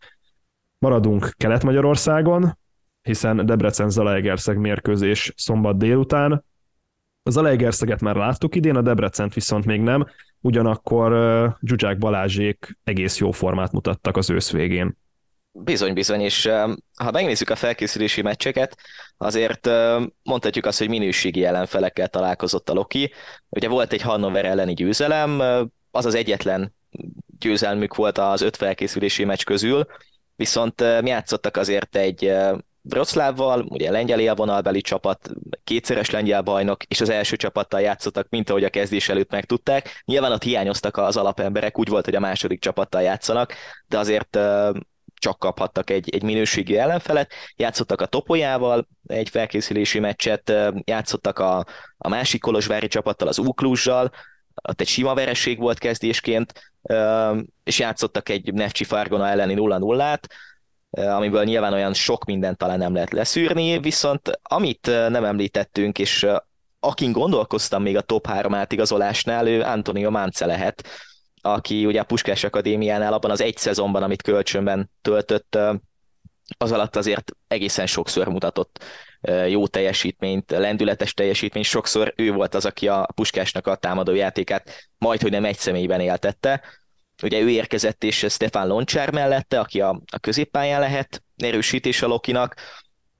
Maradunk 0.78 1.34
Kelet-Magyarországon, 1.36 2.58
hiszen 3.02 3.46
Debrecen-Zalaegerszeg 3.46 4.58
mérkőzés 4.58 5.32
szombat 5.36 5.78
délután. 5.78 6.44
A 7.22 7.30
Zalaegerszeget 7.30 8.00
már 8.00 8.16
láttuk 8.16 8.54
idén, 8.54 8.76
a 8.76 8.82
Debrecent 8.82 9.34
viszont 9.34 9.64
még 9.64 9.80
nem, 9.80 10.06
ugyanakkor 10.40 11.12
uh, 11.12 11.52
Zsuzsák 11.62 11.98
Balázsék 11.98 12.78
egész 12.84 13.18
jó 13.18 13.30
formát 13.30 13.72
mutattak 13.72 14.16
az 14.16 14.30
ősz 14.30 14.50
végén. 14.50 14.96
Bizony, 15.52 15.92
bizony, 15.92 16.20
és 16.20 16.50
ha 16.94 17.10
megnézzük 17.10 17.50
a 17.50 17.56
felkészülési 17.56 18.22
meccseket, 18.22 18.76
azért 19.16 19.70
mondhatjuk 20.22 20.66
azt, 20.66 20.78
hogy 20.78 20.88
minőségi 20.88 21.44
ellenfelekkel 21.44 22.08
találkozott 22.08 22.68
a 22.68 22.72
Loki. 22.72 23.12
Ugye 23.48 23.68
volt 23.68 23.92
egy 23.92 24.02
Hannover 24.02 24.44
elleni 24.44 24.74
győzelem, 24.74 25.40
az 25.90 26.06
az 26.06 26.14
egyetlen 26.14 26.74
győzelmük 27.38 27.94
volt 27.94 28.18
az 28.18 28.40
öt 28.40 28.56
felkészülési 28.56 29.24
meccs 29.24 29.44
közül, 29.44 29.86
viszont 30.38 30.80
játszottak 30.80 31.56
azért 31.56 31.96
egy 31.96 32.32
Wroclawval, 32.82 33.66
ugye 33.68 33.90
lengyel 33.90 34.20
élvonalbeli 34.20 34.80
csapat, 34.80 35.30
kétszeres 35.64 36.10
lengyel 36.10 36.42
bajnok, 36.42 36.84
és 36.84 37.00
az 37.00 37.08
első 37.08 37.36
csapattal 37.36 37.80
játszottak, 37.80 38.26
mint 38.28 38.50
ahogy 38.50 38.64
a 38.64 38.70
kezdés 38.70 39.08
előtt 39.08 39.30
megtudták. 39.30 40.02
Nyilván 40.04 40.32
ott 40.32 40.42
hiányoztak 40.42 40.96
az 40.96 41.16
alapemberek, 41.16 41.78
úgy 41.78 41.88
volt, 41.88 42.04
hogy 42.04 42.14
a 42.14 42.20
második 42.20 42.60
csapattal 42.60 43.02
játszanak, 43.02 43.54
de 43.88 43.98
azért 43.98 44.38
csak 45.14 45.38
kaphattak 45.38 45.90
egy, 45.90 46.14
egy 46.14 46.22
minőségi 46.22 46.76
ellenfelet, 46.78 47.32
játszottak 47.56 48.00
a 48.00 48.06
Topolyával 48.06 48.88
egy 49.06 49.28
felkészülési 49.28 49.98
meccset, 49.98 50.52
játszottak 50.84 51.38
a, 51.38 51.66
a 51.98 52.08
másik 52.08 52.40
Kolozsvári 52.40 52.86
csapattal, 52.86 53.28
az 53.28 53.38
Ukluzsal, 53.38 54.10
ott 54.68 54.80
egy 54.80 54.88
sima 54.88 55.14
vereség 55.14 55.58
volt 55.58 55.78
kezdésként, 55.78 56.72
és 57.64 57.78
játszottak 57.78 58.28
egy 58.28 58.52
Nefcsi 58.52 58.84
Fargona 58.84 59.28
elleni 59.28 59.54
0-0-át, 59.56 60.26
amiből 60.90 61.44
nyilván 61.44 61.72
olyan 61.72 61.94
sok 61.94 62.24
mindent 62.24 62.56
talán 62.56 62.78
nem 62.78 62.94
lehet 62.94 63.12
leszűrni, 63.12 63.78
viszont 63.78 64.38
amit 64.42 64.86
nem 64.86 65.24
említettünk, 65.24 65.98
és 65.98 66.26
akin 66.80 67.12
gondolkoztam 67.12 67.82
még 67.82 67.96
a 67.96 68.00
top 68.00 68.26
3 68.26 68.54
átigazolásnál, 68.54 69.48
ő 69.48 69.62
Antonio 69.62 70.10
Mance 70.10 70.46
lehet, 70.46 70.88
aki 71.40 71.86
ugye 71.86 72.00
a 72.00 72.04
Puskás 72.04 72.44
Akadémiánál 72.44 73.12
abban 73.12 73.30
az 73.30 73.40
egy 73.40 73.56
szezonban, 73.56 74.02
amit 74.02 74.22
kölcsönben 74.22 74.90
töltött, 75.02 75.58
az 76.58 76.72
alatt 76.72 76.96
azért 76.96 77.30
egészen 77.48 77.86
sokszor 77.86 78.28
mutatott 78.28 78.84
jó 79.48 79.66
teljesítményt, 79.66 80.50
lendületes 80.50 81.14
teljesítményt, 81.14 81.66
sokszor 81.66 82.12
ő 82.16 82.32
volt 82.32 82.54
az, 82.54 82.64
aki 82.64 82.88
a 82.88 83.08
Puskásnak 83.14 83.66
a 83.66 83.74
támadó 83.74 84.14
játékát 84.14 84.90
majd, 84.98 85.20
hogy 85.20 85.30
nem 85.30 85.44
egy 85.44 85.56
személyben 85.56 86.00
éltette. 86.00 86.62
Ugye 87.22 87.40
ő 87.40 87.50
érkezett 87.50 88.04
és 88.04 88.26
Stefan 88.28 88.66
Loncsár 88.66 89.12
mellette, 89.12 89.60
aki 89.60 89.80
a, 89.80 90.00
a 90.12 90.18
középpályán 90.18 90.80
lehet 90.80 91.22
erősítés 91.36 92.02
a 92.02 92.06
Lokinak. 92.06 92.54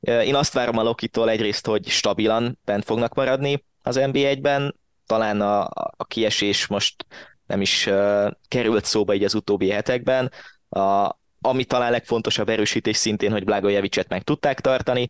Én 0.01 0.35
azt 0.35 0.53
várom 0.53 0.79
a 0.79 0.83
Lokitól 0.83 1.31
egyrészt, 1.31 1.67
hogy 1.67 1.87
stabilan 1.87 2.59
bent 2.65 2.85
fognak 2.85 3.15
maradni 3.15 3.65
az 3.83 3.99
NB1-ben, 4.01 4.75
talán 5.07 5.41
a, 5.41 5.63
a 5.97 6.05
kiesés 6.05 6.67
most 6.67 7.07
nem 7.47 7.61
is 7.61 7.87
uh, 7.87 8.31
került 8.49 8.85
szóba 8.85 9.15
így 9.15 9.25
az 9.25 9.35
utóbbi 9.35 9.71
hetekben. 9.71 10.33
A, 10.69 11.17
ami 11.41 11.65
talán 11.65 11.91
legfontosabb 11.91 12.49
erősítés 12.49 12.97
szintén, 12.97 13.33
hogy 13.33 13.45
Blagojevicet 13.45 14.09
meg 14.09 14.23
tudták 14.23 14.61
tartani, 14.61 15.09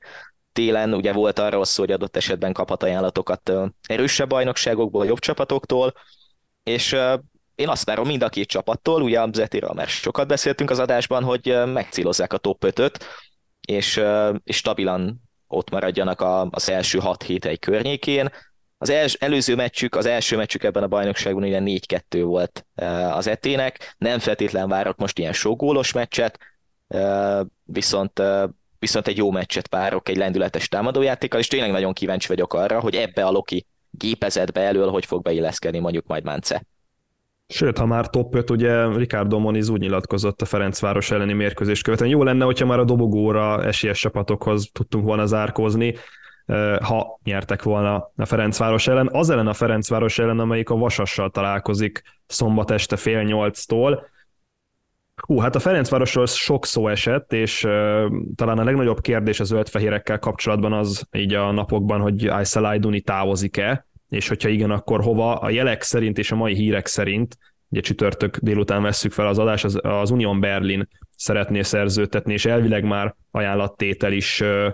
télen 0.58 0.94
ugye 0.94 1.12
volt 1.12 1.38
arról 1.38 1.64
szó, 1.64 1.82
hogy 1.82 1.92
adott 1.92 2.16
esetben 2.16 2.52
kaphat 2.52 2.82
ajánlatokat 2.82 3.52
erősebb 3.82 4.28
bajnokságokból, 4.28 5.06
jobb 5.06 5.18
csapatoktól, 5.18 5.92
és 6.62 6.96
én 7.54 7.68
azt 7.68 7.84
várom 7.84 8.06
mind 8.06 8.22
a 8.22 8.28
két 8.28 8.48
csapattól, 8.48 9.02
ugye 9.02 9.20
a 9.20 9.28
Zetiről 9.32 9.72
már 9.74 9.86
sokat 9.86 10.28
beszéltünk 10.28 10.70
az 10.70 10.78
adásban, 10.78 11.24
hogy 11.24 11.58
megcélozzák 11.66 12.32
a 12.32 12.38
top 12.38 12.64
5-öt, 12.66 13.04
és, 13.66 14.00
és 14.44 14.56
stabilan 14.56 15.22
ott 15.46 15.70
maradjanak 15.70 16.20
az 16.50 16.70
első 16.70 16.98
6 16.98 17.22
hét 17.22 17.44
egy 17.44 17.58
környékén. 17.58 18.30
Az 18.78 18.90
els, 18.90 19.14
előző 19.14 19.54
meccsük, 19.54 19.94
az 19.94 20.06
első 20.06 20.36
meccsük 20.36 20.64
ebben 20.64 20.82
a 20.82 20.88
bajnokságban 20.88 21.42
ugye 21.42 21.60
4-2 21.62 22.22
volt 22.24 22.66
az 23.10 23.26
etének, 23.26 23.94
nem 23.98 24.18
feltétlen 24.18 24.68
várok 24.68 24.96
most 24.96 25.18
ilyen 25.18 25.32
sok 25.32 25.58
gólos 25.58 25.92
meccset, 25.92 26.38
viszont 27.64 28.22
viszont 28.78 29.08
egy 29.08 29.16
jó 29.16 29.30
meccset 29.30 29.68
várok 29.68 30.08
egy 30.08 30.16
lendületes 30.16 30.68
támadójátékkal, 30.68 31.40
és 31.40 31.46
tényleg 31.46 31.70
nagyon 31.70 31.92
kíváncsi 31.92 32.28
vagyok 32.28 32.54
arra, 32.54 32.80
hogy 32.80 32.94
ebbe 32.94 33.24
a 33.24 33.30
Loki 33.30 33.66
gépezetbe 33.90 34.60
elől 34.60 34.90
hogy 34.90 35.06
fog 35.06 35.22
beilleszkedni 35.22 35.78
mondjuk 35.78 36.06
majd 36.06 36.24
Mance. 36.24 36.62
Sőt, 37.46 37.78
ha 37.78 37.86
már 37.86 38.10
top 38.10 38.34
5, 38.34 38.50
ugye 38.50 38.86
Ricardo 38.86 39.38
Moniz 39.38 39.68
úgy 39.68 39.80
nyilatkozott 39.80 40.42
a 40.42 40.44
Ferencváros 40.44 41.10
elleni 41.10 41.32
mérkőzés 41.32 41.82
követően. 41.82 42.10
Jó 42.10 42.22
lenne, 42.22 42.44
hogyha 42.44 42.66
már 42.66 42.78
a 42.78 42.84
dobogóra 42.84 43.64
esélyes 43.64 44.00
csapatokhoz 44.00 44.70
tudtunk 44.72 45.04
volna 45.04 45.26
zárkózni, 45.26 45.94
ha 46.82 47.18
nyertek 47.24 47.62
volna 47.62 48.12
a 48.16 48.24
Ferencváros 48.24 48.86
ellen. 48.86 49.08
Az 49.12 49.30
ellen 49.30 49.46
a 49.46 49.54
Ferencváros 49.54 50.18
ellen, 50.18 50.38
amelyik 50.38 50.70
a 50.70 50.76
Vasassal 50.76 51.30
találkozik 51.30 52.02
szombat 52.26 52.70
este 52.70 52.96
fél 52.96 53.22
nyolctól. 53.22 54.06
Hú, 55.26 55.38
hát 55.38 55.54
a 55.54 55.58
Ferencvárosról 55.58 56.26
sok 56.26 56.66
szó 56.66 56.88
esett, 56.88 57.32
és 57.32 57.64
uh, 57.64 57.72
talán 58.34 58.58
a 58.58 58.64
legnagyobb 58.64 59.00
kérdés 59.00 59.40
az 59.40 59.46
zöldfehérekkel 59.46 60.18
kapcsolatban 60.18 60.72
az 60.72 61.06
így 61.12 61.34
a 61.34 61.50
napokban, 61.50 62.00
hogy 62.00 62.26
Aysel 62.26 62.64
Ayduni 62.64 63.00
távozik-e, 63.00 63.86
és 64.08 64.28
hogyha 64.28 64.48
igen, 64.48 64.70
akkor 64.70 65.02
hova. 65.02 65.34
A 65.34 65.50
jelek 65.50 65.82
szerint 65.82 66.18
és 66.18 66.32
a 66.32 66.36
mai 66.36 66.54
hírek 66.54 66.86
szerint, 66.86 67.38
ugye 67.68 67.80
csütörtök 67.80 68.36
délután 68.36 68.82
vesszük 68.82 69.12
fel 69.12 69.26
az 69.26 69.38
adást, 69.38 69.64
az, 69.64 69.78
az 69.82 70.10
Union 70.10 70.40
Berlin 70.40 70.88
szeretné 71.16 71.62
szerződtetni, 71.62 72.32
és 72.32 72.46
elvileg 72.46 72.84
már 72.84 73.14
ajánlattétel 73.30 74.12
is 74.12 74.40
uh, 74.40 74.66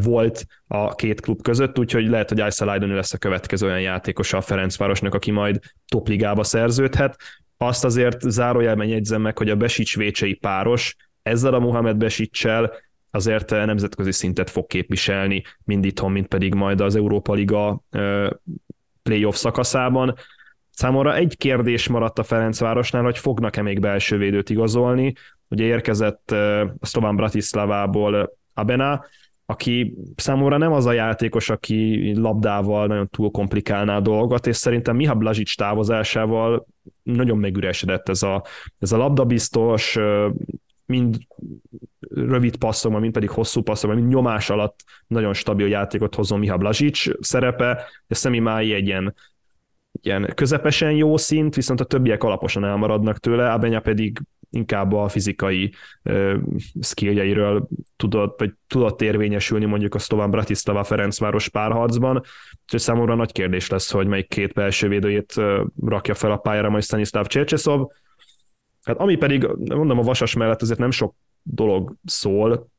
volt 0.00 0.46
a 0.66 0.94
két 0.94 1.20
klub 1.20 1.42
között, 1.42 1.78
úgyhogy 1.78 2.08
lehet, 2.08 2.28
hogy 2.28 2.40
Aysel 2.40 2.68
Ayduni 2.68 2.94
lesz 2.94 3.12
a 3.12 3.18
következő 3.18 3.66
olyan 3.66 3.80
játékosa 3.80 4.36
a 4.36 4.40
Ferencvárosnak, 4.40 5.14
aki 5.14 5.30
majd 5.30 5.58
topligába 5.88 6.44
szerződhet. 6.44 7.16
Azt 7.56 7.84
azért 7.84 8.20
zárójelben 8.20 8.86
jegyzem 8.86 9.20
meg, 9.20 9.38
hogy 9.38 9.50
a 9.50 9.56
Besics-Vécsei 9.56 10.34
páros 10.34 10.96
ezzel 11.22 11.54
a 11.54 11.58
Mohamed 11.58 11.96
Besicsel 11.96 12.72
azért 13.10 13.50
nemzetközi 13.50 14.12
szintet 14.12 14.50
fog 14.50 14.66
képviselni, 14.66 15.42
mind 15.64 15.84
itthon, 15.84 16.12
mind 16.12 16.26
pedig 16.26 16.54
majd 16.54 16.80
az 16.80 16.96
Európa 16.96 17.34
Liga 17.34 17.82
playoff 19.02 19.34
szakaszában. 19.34 20.14
Számomra 20.70 21.14
egy 21.14 21.36
kérdés 21.36 21.88
maradt 21.88 22.18
a 22.18 22.22
Ferencvárosnál, 22.22 23.02
hogy 23.02 23.18
fognak-e 23.18 23.62
még 23.62 23.80
belső 23.80 24.16
védőt 24.16 24.50
igazolni. 24.50 25.12
Ugye 25.48 25.64
érkezett 25.64 26.30
a 26.30 26.86
Slovan 26.86 27.16
Bratislavából 27.16 28.38
Abena, 28.54 29.04
aki 29.50 29.94
számomra 30.16 30.56
nem 30.56 30.72
az 30.72 30.86
a 30.86 30.92
játékos, 30.92 31.50
aki 31.50 32.12
labdával 32.14 32.86
nagyon 32.86 33.08
túl 33.08 33.30
komplikálná 33.30 33.96
a 33.96 34.00
dolgot, 34.00 34.46
és 34.46 34.56
szerintem 34.56 34.96
Miha 34.96 35.14
Blazsics 35.14 35.56
távozásával 35.56 36.66
nagyon 37.02 37.38
megüresedett 37.38 38.08
ez 38.08 38.22
a, 38.22 38.44
ez 38.78 38.92
a 38.92 38.96
labdabiztos, 38.96 39.98
mind 40.86 41.16
rövid 42.14 42.56
passzokban, 42.56 43.00
mind 43.00 43.12
pedig 43.12 43.30
hosszú 43.30 43.62
passzokban, 43.62 43.98
mind 43.98 44.12
nyomás 44.12 44.50
alatt 44.50 44.84
nagyon 45.06 45.32
stabil 45.32 45.68
játékot 45.68 46.14
hozom 46.14 46.38
Miha 46.38 46.56
Blazsics 46.56 47.10
szerepe, 47.20 47.84
de 48.06 48.14
Szemi 48.14 48.38
Mái 48.38 48.72
egy 48.72 48.86
ilyen, 48.86 49.14
ilyen 50.02 50.32
közepesen 50.34 50.92
jó 50.92 51.16
szint, 51.16 51.54
viszont 51.54 51.80
a 51.80 51.84
többiek 51.84 52.22
alaposan 52.22 52.64
elmaradnak 52.64 53.18
tőle, 53.18 53.52
Abenya 53.52 53.80
pedig 53.80 54.18
inkább 54.50 54.92
a 54.92 55.08
fizikai 55.08 55.72
uh, 56.04 56.34
skilljeiről 56.80 57.68
tudott, 57.96 58.38
vagy 58.38 58.52
tudott 58.66 59.02
érvényesülni 59.02 59.64
mondjuk 59.64 59.94
a 59.94 59.98
Slovan 59.98 60.30
Bratislava 60.30 60.84
Ferencváros 60.84 61.48
párharcban, 61.48 62.22
úgyhogy 62.62 62.80
számomra 62.80 63.14
nagy 63.14 63.32
kérdés 63.32 63.68
lesz, 63.68 63.90
hogy 63.90 64.06
melyik 64.06 64.28
két 64.28 64.52
belső 64.52 64.88
védőjét 64.88 65.34
uh, 65.36 65.60
rakja 65.86 66.14
fel 66.14 66.30
a 66.30 66.36
pályára 66.36 66.70
majd 66.70 66.82
Stanislav 66.82 67.26
Csercseszov. 67.26 67.86
Hát 68.82 68.96
ami 68.96 69.16
pedig, 69.16 69.46
mondom, 69.56 69.98
a 69.98 70.02
Vasas 70.02 70.34
mellett 70.34 70.62
azért 70.62 70.78
nem 70.78 70.90
sok 70.90 71.14
dolog 71.42 71.94
szól, 72.04 72.69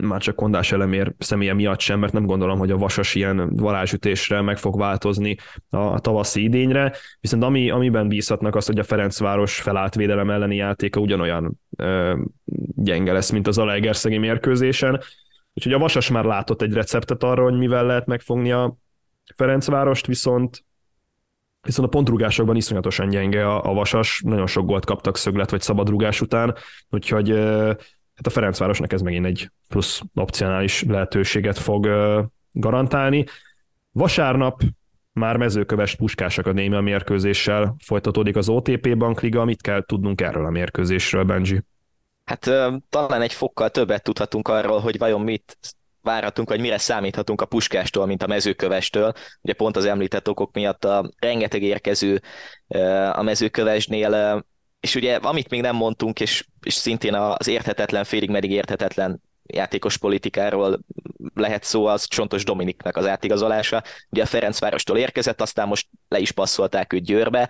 már 0.00 0.20
csak 0.20 0.36
Kondás 0.36 0.72
elemér 0.72 1.14
személye 1.18 1.54
miatt 1.54 1.80
sem, 1.80 1.98
mert 1.98 2.12
nem 2.12 2.26
gondolom, 2.26 2.58
hogy 2.58 2.70
a 2.70 2.76
vasas 2.76 3.14
ilyen 3.14 3.56
varázsütésre 3.56 4.40
meg 4.40 4.58
fog 4.58 4.78
változni 4.78 5.36
a 5.70 6.00
tavaszi 6.00 6.42
idényre, 6.42 6.92
viszont 7.20 7.42
ami, 7.42 7.70
amiben 7.70 8.08
bízhatnak 8.08 8.54
az, 8.54 8.66
hogy 8.66 8.78
a 8.78 8.84
Ferencváros 8.84 9.60
felállt 9.60 9.94
védelem 9.94 10.30
elleni 10.30 10.56
játéka 10.56 11.00
ugyanolyan 11.00 11.60
ö, 11.76 12.16
gyenge 12.74 13.12
lesz, 13.12 13.30
mint 13.30 13.46
az 13.46 13.58
Alegerszegi 13.58 14.18
mérkőzésen, 14.18 15.00
úgyhogy 15.54 15.72
a 15.72 15.78
vasas 15.78 16.10
már 16.10 16.24
látott 16.24 16.62
egy 16.62 16.72
receptet 16.72 17.22
arra, 17.22 17.42
hogy 17.42 17.58
mivel 17.58 17.86
lehet 17.86 18.06
megfogni 18.06 18.52
a 18.52 18.76
Ferencvárost, 19.34 20.06
viszont 20.06 20.64
viszont 21.62 21.86
a 21.86 21.90
pontrugásokban 21.90 22.56
iszonyatosan 22.56 23.08
gyenge 23.08 23.46
a, 23.46 23.70
a 23.70 23.72
vasas, 23.72 24.22
nagyon 24.24 24.46
sok 24.46 24.66
gólt 24.66 24.84
kaptak 24.84 25.16
szöglet 25.16 25.50
vagy 25.50 25.60
szabadrugás 25.60 26.20
után, 26.20 26.54
úgyhogy 26.90 27.30
hát 28.14 28.26
a 28.26 28.30
Ferencvárosnak 28.30 28.92
ez 28.92 29.00
megint 29.00 29.26
egy 29.26 29.50
plusz 29.68 30.00
opcionális 30.14 30.82
lehetőséget 30.82 31.58
fog 31.58 31.88
garantálni. 32.52 33.24
Vasárnap 33.92 34.62
már 35.12 35.36
mezőköves 35.36 35.96
Puskás 35.96 36.38
Akadémia 36.38 36.80
mérkőzéssel 36.80 37.76
folytatódik 37.84 38.36
az 38.36 38.48
OTP 38.48 38.96
Bankliga. 38.96 39.44
Mit 39.44 39.62
kell 39.62 39.84
tudnunk 39.86 40.20
erről 40.20 40.46
a 40.46 40.50
mérkőzésről, 40.50 41.24
Benji? 41.24 41.62
Hát 42.24 42.50
talán 42.88 43.22
egy 43.22 43.32
fokkal 43.32 43.70
többet 43.70 44.02
tudhatunk 44.02 44.48
arról, 44.48 44.80
hogy 44.80 44.98
vajon 44.98 45.20
mit 45.20 45.58
várhatunk, 46.00 46.48
vagy 46.48 46.60
mire 46.60 46.78
számíthatunk 46.78 47.40
a 47.40 47.46
puskástól, 47.46 48.06
mint 48.06 48.22
a 48.22 48.26
mezőkövestől. 48.26 49.12
Ugye 49.40 49.52
pont 49.52 49.76
az 49.76 49.84
említett 49.84 50.28
okok 50.28 50.54
miatt 50.54 50.84
a 50.84 51.10
rengeteg 51.18 51.62
érkező 51.62 52.20
a 53.12 53.22
mezőkövesnél 53.22 54.44
és 54.82 54.94
ugye 54.94 55.16
amit 55.16 55.50
még 55.50 55.60
nem 55.60 55.76
mondtunk, 55.76 56.20
és, 56.20 56.46
és 56.62 56.74
szintén 56.74 57.14
az 57.14 57.46
érthetetlen, 57.46 58.04
félig 58.04 58.30
meddig 58.30 58.50
érthetetlen 58.50 59.22
játékos 59.46 59.96
politikáról 59.96 60.80
lehet 61.34 61.64
szó, 61.64 61.86
az 61.86 62.04
Csontos 62.04 62.44
Dominiknak 62.44 62.96
az 62.96 63.06
átigazolása. 63.06 63.82
Ugye 64.10 64.22
a 64.22 64.26
Ferencvárostól 64.26 64.98
érkezett, 64.98 65.40
aztán 65.40 65.68
most 65.68 65.88
le 66.08 66.18
is 66.18 66.32
passzolták 66.32 66.92
őt 66.92 67.04
Győrbe, 67.04 67.48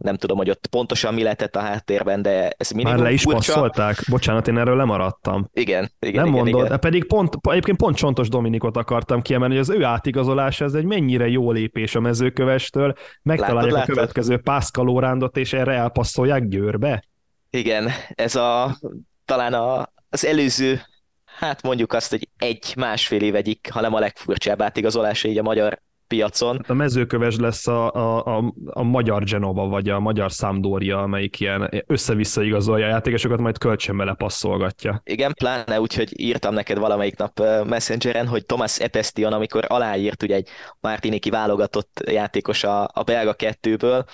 nem 0.00 0.16
tudom, 0.16 0.36
hogy 0.36 0.50
ott 0.50 0.66
pontosan 0.66 1.14
mi 1.14 1.22
lehetett 1.22 1.56
a 1.56 1.60
háttérben, 1.60 2.22
de 2.22 2.54
ez 2.56 2.70
minimum 2.70 2.96
Már 2.96 3.04
le 3.06 3.12
is 3.12 3.22
furcsa. 3.22 3.52
passzolták? 3.52 3.96
Bocsánat, 4.08 4.48
én 4.48 4.58
erről 4.58 4.76
lemaradtam. 4.76 5.48
Igen, 5.52 5.90
igen, 6.00 6.24
Nem 6.24 6.32
igen, 6.32 6.44
mondod, 6.44 6.66
igen. 6.66 6.80
pedig 6.80 7.06
pont, 7.06 7.34
egyébként 7.42 7.76
pont 7.76 7.96
Csontos 7.96 8.28
Dominikot 8.28 8.76
akartam 8.76 9.22
kiemelni, 9.22 9.54
hogy 9.54 9.62
az 9.62 9.70
ő 9.76 9.84
átigazolása 9.84 10.64
ez 10.64 10.74
egy 10.74 10.84
mennyire 10.84 11.28
jó 11.28 11.52
lépés 11.52 11.94
a 11.94 12.00
mezőkövestől, 12.00 12.94
megtalálják 13.22 13.62
Látod, 13.62 13.72
a 13.72 13.78
látod? 13.78 13.94
következő 13.94 14.38
Pászkalórándot, 14.38 15.36
és 15.36 15.52
erre 15.52 15.72
elpasszolják 15.72 16.48
Győrbe. 16.48 17.04
Igen, 17.50 17.90
ez 18.14 18.34
a 18.34 18.78
talán 19.24 19.54
a, 19.54 19.92
az 20.08 20.26
előző, 20.26 20.80
hát 21.24 21.62
mondjuk 21.62 21.92
azt, 21.92 22.10
hogy 22.10 22.28
egy-másfél 22.38 23.22
év 23.22 23.34
egyik, 23.34 23.68
hanem 23.72 23.94
a 23.94 23.98
legfurcsább 23.98 24.62
átigazolása 24.62 25.28
így 25.28 25.38
a 25.38 25.42
magyar 25.42 25.80
piacon. 26.10 26.56
Hát 26.56 26.70
a 26.70 26.74
mezőköves 26.74 27.36
lesz 27.36 27.66
a, 27.66 27.92
a, 27.92 28.36
a, 28.36 28.54
a 28.64 28.82
magyar 28.82 29.24
Genova, 29.24 29.66
vagy 29.66 29.88
a 29.88 30.00
magyar 30.00 30.30
Sampdoria, 30.30 31.02
amelyik 31.02 31.40
ilyen 31.40 31.84
össze-vissza 31.86 32.42
igazolja 32.42 32.86
a 32.86 32.88
játékosokat, 32.88 33.40
majd 33.40 33.58
kölcsönbe 33.58 34.04
lepasszolgatja. 34.04 35.00
Igen, 35.04 35.32
pláne 35.32 35.80
úgy, 35.80 35.94
hogy 35.94 36.20
írtam 36.20 36.54
neked 36.54 36.78
valamelyik 36.78 37.16
nap 37.16 37.42
Messengeren, 37.64 38.26
hogy 38.26 38.46
Thomas 38.46 38.78
Etestion, 38.78 39.32
amikor 39.32 39.64
aláírt 39.68 40.22
ugye 40.22 40.34
egy 40.34 40.48
Martiniki 40.80 41.30
válogatott 41.30 42.02
játékos 42.06 42.64
a, 42.64 42.82
a 42.92 43.02
belga 43.02 43.32
kettőből, 43.32 44.04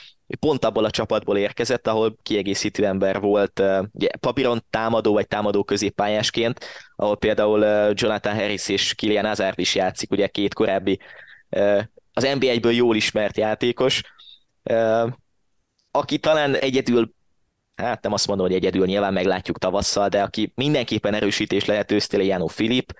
pont 0.41 0.65
abból 0.65 0.85
a 0.85 0.91
csapatból 0.91 1.37
érkezett, 1.37 1.87
ahol 1.87 2.17
kiegészítő 2.23 2.85
ember 2.85 3.21
volt, 3.21 3.63
ugye, 3.93 4.09
papíron 4.21 4.65
támadó 4.71 5.13
vagy 5.13 5.27
támadó 5.29 5.65
középpályásként, 5.65 6.65
ahol 6.97 7.17
például 7.17 7.65
Jonathan 7.93 8.35
Harris 8.35 8.69
és 8.69 8.95
Kilian 8.95 9.27
Hazard 9.27 9.59
is 9.59 9.75
játszik, 9.75 10.11
ugye 10.11 10.27
két 10.27 10.55
korábbi 10.55 10.99
az 12.13 12.29
NBA-ből 12.39 12.73
jól 12.73 12.97
ismert 12.97 13.37
játékos, 13.37 14.03
aki 15.91 16.19
talán 16.19 16.55
egyedül, 16.55 17.15
hát 17.77 18.03
nem 18.03 18.13
azt 18.13 18.27
mondom, 18.27 18.47
hogy 18.47 18.55
egyedül, 18.55 18.87
nyilván 18.87 19.13
meglátjuk 19.13 19.59
tavasszal, 19.59 20.09
de 20.09 20.23
aki 20.23 20.53
mindenképpen 20.55 21.15
erősítés 21.15 21.65
lehet 21.65 22.11
Jánó 22.11 22.47
Filip, 22.47 22.93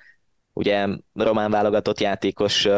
ugye 0.53 0.87
román 1.13 1.51
válogatott 1.51 2.01
játékos, 2.01 2.69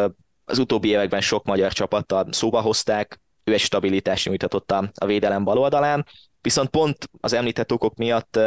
az 0.45 0.59
utóbbi 0.59 0.89
években 0.89 1.21
sok 1.21 1.45
magyar 1.45 1.73
csapattal 1.73 2.27
szóba 2.31 2.61
hozták, 2.61 3.21
ő 3.45 3.53
egy 3.53 3.61
stabilitást 3.61 4.27
nyújtatott 4.27 4.71
a 4.71 5.07
védelem 5.07 5.45
bal 5.45 5.59
oldalán, 5.59 6.07
viszont 6.41 6.69
pont 6.69 7.11
az 7.21 7.33
említett 7.33 7.73
okok 7.73 7.97
miatt 7.97 8.39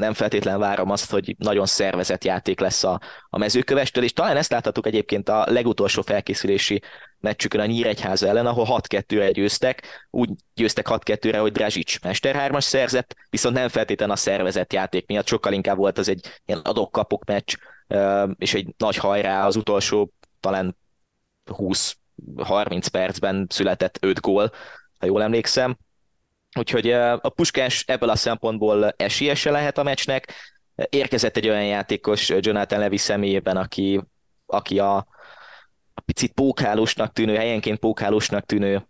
nem 0.00 0.12
feltétlen 0.12 0.58
várom 0.58 0.90
azt, 0.90 1.10
hogy 1.10 1.34
nagyon 1.38 1.66
szervezett 1.66 2.24
játék 2.24 2.60
lesz 2.60 2.84
a, 2.84 3.00
a 3.30 3.38
mezőkövestől, 3.38 4.04
és 4.04 4.12
talán 4.12 4.36
ezt 4.36 4.50
láthattuk 4.50 4.86
egyébként 4.86 5.28
a 5.28 5.44
legutolsó 5.48 6.02
felkészülési 6.02 6.82
meccsükön 7.18 7.60
a 7.60 7.66
Nyíregyháza 7.66 8.28
ellen, 8.28 8.46
ahol 8.46 8.66
6-2-re 8.68 9.30
győztek, 9.30 10.06
úgy 10.10 10.30
győztek 10.54 10.86
6-2-re, 10.90 11.38
hogy 11.38 11.52
Drazsics 11.52 12.00
mesterhármas 12.00 12.64
szerzett, 12.64 13.16
viszont 13.30 13.54
nem 13.54 13.68
feltétlenül 13.68 14.14
a 14.14 14.18
szervezett 14.18 14.72
játék 14.72 15.06
miatt, 15.06 15.26
sokkal 15.26 15.52
inkább 15.52 15.76
volt 15.76 15.98
az 15.98 16.08
egy 16.08 16.40
ilyen 16.46 16.60
adok-kapok 16.60 17.24
meccs, 17.24 17.54
és 18.38 18.54
egy 18.54 18.74
nagy 18.76 18.96
hajrá 18.96 19.46
az 19.46 19.56
utolsó 19.56 20.12
talán 20.40 20.76
20-30 21.50 22.86
percben 22.92 23.46
született 23.48 23.98
5 24.00 24.20
gól, 24.20 24.52
ha 24.98 25.06
jól 25.06 25.22
emlékszem, 25.22 25.78
Úgyhogy 26.58 26.90
a 26.92 27.28
Puskás 27.34 27.84
ebből 27.86 28.08
a 28.08 28.16
szempontból 28.16 28.94
esélyese 28.96 29.50
lehet 29.50 29.78
a 29.78 29.82
meccsnek. 29.82 30.32
Érkezett 30.88 31.36
egy 31.36 31.48
olyan 31.48 31.64
játékos 31.64 32.32
Jonathan 32.38 32.78
Levy 32.78 32.96
személyében, 32.96 33.56
aki, 33.56 34.00
aki 34.46 34.78
a, 34.78 34.96
a 35.94 36.00
picit 36.04 36.32
pókálósnak 36.32 37.12
tűnő, 37.12 37.36
helyenként 37.36 37.78
pókálósnak 37.78 38.46
tűnő 38.46 38.88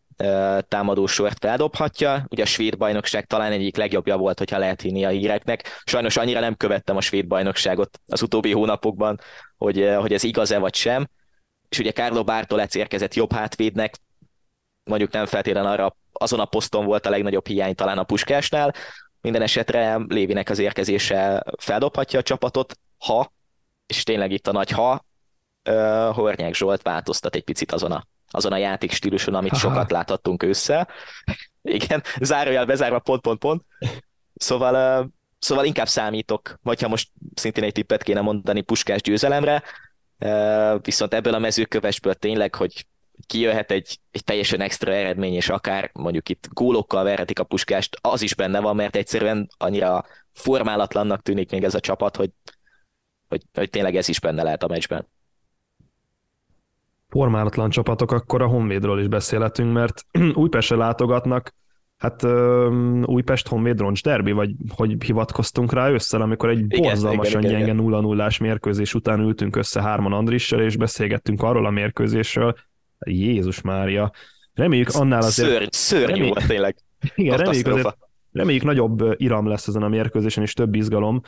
támadósort 0.69 1.39
feldobhatja. 1.39 2.27
Ugye 2.29 2.43
a 2.43 2.47
svéd 2.47 2.77
bajnokság 2.77 3.27
talán 3.27 3.53
egyik 3.53 3.77
legjobbja 3.77 4.17
volt, 4.17 4.39
hogyha 4.39 4.59
lehet 4.59 4.81
hinni 4.81 5.05
a 5.05 5.09
híreknek. 5.09 5.83
Sajnos 5.85 6.17
annyira 6.17 6.41
nem 6.41 6.57
követtem 6.57 6.97
a 6.97 7.01
svéd 7.01 7.27
bajnokságot 7.27 8.01
az 8.07 8.23
utóbbi 8.23 8.53
hónapokban, 8.53 9.21
hogy, 9.57 9.91
hogy 9.99 10.13
ez 10.13 10.23
igaz-e 10.23 10.59
vagy 10.59 10.75
sem. 10.75 11.09
És 11.69 11.79
ugye 11.79 11.93
Carlo 11.93 12.25
Bartolec 12.25 12.75
érkezett 12.75 13.15
jobb 13.15 13.33
hátvédnek, 13.33 13.95
mondjuk 14.91 15.13
nem 15.13 15.27
feltétlenül 15.27 15.71
arra 15.71 15.97
azon 16.13 16.41
a 16.41 16.45
poszton 16.45 16.85
volt 16.85 17.07
a 17.07 17.11
legnagyobb 17.11 17.47
hiány 17.47 17.75
talán 17.75 17.99
a 17.99 18.03
Puskásnál. 18.03 18.75
Minden 19.21 19.43
esetre 19.43 19.99
Lévinek 20.09 20.51
az 20.51 20.59
érkezése 20.59 21.45
feldobhatja 21.59 22.19
a 22.19 22.23
csapatot, 22.23 22.79
ha, 22.99 23.33
és 23.87 24.03
tényleg 24.03 24.33
itt 24.33 24.47
a 24.47 24.53
nagy 24.53 24.71
ha, 24.71 25.05
uh, 25.71 26.15
Hornyák 26.15 26.55
Zsolt 26.55 26.83
változtat 26.83 27.35
egy 27.35 27.45
picit 27.45 27.73
azon 27.73 27.93
a, 27.93 28.07
azon 28.31 28.53
a 28.53 28.57
játékstíluson, 28.57 29.35
amit 29.35 29.53
Aha. 29.53 29.61
sokat 29.61 29.91
láthattunk 29.91 30.43
össze. 30.43 30.89
Igen, 31.63 32.03
zárójel 32.21 32.67
bezárva, 32.67 32.99
pont, 32.99 33.21
pont, 33.21 33.39
pont. 33.39 33.65
Szóval, 34.35 35.03
uh, 35.03 35.07
szóval 35.39 35.65
inkább 35.65 35.89
számítok, 35.89 36.59
vagy 36.63 36.81
ha 36.81 36.89
most 36.89 37.09
szintén 37.35 37.65
egy 37.65 37.73
tippet 37.73 38.03
kéne 38.03 38.21
mondani 38.21 38.61
Puskás 38.61 39.01
győzelemre, 39.01 39.63
uh, 40.19 40.83
viszont 40.83 41.15
ebből 41.15 41.35
a 41.35 41.39
mezőkövesből 41.39 42.15
tényleg, 42.15 42.55
hogy 42.55 42.87
kijöhet 43.27 43.71
egy, 43.71 43.99
egy 44.11 44.25
teljesen 44.25 44.61
extra 44.61 44.93
eredmény, 44.93 45.35
és 45.35 45.49
akár 45.49 45.91
mondjuk 45.93 46.29
itt 46.29 46.49
gólokkal 46.53 47.05
verhetik 47.05 47.39
a 47.39 47.45
puskást, 47.45 47.99
az 48.01 48.23
is 48.23 48.35
benne 48.35 48.61
van, 48.61 48.77
mert 48.77 48.97
egyszerűen 48.97 49.49
annyira 49.59 50.05
formálatlannak 50.33 51.23
tűnik 51.23 51.51
még 51.51 51.65
ez 51.65 51.75
a 51.75 51.81
csapat, 51.81 52.17
hogy, 52.17 52.31
hogy, 53.29 53.43
hogy 53.55 53.71
tényleg 53.71 53.97
ez 53.97 54.09
is 54.09 54.21
benne 54.21 54.43
lehet 54.43 54.63
a 54.63 54.69
meccsben. 54.69 55.07
Formálatlan 57.09 57.71
csapatok, 57.71 58.13
akkor 58.13 58.43
a 58.43 58.47
Honvédről 58.47 59.01
is 59.01 59.09
beszélhetünk, 59.09 59.73
mert 59.73 60.07
Újpestre 60.35 60.77
látogatnak, 60.77 61.55
hát 62.01 62.25
Újpest 63.05 63.49
Honvéd 63.49 63.81
roncs 63.81 64.03
derbi, 64.03 64.33
vagy 64.33 64.51
hogy 64.69 64.97
hivatkoztunk 65.05 65.73
rá 65.73 65.91
össze, 65.91 66.19
amikor 66.19 66.49
egy 66.49 66.59
igen, 66.59 66.83
borzalmasan 66.83 67.43
igen, 67.43 67.59
gyenge 67.59 67.73
0 67.73 68.01
0 68.01 68.31
mérkőzés 68.41 68.95
után 68.95 69.21
ültünk 69.21 69.57
össze 69.57 69.83
hárman 69.83 70.13
Andrissel, 70.13 70.61
és 70.61 70.77
beszélgettünk 70.77 71.43
arról 71.43 71.67
a 71.67 71.71
mérkőzésről, 71.71 72.55
Jézus 73.07 73.61
Mária. 73.61 74.13
Reméljük 74.55 74.89
annál 74.89 75.23
azért... 75.23 75.51
Szörny, 75.51 75.67
szörnyű 75.71 76.07
reméljük, 76.07 76.35
volt 76.35 76.47
tényleg. 76.47 76.77
Igen, 77.15 77.37
reméljük 77.37 77.67
azért, 77.67 77.97
reméljük 78.33 78.65
nagyobb 78.65 79.15
iram 79.17 79.47
lesz 79.47 79.67
ezen 79.67 79.83
a 79.83 79.89
mérkőzésen, 79.89 80.43
és 80.43 80.53
több 80.53 80.75
izgalom. 80.75 81.21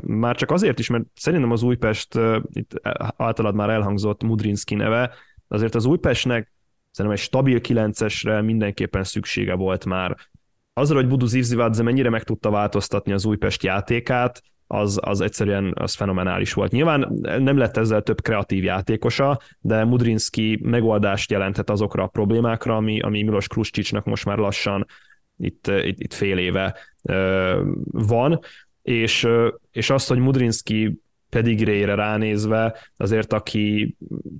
Már 0.00 0.36
csak 0.36 0.50
azért 0.50 0.78
is, 0.78 0.88
mert 0.88 1.04
szerintem 1.14 1.50
az 1.50 1.62
Újpest, 1.62 2.18
itt 2.52 2.80
általad 3.16 3.54
már 3.54 3.70
elhangzott 3.70 4.22
Mudrinski 4.22 4.74
neve, 4.74 5.12
azért 5.48 5.74
az 5.74 5.84
Újpestnek 5.84 6.52
szerintem 6.90 7.20
egy 7.20 7.24
stabil 7.24 7.60
kilencesre 7.60 8.40
mindenképpen 8.40 9.04
szüksége 9.04 9.54
volt 9.54 9.84
már. 9.84 10.16
Azzal, 10.72 10.96
hogy 10.96 11.08
Budu 11.08 11.26
Zivzivadze 11.26 11.82
mennyire 11.82 12.10
meg 12.10 12.22
tudta 12.22 12.50
változtatni 12.50 13.12
az 13.12 13.24
Újpest 13.24 13.62
játékát, 13.62 14.42
az, 14.74 14.98
az 15.02 15.20
egyszerűen 15.20 15.72
az 15.76 15.94
fenomenális 15.94 16.52
volt. 16.52 16.72
Nyilván 16.72 17.18
nem 17.20 17.56
lett 17.56 17.76
ezzel 17.76 18.02
több 18.02 18.20
kreatív 18.20 18.64
játékosa, 18.64 19.40
de 19.60 19.84
Mudrinski 19.84 20.60
megoldást 20.62 21.30
jelenthet 21.30 21.70
azokra 21.70 22.02
a 22.02 22.06
problémákra, 22.06 22.76
ami, 22.76 23.00
ami 23.00 23.22
Milos 23.22 23.48
Kruscsicsnak 23.48 24.04
most 24.04 24.24
már 24.24 24.38
lassan 24.38 24.86
itt, 25.36 25.66
itt, 25.66 26.00
itt 26.00 26.14
fél 26.14 26.38
éve 26.38 26.76
van, 27.90 28.40
és, 28.82 29.28
és 29.70 29.90
azt, 29.90 30.08
hogy 30.08 30.18
Mudrinski 30.18 31.02
pedigrére 31.34 31.94
ránézve, 31.94 32.76
azért 32.96 33.32
aki 33.32 33.96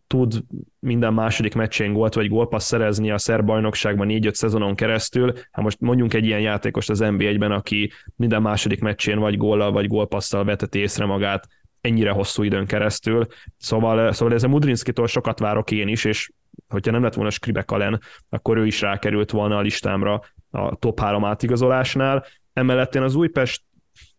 tud 0.07 0.45
minden 0.79 1.15
második 1.15 1.55
meccsén 1.55 1.93
gólt 1.93 2.15
vagy 2.15 2.29
gólpassz 2.29 2.67
szerezni 2.67 3.11
a 3.11 3.19
szerb 3.19 3.47
bajnokságban 3.47 4.09
4-5 4.11 4.33
szezonon 4.33 4.75
keresztül, 4.75 5.33
hát 5.51 5.65
most 5.65 5.81
mondjunk 5.81 6.15
egy 6.15 6.25
ilyen 6.25 6.41
játékost 6.41 6.91
az 6.91 6.99
NBA-ben, 6.99 7.53
aki 7.53 7.91
minden 8.17 8.43
második 8.43 8.81
meccsén 8.81 9.19
vagy 9.19 9.37
góllal 9.37 9.73
vagy 9.73 9.87
gólpasszal 9.87 10.45
veteti 10.45 10.79
észre 10.79 11.05
magát 11.05 11.49
ennyire 11.81 12.11
hosszú 12.11 12.43
időn 12.43 12.67
keresztül. 12.67 13.27
Szóval, 13.57 14.13
szóval 14.13 14.35
ez 14.35 14.43
a 14.43 14.49
Mudrinskitól 14.49 15.07
sokat 15.07 15.39
várok 15.39 15.71
én 15.71 15.89
is, 15.89 16.05
és 16.05 16.31
hogyha 16.69 16.93
nem 16.93 17.03
lett 17.03 17.15
volna 17.15 17.31
Skribek 17.31 17.71
Allen, 17.71 18.01
akkor 18.29 18.57
ő 18.57 18.67
is 18.67 18.81
rákerült 18.81 19.31
volna 19.31 19.57
a 19.57 19.61
listámra 19.61 20.21
a 20.51 20.77
top 20.77 21.01
3 21.01 21.25
átigazolásnál. 21.25 22.25
Emellett 22.53 22.95
én 22.95 23.03
az 23.03 23.15
Újpest 23.15 23.63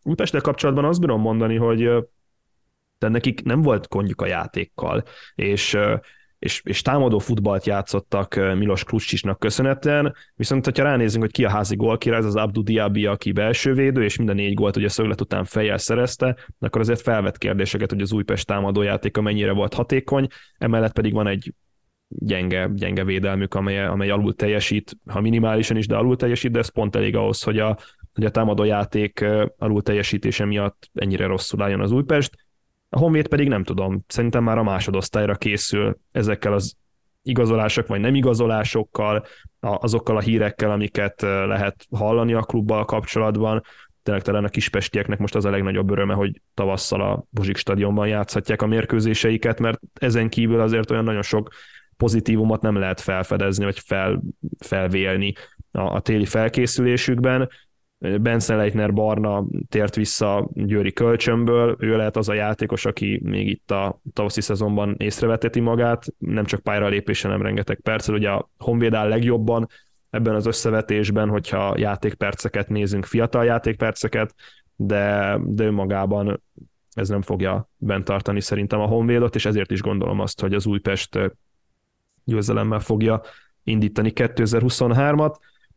Újpesttel 0.07 0.41
kapcsolatban 0.41 0.85
azt 0.85 0.99
bírom 0.99 1.21
mondani, 1.21 1.55
hogy 1.55 1.89
de 2.99 3.07
nekik 3.07 3.43
nem 3.43 3.61
volt 3.61 3.87
gondjuk 3.87 4.21
a 4.21 4.25
játékkal, 4.25 5.03
és, 5.35 5.77
és, 6.39 6.61
és 6.63 6.81
támadó 6.81 7.19
futballt 7.19 7.65
játszottak 7.65 8.35
Milos 8.35 8.83
Kruscsisnak 8.83 9.39
köszönhetően, 9.39 10.15
viszont 10.35 10.65
ha 10.65 10.83
ránézünk, 10.83 11.23
hogy 11.23 11.33
ki 11.33 11.45
a 11.45 11.49
házi 11.49 11.75
gólkirály, 11.75 12.19
ez 12.19 12.25
az 12.25 12.35
Abdu 12.35 12.63
Diaby, 12.63 13.05
aki 13.05 13.31
belső 13.31 13.73
védő, 13.73 14.03
és 14.03 14.17
minden 14.17 14.35
négy 14.35 14.53
gólt 14.53 14.77
ugye 14.77 14.89
szöglet 14.89 15.21
után 15.21 15.43
fejjel 15.43 15.77
szerezte, 15.77 16.37
akkor 16.59 16.81
azért 16.81 17.01
felvett 17.01 17.37
kérdéseket, 17.37 17.91
hogy 17.91 18.01
az 18.01 18.13
Újpest 18.13 18.47
támadójátéka 18.47 19.21
mennyire 19.21 19.51
volt 19.51 19.73
hatékony, 19.73 20.27
emellett 20.57 20.93
pedig 20.93 21.13
van 21.13 21.27
egy 21.27 21.53
gyenge, 22.07 22.69
gyenge 22.73 23.03
védelmük, 23.03 23.53
amely, 23.53 23.85
amely 23.85 24.09
alul 24.09 24.35
teljesít, 24.35 24.97
ha 25.05 25.21
minimálisan 25.21 25.77
is, 25.77 25.87
de 25.87 25.95
alul 25.95 26.15
teljesít, 26.15 26.51
de 26.51 26.59
ez 26.59 26.69
pont 26.69 26.95
elég 26.95 27.15
ahhoz, 27.15 27.43
hogy 27.43 27.59
a, 27.59 27.77
hogy 28.13 28.25
a 28.25 28.29
támadójáték 28.29 29.25
alul 29.57 29.81
teljesítése 29.81 30.45
miatt 30.45 30.89
ennyire 30.93 31.25
rosszul 31.25 31.61
álljon 31.61 31.81
az 31.81 31.91
Újpest. 31.91 32.44
A 32.95 32.99
Honvéd 32.99 33.27
pedig 33.27 33.47
nem 33.47 33.63
tudom, 33.63 34.03
szerintem 34.07 34.43
már 34.43 34.57
a 34.57 34.63
másodosztályra 34.63 35.35
készül 35.35 35.97
ezekkel 36.11 36.53
az 36.53 36.75
igazolások 37.21 37.87
vagy 37.87 37.99
nem 37.99 38.15
igazolásokkal, 38.15 39.25
azokkal 39.59 40.17
a 40.17 40.19
hírekkel, 40.19 40.71
amiket 40.71 41.21
lehet 41.21 41.85
hallani 41.91 42.33
a 42.33 42.41
klubbal 42.41 42.85
kapcsolatban. 42.85 43.61
Tényleg 44.03 44.23
talán 44.23 44.43
a 44.43 44.49
kispestieknek 44.49 45.19
most 45.19 45.35
az 45.35 45.45
a 45.45 45.49
legnagyobb 45.49 45.91
öröme, 45.91 46.13
hogy 46.13 46.41
tavasszal 46.53 47.01
a 47.01 47.23
Bozsik 47.29 47.57
stadionban 47.57 48.07
játszhatják 48.07 48.61
a 48.61 48.67
mérkőzéseiket, 48.67 49.59
mert 49.59 49.79
ezen 49.93 50.29
kívül 50.29 50.59
azért 50.59 50.91
olyan 50.91 51.03
nagyon 51.03 51.21
sok 51.21 51.49
pozitívumot 51.97 52.61
nem 52.61 52.75
lehet 52.75 53.01
felfedezni, 53.01 53.63
vagy 53.63 53.79
fel, 53.79 54.21
felvélni 54.59 55.33
a, 55.71 55.81
a 55.81 55.99
téli 55.99 56.25
felkészülésükben 56.25 57.49
Benson 58.21 58.57
Leitner 58.57 58.93
Barna 58.93 59.45
tért 59.69 59.95
vissza 59.95 60.49
Győri 60.53 60.93
kölcsönből, 60.93 61.75
ő 61.79 61.97
lehet 61.97 62.17
az 62.17 62.29
a 62.29 62.33
játékos, 62.33 62.85
aki 62.85 63.19
még 63.23 63.47
itt 63.47 63.71
a 63.71 63.99
tavaszi 64.13 64.41
szezonban 64.41 64.95
észreveteti 64.97 65.59
magát, 65.59 66.05
nem 66.17 66.45
csak 66.45 66.59
pályára 66.59 66.87
lépése, 66.87 67.27
nem 67.27 67.41
rengeteg 67.41 67.79
perccel, 67.79 68.15
ugye 68.15 68.29
a 68.29 68.49
Honvéd 68.57 68.93
áll 68.93 69.07
legjobban 69.07 69.67
ebben 70.09 70.35
az 70.35 70.45
összevetésben, 70.45 71.29
hogyha 71.29 71.77
játékperceket 71.77 72.69
nézünk, 72.69 73.05
fiatal 73.05 73.45
játékperceket, 73.45 74.35
de, 74.75 75.37
de 75.43 75.63
önmagában 75.63 76.41
ez 76.93 77.09
nem 77.09 77.21
fogja 77.21 77.69
bent 77.77 78.05
tartani 78.05 78.41
szerintem 78.41 78.79
a 78.79 78.85
Honvédot, 78.85 79.35
és 79.35 79.45
ezért 79.45 79.71
is 79.71 79.81
gondolom 79.81 80.19
azt, 80.19 80.41
hogy 80.41 80.53
az 80.53 80.65
Újpest 80.65 81.19
győzelemmel 82.23 82.79
fogja 82.79 83.21
indítani 83.63 84.11
2023-at, 84.15 85.35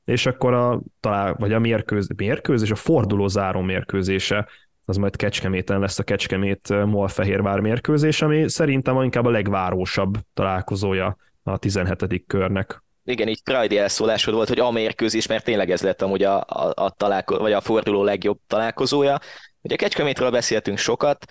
és 0.08 0.26
akkor 0.26 0.54
a, 0.54 0.80
talán, 1.00 1.36
vagy 1.38 1.52
a 1.52 1.58
mérkőz, 1.58 2.08
mérkőzés, 2.16 2.70
a 2.70 2.74
forduló 2.74 3.26
záró 3.26 3.60
mérkőzése, 3.60 4.48
az 4.84 4.96
majd 4.96 5.16
Kecskeméten 5.16 5.80
lesz 5.80 5.98
a 5.98 6.02
Kecskemét 6.02 6.68
Molfehérvár 6.68 7.60
mérkőzés, 7.60 8.22
ami 8.22 8.48
szerintem 8.48 9.02
inkább 9.02 9.24
a 9.24 9.30
legvárósabb 9.30 10.14
találkozója 10.34 11.16
a 11.42 11.56
17. 11.58 12.24
körnek. 12.26 12.82
Igen, 13.04 13.28
így 13.28 13.42
Pride 13.42 13.80
elszólásod 13.80 14.34
volt, 14.34 14.48
hogy 14.48 14.58
a 14.58 14.70
mérkőzés, 14.70 15.26
mert 15.26 15.44
tényleg 15.44 15.70
ez 15.70 15.82
lett 15.82 16.02
amúgy 16.02 16.22
a, 16.22 16.40
a, 16.40 16.72
a, 16.74 16.90
találko- 16.90 17.40
vagy 17.40 17.52
a 17.52 17.60
forduló 17.60 18.02
legjobb 18.04 18.38
találkozója. 18.46 19.18
Ugye 19.60 19.76
Kecskemétről 19.76 20.30
beszéltünk 20.30 20.78
sokat, 20.78 21.24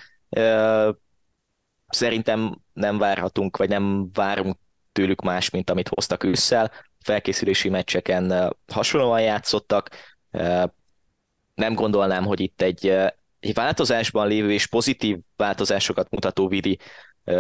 szerintem 1.88 2.58
nem 2.74 2.98
várhatunk, 2.98 3.58
vagy 3.58 3.70
nem 3.70 4.10
várunk 4.14 4.58
tőlük 4.92 5.22
más, 5.22 5.50
mint 5.50 5.70
amit 5.70 5.88
hoztak 5.88 6.24
ősszel. 6.24 6.72
Felkészülési 7.08 7.70
meccseken 7.70 8.56
hasonlóan 8.68 9.22
játszottak. 9.22 9.90
Nem 11.56 11.74
gondolnám, 11.74 12.26
hogy 12.26 12.40
itt 12.40 12.62
egy, 12.62 12.88
egy 13.40 13.54
változásban 13.54 14.28
lévő 14.28 14.52
és 14.52 14.68
pozitív 14.68 15.18
változásokat 15.36 16.10
mutató 16.10 16.48
vidi 16.48 16.80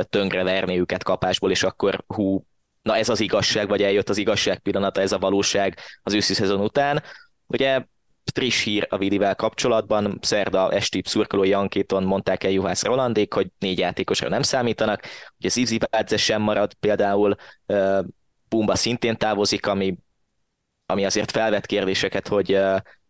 tönkre 0.09 0.43
verni 0.43 0.79
őket 0.79 1.03
kapásból, 1.03 1.51
és 1.51 1.63
akkor 1.63 2.03
hú, 2.07 2.45
na 2.81 2.95
ez 2.95 3.09
az 3.09 3.19
igazság, 3.19 3.67
vagy 3.67 3.83
eljött 3.83 4.09
az 4.09 4.17
igazság 4.17 4.59
pillanata, 4.59 5.01
ez 5.01 5.11
a 5.11 5.19
valóság 5.19 5.79
az 6.03 6.13
őszi 6.13 6.33
szezon 6.33 6.59
után. 6.59 7.03
Ugye 7.47 7.85
friss 8.33 8.63
hír 8.63 8.87
a 8.89 8.97
Vidivel 8.97 9.35
kapcsolatban, 9.35 10.19
szerda 10.21 10.71
esti 10.71 11.01
szurkolói 11.05 11.53
ankéton 11.53 12.03
mondták 12.03 12.43
el 12.43 12.51
Juhász 12.51 12.83
Rolandék, 12.83 13.33
hogy 13.33 13.47
négy 13.59 13.79
játékosra 13.79 14.29
nem 14.29 14.41
számítanak, 14.41 15.03
ugye 15.39 15.49
Zizi 15.49 15.77
Bádze 15.89 16.17
sem 16.17 16.41
marad, 16.41 16.73
például 16.73 17.35
Pumba 18.49 18.75
szintén 18.75 19.17
távozik, 19.17 19.67
ami, 19.67 19.97
ami 20.85 21.05
azért 21.05 21.31
felvet 21.31 21.65
kérdéseket, 21.65 22.27
hogy, 22.27 22.47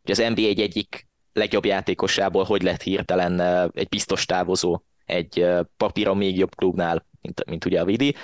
hogy 0.01 0.11
az 0.11 0.17
NBA 0.17 0.41
egy 0.41 0.61
egyik 0.61 1.07
legjobb 1.33 1.65
játékosából 1.65 2.43
hogy 2.43 2.61
lett 2.61 2.81
hirtelen 2.81 3.41
egy 3.73 3.87
biztos 3.87 4.25
távozó 4.25 4.81
egy 5.07 5.45
papíron 5.77 6.17
még 6.17 6.37
jobb 6.37 6.55
klubnál, 6.55 7.05
mint, 7.21 7.45
mint 7.45 7.65
ugye 7.65 7.81
a 7.81 7.85
Vidi. 7.85 8.15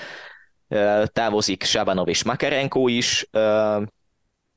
Távozik 1.05 1.63
Sabanov 1.63 2.07
és 2.07 2.23
Makarenko 2.23 2.87
is, 2.87 3.29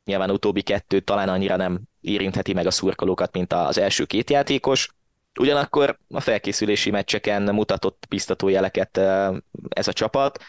nyilván 0.04 0.30
utóbbi 0.30 0.62
kettő 0.62 1.00
talán 1.00 1.28
annyira 1.28 1.56
nem 1.56 1.80
érintheti 2.00 2.52
meg 2.52 2.66
a 2.66 2.70
szurkolókat, 2.70 3.32
mint 3.32 3.52
az 3.52 3.78
első 3.78 4.04
két 4.04 4.30
játékos. 4.30 4.88
Ugyanakkor 5.38 5.98
a 6.08 6.20
felkészülési 6.20 6.90
meccseken 6.90 7.42
mutatott 7.42 8.06
biztató 8.08 8.48
jeleket 8.48 8.96
ez 9.68 9.88
a 9.88 9.92
csapat. 9.92 10.42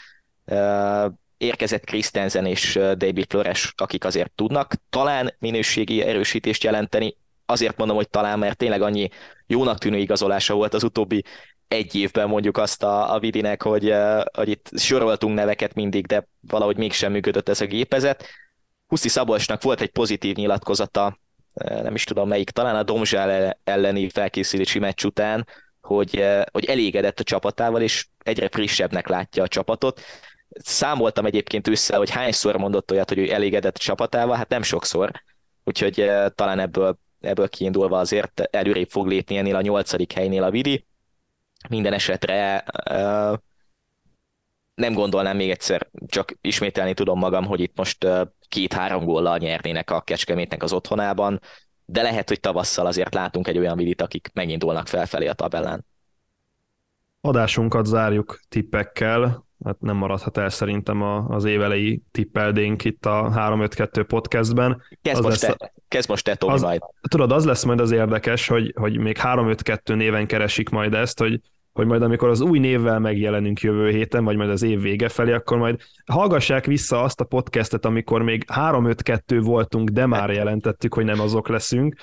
Érkezett 1.38 1.84
Christensen 1.84 2.46
és 2.46 2.74
David 2.74 3.26
Flores, 3.30 3.74
akik 3.76 4.06
azért 4.06 4.32
tudnak 4.32 4.74
talán 4.90 5.34
minőségi 5.40 6.02
erősítést 6.02 6.64
jelenteni. 6.64 7.16
Azért 7.46 7.78
mondom, 7.78 7.96
hogy 7.96 8.10
talán, 8.10 8.40
mert 8.40 8.58
tényleg 8.58 8.82
annyi 8.82 9.10
jónak 9.48 9.78
tűnő 9.78 9.98
igazolása 9.98 10.54
volt 10.54 10.74
az 10.74 10.84
utóbbi 10.84 11.24
egy 11.68 11.96
évben 11.96 12.28
mondjuk 12.28 12.58
azt 12.58 12.84
a, 12.84 13.14
a 13.14 13.20
Vidinek, 13.20 13.62
hogy, 13.62 13.94
hogy 14.34 14.50
itt 14.50 14.70
soroltunk 14.76 15.36
neveket 15.36 15.74
mindig, 15.74 16.06
de 16.06 16.28
valahogy 16.42 16.78
mégsem 16.78 17.12
működött 17.12 17.50
ez 17.50 17.62
a 17.62 17.66
gépezet. 17.66 18.26
Huszi 18.88 19.10
Szabolcsnak 19.10 19.62
volt 19.62 19.82
egy 19.82 19.92
pozitív 19.92 20.36
nyilatkozata 20.36 21.18
nem 21.64 21.96
is 21.96 22.04
tudom 22.04 22.28
melyik, 22.28 22.50
talán 22.50 22.76
a 22.76 22.84
Domzsál 22.84 23.58
elleni 23.64 24.10
felkészülési 24.10 24.80
meccs 24.80 25.04
után, 25.04 25.48
hogy, 25.82 26.26
hogy 26.52 26.66
elégedett 26.66 27.20
a 27.20 27.24
csapatával, 27.24 27.82
és 27.82 28.08
egyre 28.24 28.50
frissebbnek 28.50 29.08
látja 29.08 29.44
a 29.44 29.48
csapatot. 29.48 30.02
Számoltam 30.50 31.26
egyébként 31.26 31.68
össze, 31.68 31.96
hogy 31.96 32.10
hányszor 32.10 32.58
mondott 32.58 32.92
olyat, 32.92 33.10
hogy 33.10 33.18
ő 33.18 33.32
elégedett 33.32 33.78
csapatával, 33.78 34.36
hát 34.36 34.50
nem 34.50 34.62
sokszor, 34.62 35.12
úgyhogy 35.64 36.12
talán 36.36 36.60
ebből, 36.60 37.00
ebből 37.20 37.50
kiindulva 37.50 38.00
azért 38.00 38.42
előrébb 38.52 38.90
fog 38.90 39.08
lépni 39.08 39.38
ennél 39.38 39.56
a 39.56 39.62
nyolcadik 39.62 40.12
helynél 40.12 40.44
a 40.44 40.50
Vidi. 40.50 40.86
Minden 41.70 41.94
esetre 41.94 42.66
nem 44.76 44.94
gondolnám 44.94 45.36
még 45.36 45.50
egyszer, 45.50 45.90
csak 46.08 46.34
ismételni 46.42 46.94
tudom 46.94 47.20
magam, 47.20 47.46
hogy 47.46 47.60
itt 47.60 47.76
most 47.76 48.08
két-három 48.50 49.06
góllal 49.06 49.38
nyernének 49.38 49.92
a 49.92 50.02
Kecskemétnek 50.02 50.64
az 50.64 50.74
otthonában, 50.74 51.42
de 51.86 52.02
lehet, 52.02 52.28
hogy 52.28 52.40
tavasszal 52.40 52.86
azért 52.86 53.14
látunk 53.14 53.48
egy 53.48 53.58
olyan 53.58 53.78
vidit, 53.78 54.02
akik 54.02 54.30
megindulnak 54.34 54.88
felfelé 54.88 55.28
a 55.28 55.34
tabellán. 55.34 55.86
Adásunkat 57.22 57.86
zárjuk 57.86 58.40
tippekkel, 58.50 59.47
hát 59.66 59.80
nem 59.80 59.96
maradhat 59.96 60.38
el 60.38 60.50
szerintem 60.50 61.02
az 61.32 61.46
évelei 61.46 62.02
tippeldénk 62.12 62.84
itt 62.84 63.06
a 63.06 63.32
3-5-2 63.36 64.04
podcastben. 64.08 64.82
Kezd, 65.02 65.18
az 65.18 65.26
most, 65.26 65.42
lesz, 65.42 65.56
te, 65.58 65.74
kezd 65.88 66.10
most 66.10 66.24
te, 66.24 66.36
Tomi, 66.36 66.54
az, 66.54 66.62
majd. 66.62 66.82
Tudod, 67.10 67.32
az 67.32 67.46
lesz 67.46 67.64
majd 67.64 67.80
az 67.80 67.92
érdekes, 67.92 68.48
hogy, 68.48 68.74
hogy 68.76 68.98
még 68.98 69.18
3-5-2 69.22 69.96
néven 69.96 70.28
keresik 70.28 70.70
majd 70.70 70.94
ezt, 70.94 71.20
hogy 71.20 71.42
hogy 71.78 71.86
majd 71.86 72.02
amikor 72.02 72.30
az 72.30 72.42
új 72.42 72.60
névvel 72.60 73.00
megjelenünk 73.00 73.60
jövő 73.60 73.90
héten, 73.90 74.24
vagy 74.24 74.36
majd 74.36 74.50
az 74.50 74.62
év 74.62 74.82
vége 74.82 75.10
felé, 75.10 75.32
akkor 75.32 75.58
majd 75.58 75.82
hallgassák 76.06 76.66
vissza 76.66 77.02
azt 77.02 77.22
a 77.22 77.26
podcastet, 77.26 77.86
amikor 77.86 78.22
még 78.22 78.46
3-5-2 78.54 79.40
voltunk, 79.44 79.90
de 79.90 80.06
már 80.06 80.30
jelentettük, 80.30 80.94
hogy 80.94 81.06
nem 81.06 81.20
azok 81.20 81.48
leszünk. 81.48 81.96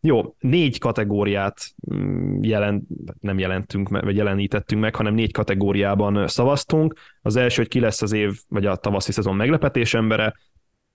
Jó, 0.00 0.34
négy 0.38 0.78
kategóriát 0.78 1.74
mm, 1.94 2.42
jelent, 2.42 2.84
nem 3.20 3.38
jelentünk, 3.38 3.88
vagy 3.88 4.16
jelenítettünk 4.16 4.80
meg, 4.82 4.94
hanem 4.94 5.14
négy 5.14 5.32
kategóriában 5.32 6.28
szavaztunk. 6.28 6.94
Az 7.22 7.36
első, 7.36 7.56
hogy 7.56 7.70
ki 7.70 7.80
lesz 7.80 8.02
az 8.02 8.12
év, 8.12 8.38
vagy 8.48 8.66
a 8.66 8.76
tavaszi 8.76 9.12
szezon 9.12 9.36
meglepetés 9.36 9.94
embere, 9.94 10.34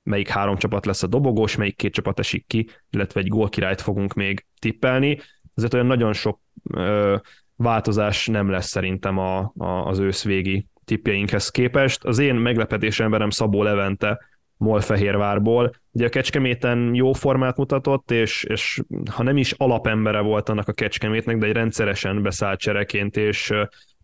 melyik 0.04 0.28
három 0.28 0.58
csapat 0.58 0.86
lesz 0.86 1.04
a 1.04 1.08
dobogós, 1.08 1.56
melyik 1.56 1.76
két 1.76 1.93
csapat 1.93 2.20
esik 2.20 2.47
ki, 2.47 2.70
illetve 2.89 3.20
egy 3.20 3.28
gólkirályt 3.28 3.82
fogunk 3.82 4.14
még 4.14 4.45
tippelni. 4.60 5.20
Ezért 5.56 5.74
olyan 5.74 5.86
nagyon 5.86 6.14
sok 6.14 6.39
ö, 6.70 7.16
változás 7.56 8.28
nem 8.28 8.49
lesz 8.49 8.68
szerintem 8.68 9.18
a, 9.18 9.54
a, 9.58 9.66
az 9.66 9.99
őszvégi 9.99 10.68
tippjeinkhez 10.86 11.49
képest. 11.49 12.04
Az 12.04 12.20
én 12.20 12.36
meglepetés 12.36 12.99
emberem 12.99 13.30
Szabó 13.30 13.64
Levente 13.64 14.20
Molfehérvárból. 14.58 15.72
Ugye 15.91 16.06
a 16.06 16.10
Kecskeméten 16.10 16.93
jó 16.93 17.14
formát 17.14 17.58
mutatott, 17.58 18.12
és, 18.12 18.43
és 18.43 18.82
ha 19.12 19.24
nem 19.24 19.38
is 19.38 19.51
alapembere 19.51 20.20
volt 20.20 20.49
annak 20.49 20.68
a 20.68 20.74
Kecskemétnek, 20.74 21.38
de 21.38 21.45
egy 21.45 21.54
rendszeresen 21.54 22.22
beszállt 22.22 22.60
csereként, 22.60 23.18
és, 23.18 23.54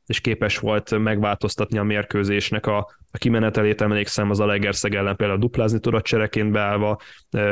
és 0.06 0.22
képes 0.22 0.58
volt 0.58 0.97
megváltoztatni 0.97 1.78
a 1.78 1.84
mérkőzésnek 1.84 2.66
a, 2.66 2.78
a 3.12 3.18
kimenetelét, 3.18 3.82
emlékszem 3.82 4.30
az 4.30 4.39
a 4.39 4.45
Legerszeg 4.45 4.95
ellen 4.95 5.16
például 5.16 5.39
duplázni 5.39 5.80
tudott 5.80 6.04
csereként 6.04 6.52
beállva, 6.52 7.00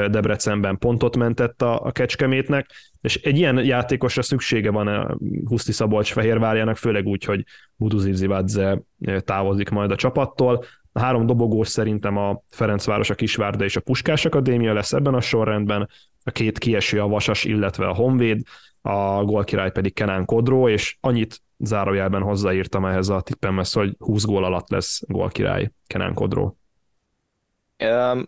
Debrecenben 0.09 0.77
pontot 0.77 1.17
mentett 1.17 1.61
a, 1.61 1.81
a 1.81 1.91
Kecskemétnek, 1.91 2.69
és 3.01 3.15
egy 3.15 3.37
ilyen 3.37 3.65
játékosra 3.65 4.21
szüksége 4.21 4.71
van 4.71 4.87
a 4.87 5.17
Huszti 5.45 5.71
Szabolcs 5.71 6.11
Fehérvárjának, 6.11 6.77
főleg 6.77 7.05
úgy, 7.05 7.23
hogy 7.23 7.43
Buduzi 7.75 8.13
Zivadze 8.13 8.81
távozik 9.19 9.69
majd 9.69 9.91
a 9.91 9.95
csapattól. 9.95 10.63
A 10.97 10.99
három 10.99 11.25
dobogós 11.25 11.67
szerintem 11.67 12.17
a 12.17 12.41
Ferencváros, 12.49 13.09
a 13.09 13.15
Kisvárda 13.15 13.63
és 13.63 13.75
a 13.75 13.81
Puskás 13.81 14.25
Akadémia 14.25 14.73
lesz 14.73 14.93
ebben 14.93 15.13
a 15.13 15.21
sorrendben, 15.21 15.89
a 16.23 16.31
két 16.31 16.57
kieső 16.57 17.01
a 17.01 17.07
Vasas, 17.07 17.43
illetve 17.43 17.87
a 17.87 17.93
Honvéd, 17.93 18.41
a 18.81 19.23
gólkirály 19.23 19.71
pedig 19.71 19.93
Kenán 19.93 20.25
Kodró, 20.25 20.69
és 20.69 20.97
annyit 20.99 21.41
zárójelben 21.57 22.21
hozzáírtam 22.21 22.85
ehhez 22.85 23.09
a 23.09 23.21
tippemhez, 23.21 23.73
hogy 23.73 23.95
20 23.97 24.23
gól 24.23 24.43
alatt 24.43 24.69
lesz 24.69 25.01
gólkirály 25.07 25.71
Kenán 25.87 26.13
Kodró. 26.13 26.57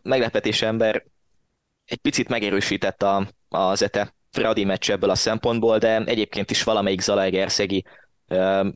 Meglepetés 0.02 0.62
ember 0.62 1.06
egy 1.86 2.00
picit 2.00 2.30
megerősített 2.30 3.04
a, 3.04 3.28
az 3.50 3.82
ETE 3.82 4.16
Fradi 4.32 4.64
meccs 4.64 4.92
ebből 4.92 5.10
a 5.10 5.16
szempontból, 5.16 5.78
de 5.78 6.04
egyébként 6.04 6.52
is 6.52 6.64
valamelyik 6.64 7.02
Zalaegerszegi 7.02 7.86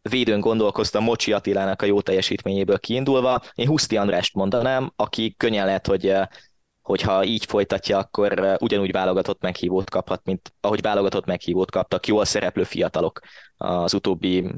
védőn 0.10 0.40
gondolkoztam 0.40 1.04
Mocsi 1.04 1.34
Attilának 1.34 1.82
a 1.82 1.86
jó 1.86 2.02
teljesítményéből 2.02 2.80
kiindulva. 2.80 3.42
Én 3.54 3.68
Huszti 3.68 3.98
Andrást 3.98 4.36
mondanám, 4.36 4.94
aki 4.96 5.36
könnyen 5.38 5.66
lehet, 5.66 5.88
hogy 5.88 6.14
hogyha 6.82 7.24
így 7.24 7.46
folytatja, 7.46 7.98
akkor 7.98 8.58
ugyanúgy 8.60 8.92
válogatott 8.92 9.42
meghívót 9.42 9.90
kaphat, 9.90 10.22
mint 10.24 10.54
ahogy 10.62 10.82
válogatott 10.82 11.26
meghívót 11.26 11.72
kaptak 11.72 12.08
jól 12.08 12.26
szereplő 12.26 12.64
fiatalok 12.64 13.20
az 13.58 13.94
utóbbi 13.94 14.50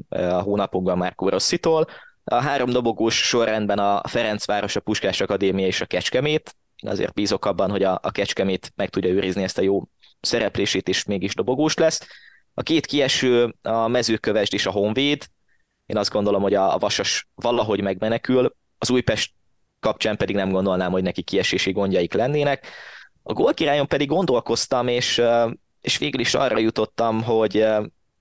hónapokban 0.42 0.98
már 0.98 1.14
Rosszitól. 1.16 1.86
A 2.24 2.34
három 2.34 2.70
dobogós 2.70 3.26
sorrendben 3.26 3.78
a 3.78 4.08
Ferencváros, 4.08 4.76
a 4.76 4.80
Puskás 4.80 5.20
Akadémia 5.20 5.66
és 5.66 5.80
a 5.80 5.86
Kecskemét. 5.86 6.56
Azért 6.86 7.14
bízok 7.14 7.44
abban, 7.44 7.70
hogy 7.70 7.82
a, 7.82 7.98
a 8.02 8.10
Kecskemét 8.10 8.72
meg 8.76 8.88
tudja 8.88 9.10
őrizni 9.10 9.42
ezt 9.42 9.58
a 9.58 9.62
jó 9.62 9.82
szereplését 10.20 10.88
is 10.88 11.04
mégis 11.04 11.34
dobogós 11.34 11.74
lesz. 11.74 12.06
A 12.58 12.62
két 12.62 12.86
kieső 12.86 13.54
a 13.62 13.88
mezőkövesd 13.88 14.54
és 14.54 14.66
a 14.66 14.70
Honvéd. 14.70 15.26
Én 15.86 15.96
azt 15.96 16.10
gondolom, 16.10 16.42
hogy 16.42 16.54
a 16.54 16.78
Vasas 16.78 17.28
valahogy 17.34 17.80
megmenekül, 17.80 18.54
az 18.78 18.90
Újpest 18.90 19.32
kapcsán 19.80 20.16
pedig 20.16 20.34
nem 20.34 20.50
gondolnám, 20.50 20.90
hogy 20.90 21.02
neki 21.02 21.22
kiesési 21.22 21.72
gondjaik 21.72 22.12
lennének. 22.12 22.66
A 23.22 23.32
gólkirályon 23.32 23.86
pedig 23.86 24.08
gondolkoztam, 24.08 24.88
és, 24.88 25.22
és 25.80 25.98
végül 25.98 26.20
is 26.20 26.34
arra 26.34 26.58
jutottam, 26.58 27.22
hogy 27.22 27.56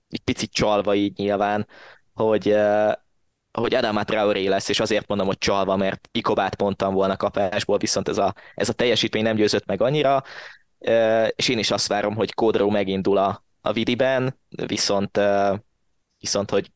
egy 0.10 0.22
picit 0.24 0.52
csalva 0.52 0.96
így 0.96 1.18
nyilván, 1.18 1.68
hogy, 2.14 2.56
hogy 3.52 3.74
Adama 3.74 4.04
Traoré 4.04 4.48
lesz, 4.48 4.70
és 4.70 4.80
azért 4.80 5.08
mondom, 5.08 5.28
hogy 5.28 5.38
csalva, 5.38 5.76
mert 5.76 6.10
Ikobát 6.12 6.62
mondtam 6.62 6.94
volna 6.94 7.18
kapásból, 7.18 7.78
viszont 7.78 8.10
ez 8.10 8.18
a, 8.18 8.34
ez 8.56 8.70
a 8.70 8.74
teljesítmény 8.74 9.24
nem 9.24 9.36
győzött 9.36 9.66
meg 9.66 9.82
annyira, 9.82 10.24
és 11.36 11.50
én 11.50 11.60
is 11.60 11.72
azt 11.72 11.88
várom, 11.88 12.16
hogy 12.16 12.34
Kódró 12.34 12.70
megindul 12.70 13.18
a, 13.18 13.45
a 13.66 13.74
Vidiben, 13.74 14.40
viszont, 14.66 15.20
viszont 16.20 16.50
hogy 16.50 16.72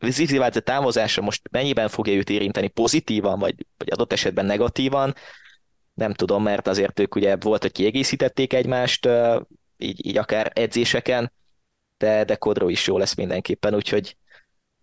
Zizivádze 0.00 0.60
távozása 0.60 1.20
most 1.20 1.42
mennyiben 1.50 1.88
fogja 1.88 2.14
őt 2.14 2.30
érinteni? 2.30 2.68
Pozitívan, 2.68 3.38
vagy, 3.38 3.66
vagy 3.76 3.90
adott 3.90 4.12
esetben 4.12 4.46
negatívan, 4.46 5.14
nem 5.94 6.14
tudom, 6.14 6.42
mert 6.42 6.68
azért 6.68 7.00
ők 7.00 7.14
ugye 7.14 7.36
volt, 7.36 7.62
hogy 7.62 7.72
kiegészítették 7.72 8.52
egymást, 8.52 9.08
így, 9.76 10.06
így 10.06 10.16
akár 10.16 10.50
edzéseken, 10.54 11.32
de, 11.98 12.24
de 12.24 12.36
Kodró 12.36 12.68
is 12.68 12.86
jó 12.86 12.98
lesz 12.98 13.14
mindenképpen, 13.14 13.74
úgyhogy 13.74 14.16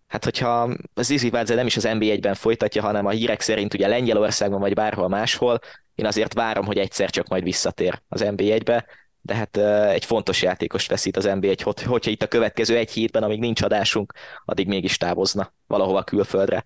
hát 0.08 0.24
hogyha 0.24 0.76
az 0.94 1.10
Izivádze 1.10 1.56
nem 1.56 1.66
is 1.66 1.78
az 1.78 1.88
NB1-ben 1.88 2.34
folytatja, 2.34 2.82
hanem 2.82 3.06
a 3.06 3.10
hírek 3.10 3.42
szerint 3.42 3.74
ugye 3.74 3.88
Lengyelországban 3.88 4.60
vagy 4.60 4.74
bárhol 4.74 5.08
máshol, 5.08 5.60
én 5.96 6.06
azért 6.06 6.34
várom, 6.34 6.66
hogy 6.66 6.78
egyszer 6.78 7.10
csak 7.10 7.28
majd 7.28 7.44
visszatér 7.44 8.02
az 8.08 8.22
NB1-be, 8.24 8.86
de 9.28 9.36
hát 9.36 9.58
egy 9.94 10.06
fontos 10.06 10.42
játékos 10.42 10.88
veszít 10.88 11.18
az 11.18 11.26
NB1, 11.28 11.60
hogy, 11.64 11.82
hogyha 11.84 12.12
itt 12.12 12.22
a 12.22 12.28
következő 12.28 12.76
egy 12.76 12.92
hétben, 12.92 13.24
amíg 13.24 13.40
nincs 13.40 13.62
adásunk, 13.62 14.14
addig 14.46 14.68
mégis 14.68 14.98
távozna 14.98 15.54
valahova 15.68 16.04
külföldre. 16.04 16.66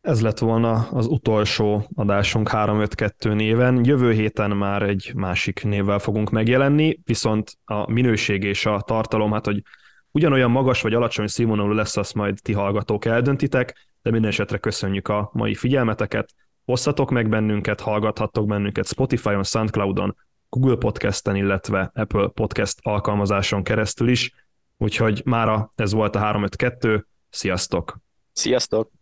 Ez 0.00 0.20
lett 0.20 0.38
volna 0.38 0.88
az 0.90 1.06
utolsó 1.06 1.88
adásunk 1.94 2.50
3-5-2 2.52 3.34
néven. 3.34 3.84
Jövő 3.84 4.12
héten 4.12 4.50
már 4.50 4.82
egy 4.82 5.12
másik 5.14 5.64
névvel 5.64 5.98
fogunk 5.98 6.30
megjelenni, 6.30 6.98
viszont 7.04 7.58
a 7.64 7.90
minőség 7.90 8.42
és 8.42 8.66
a 8.66 8.80
tartalom, 8.80 9.32
hát 9.32 9.44
hogy 9.44 9.62
ugyanolyan 10.10 10.50
magas 10.50 10.82
vagy 10.82 10.94
alacsony 10.94 11.26
színvonalú 11.26 11.72
lesz, 11.72 11.96
azt 11.96 12.14
majd 12.14 12.38
ti 12.42 12.52
hallgatók 12.52 13.04
eldöntitek, 13.04 13.88
de 14.02 14.10
minden 14.10 14.30
esetre 14.30 14.58
köszönjük 14.58 15.08
a 15.08 15.30
mai 15.32 15.54
figyelmeteket. 15.54 16.34
Osszatok 16.64 17.10
meg 17.10 17.28
bennünket, 17.28 17.80
hallgathattok 17.80 18.46
bennünket 18.46 18.86
Spotify-on, 18.86 19.44
Soundcloud-on, 19.44 20.16
Google 20.48 20.76
Podcast-en, 20.76 21.36
illetve 21.36 21.90
Apple 21.94 22.28
Podcast 22.28 22.78
alkalmazáson 22.82 23.62
keresztül 23.62 24.08
is. 24.08 24.34
Úgyhogy 24.76 25.22
mára 25.24 25.70
ez 25.74 25.92
volt 25.92 26.14
a 26.14 26.18
352. 26.18 27.06
Sziasztok! 27.30 27.98
Sziasztok! 28.32 28.97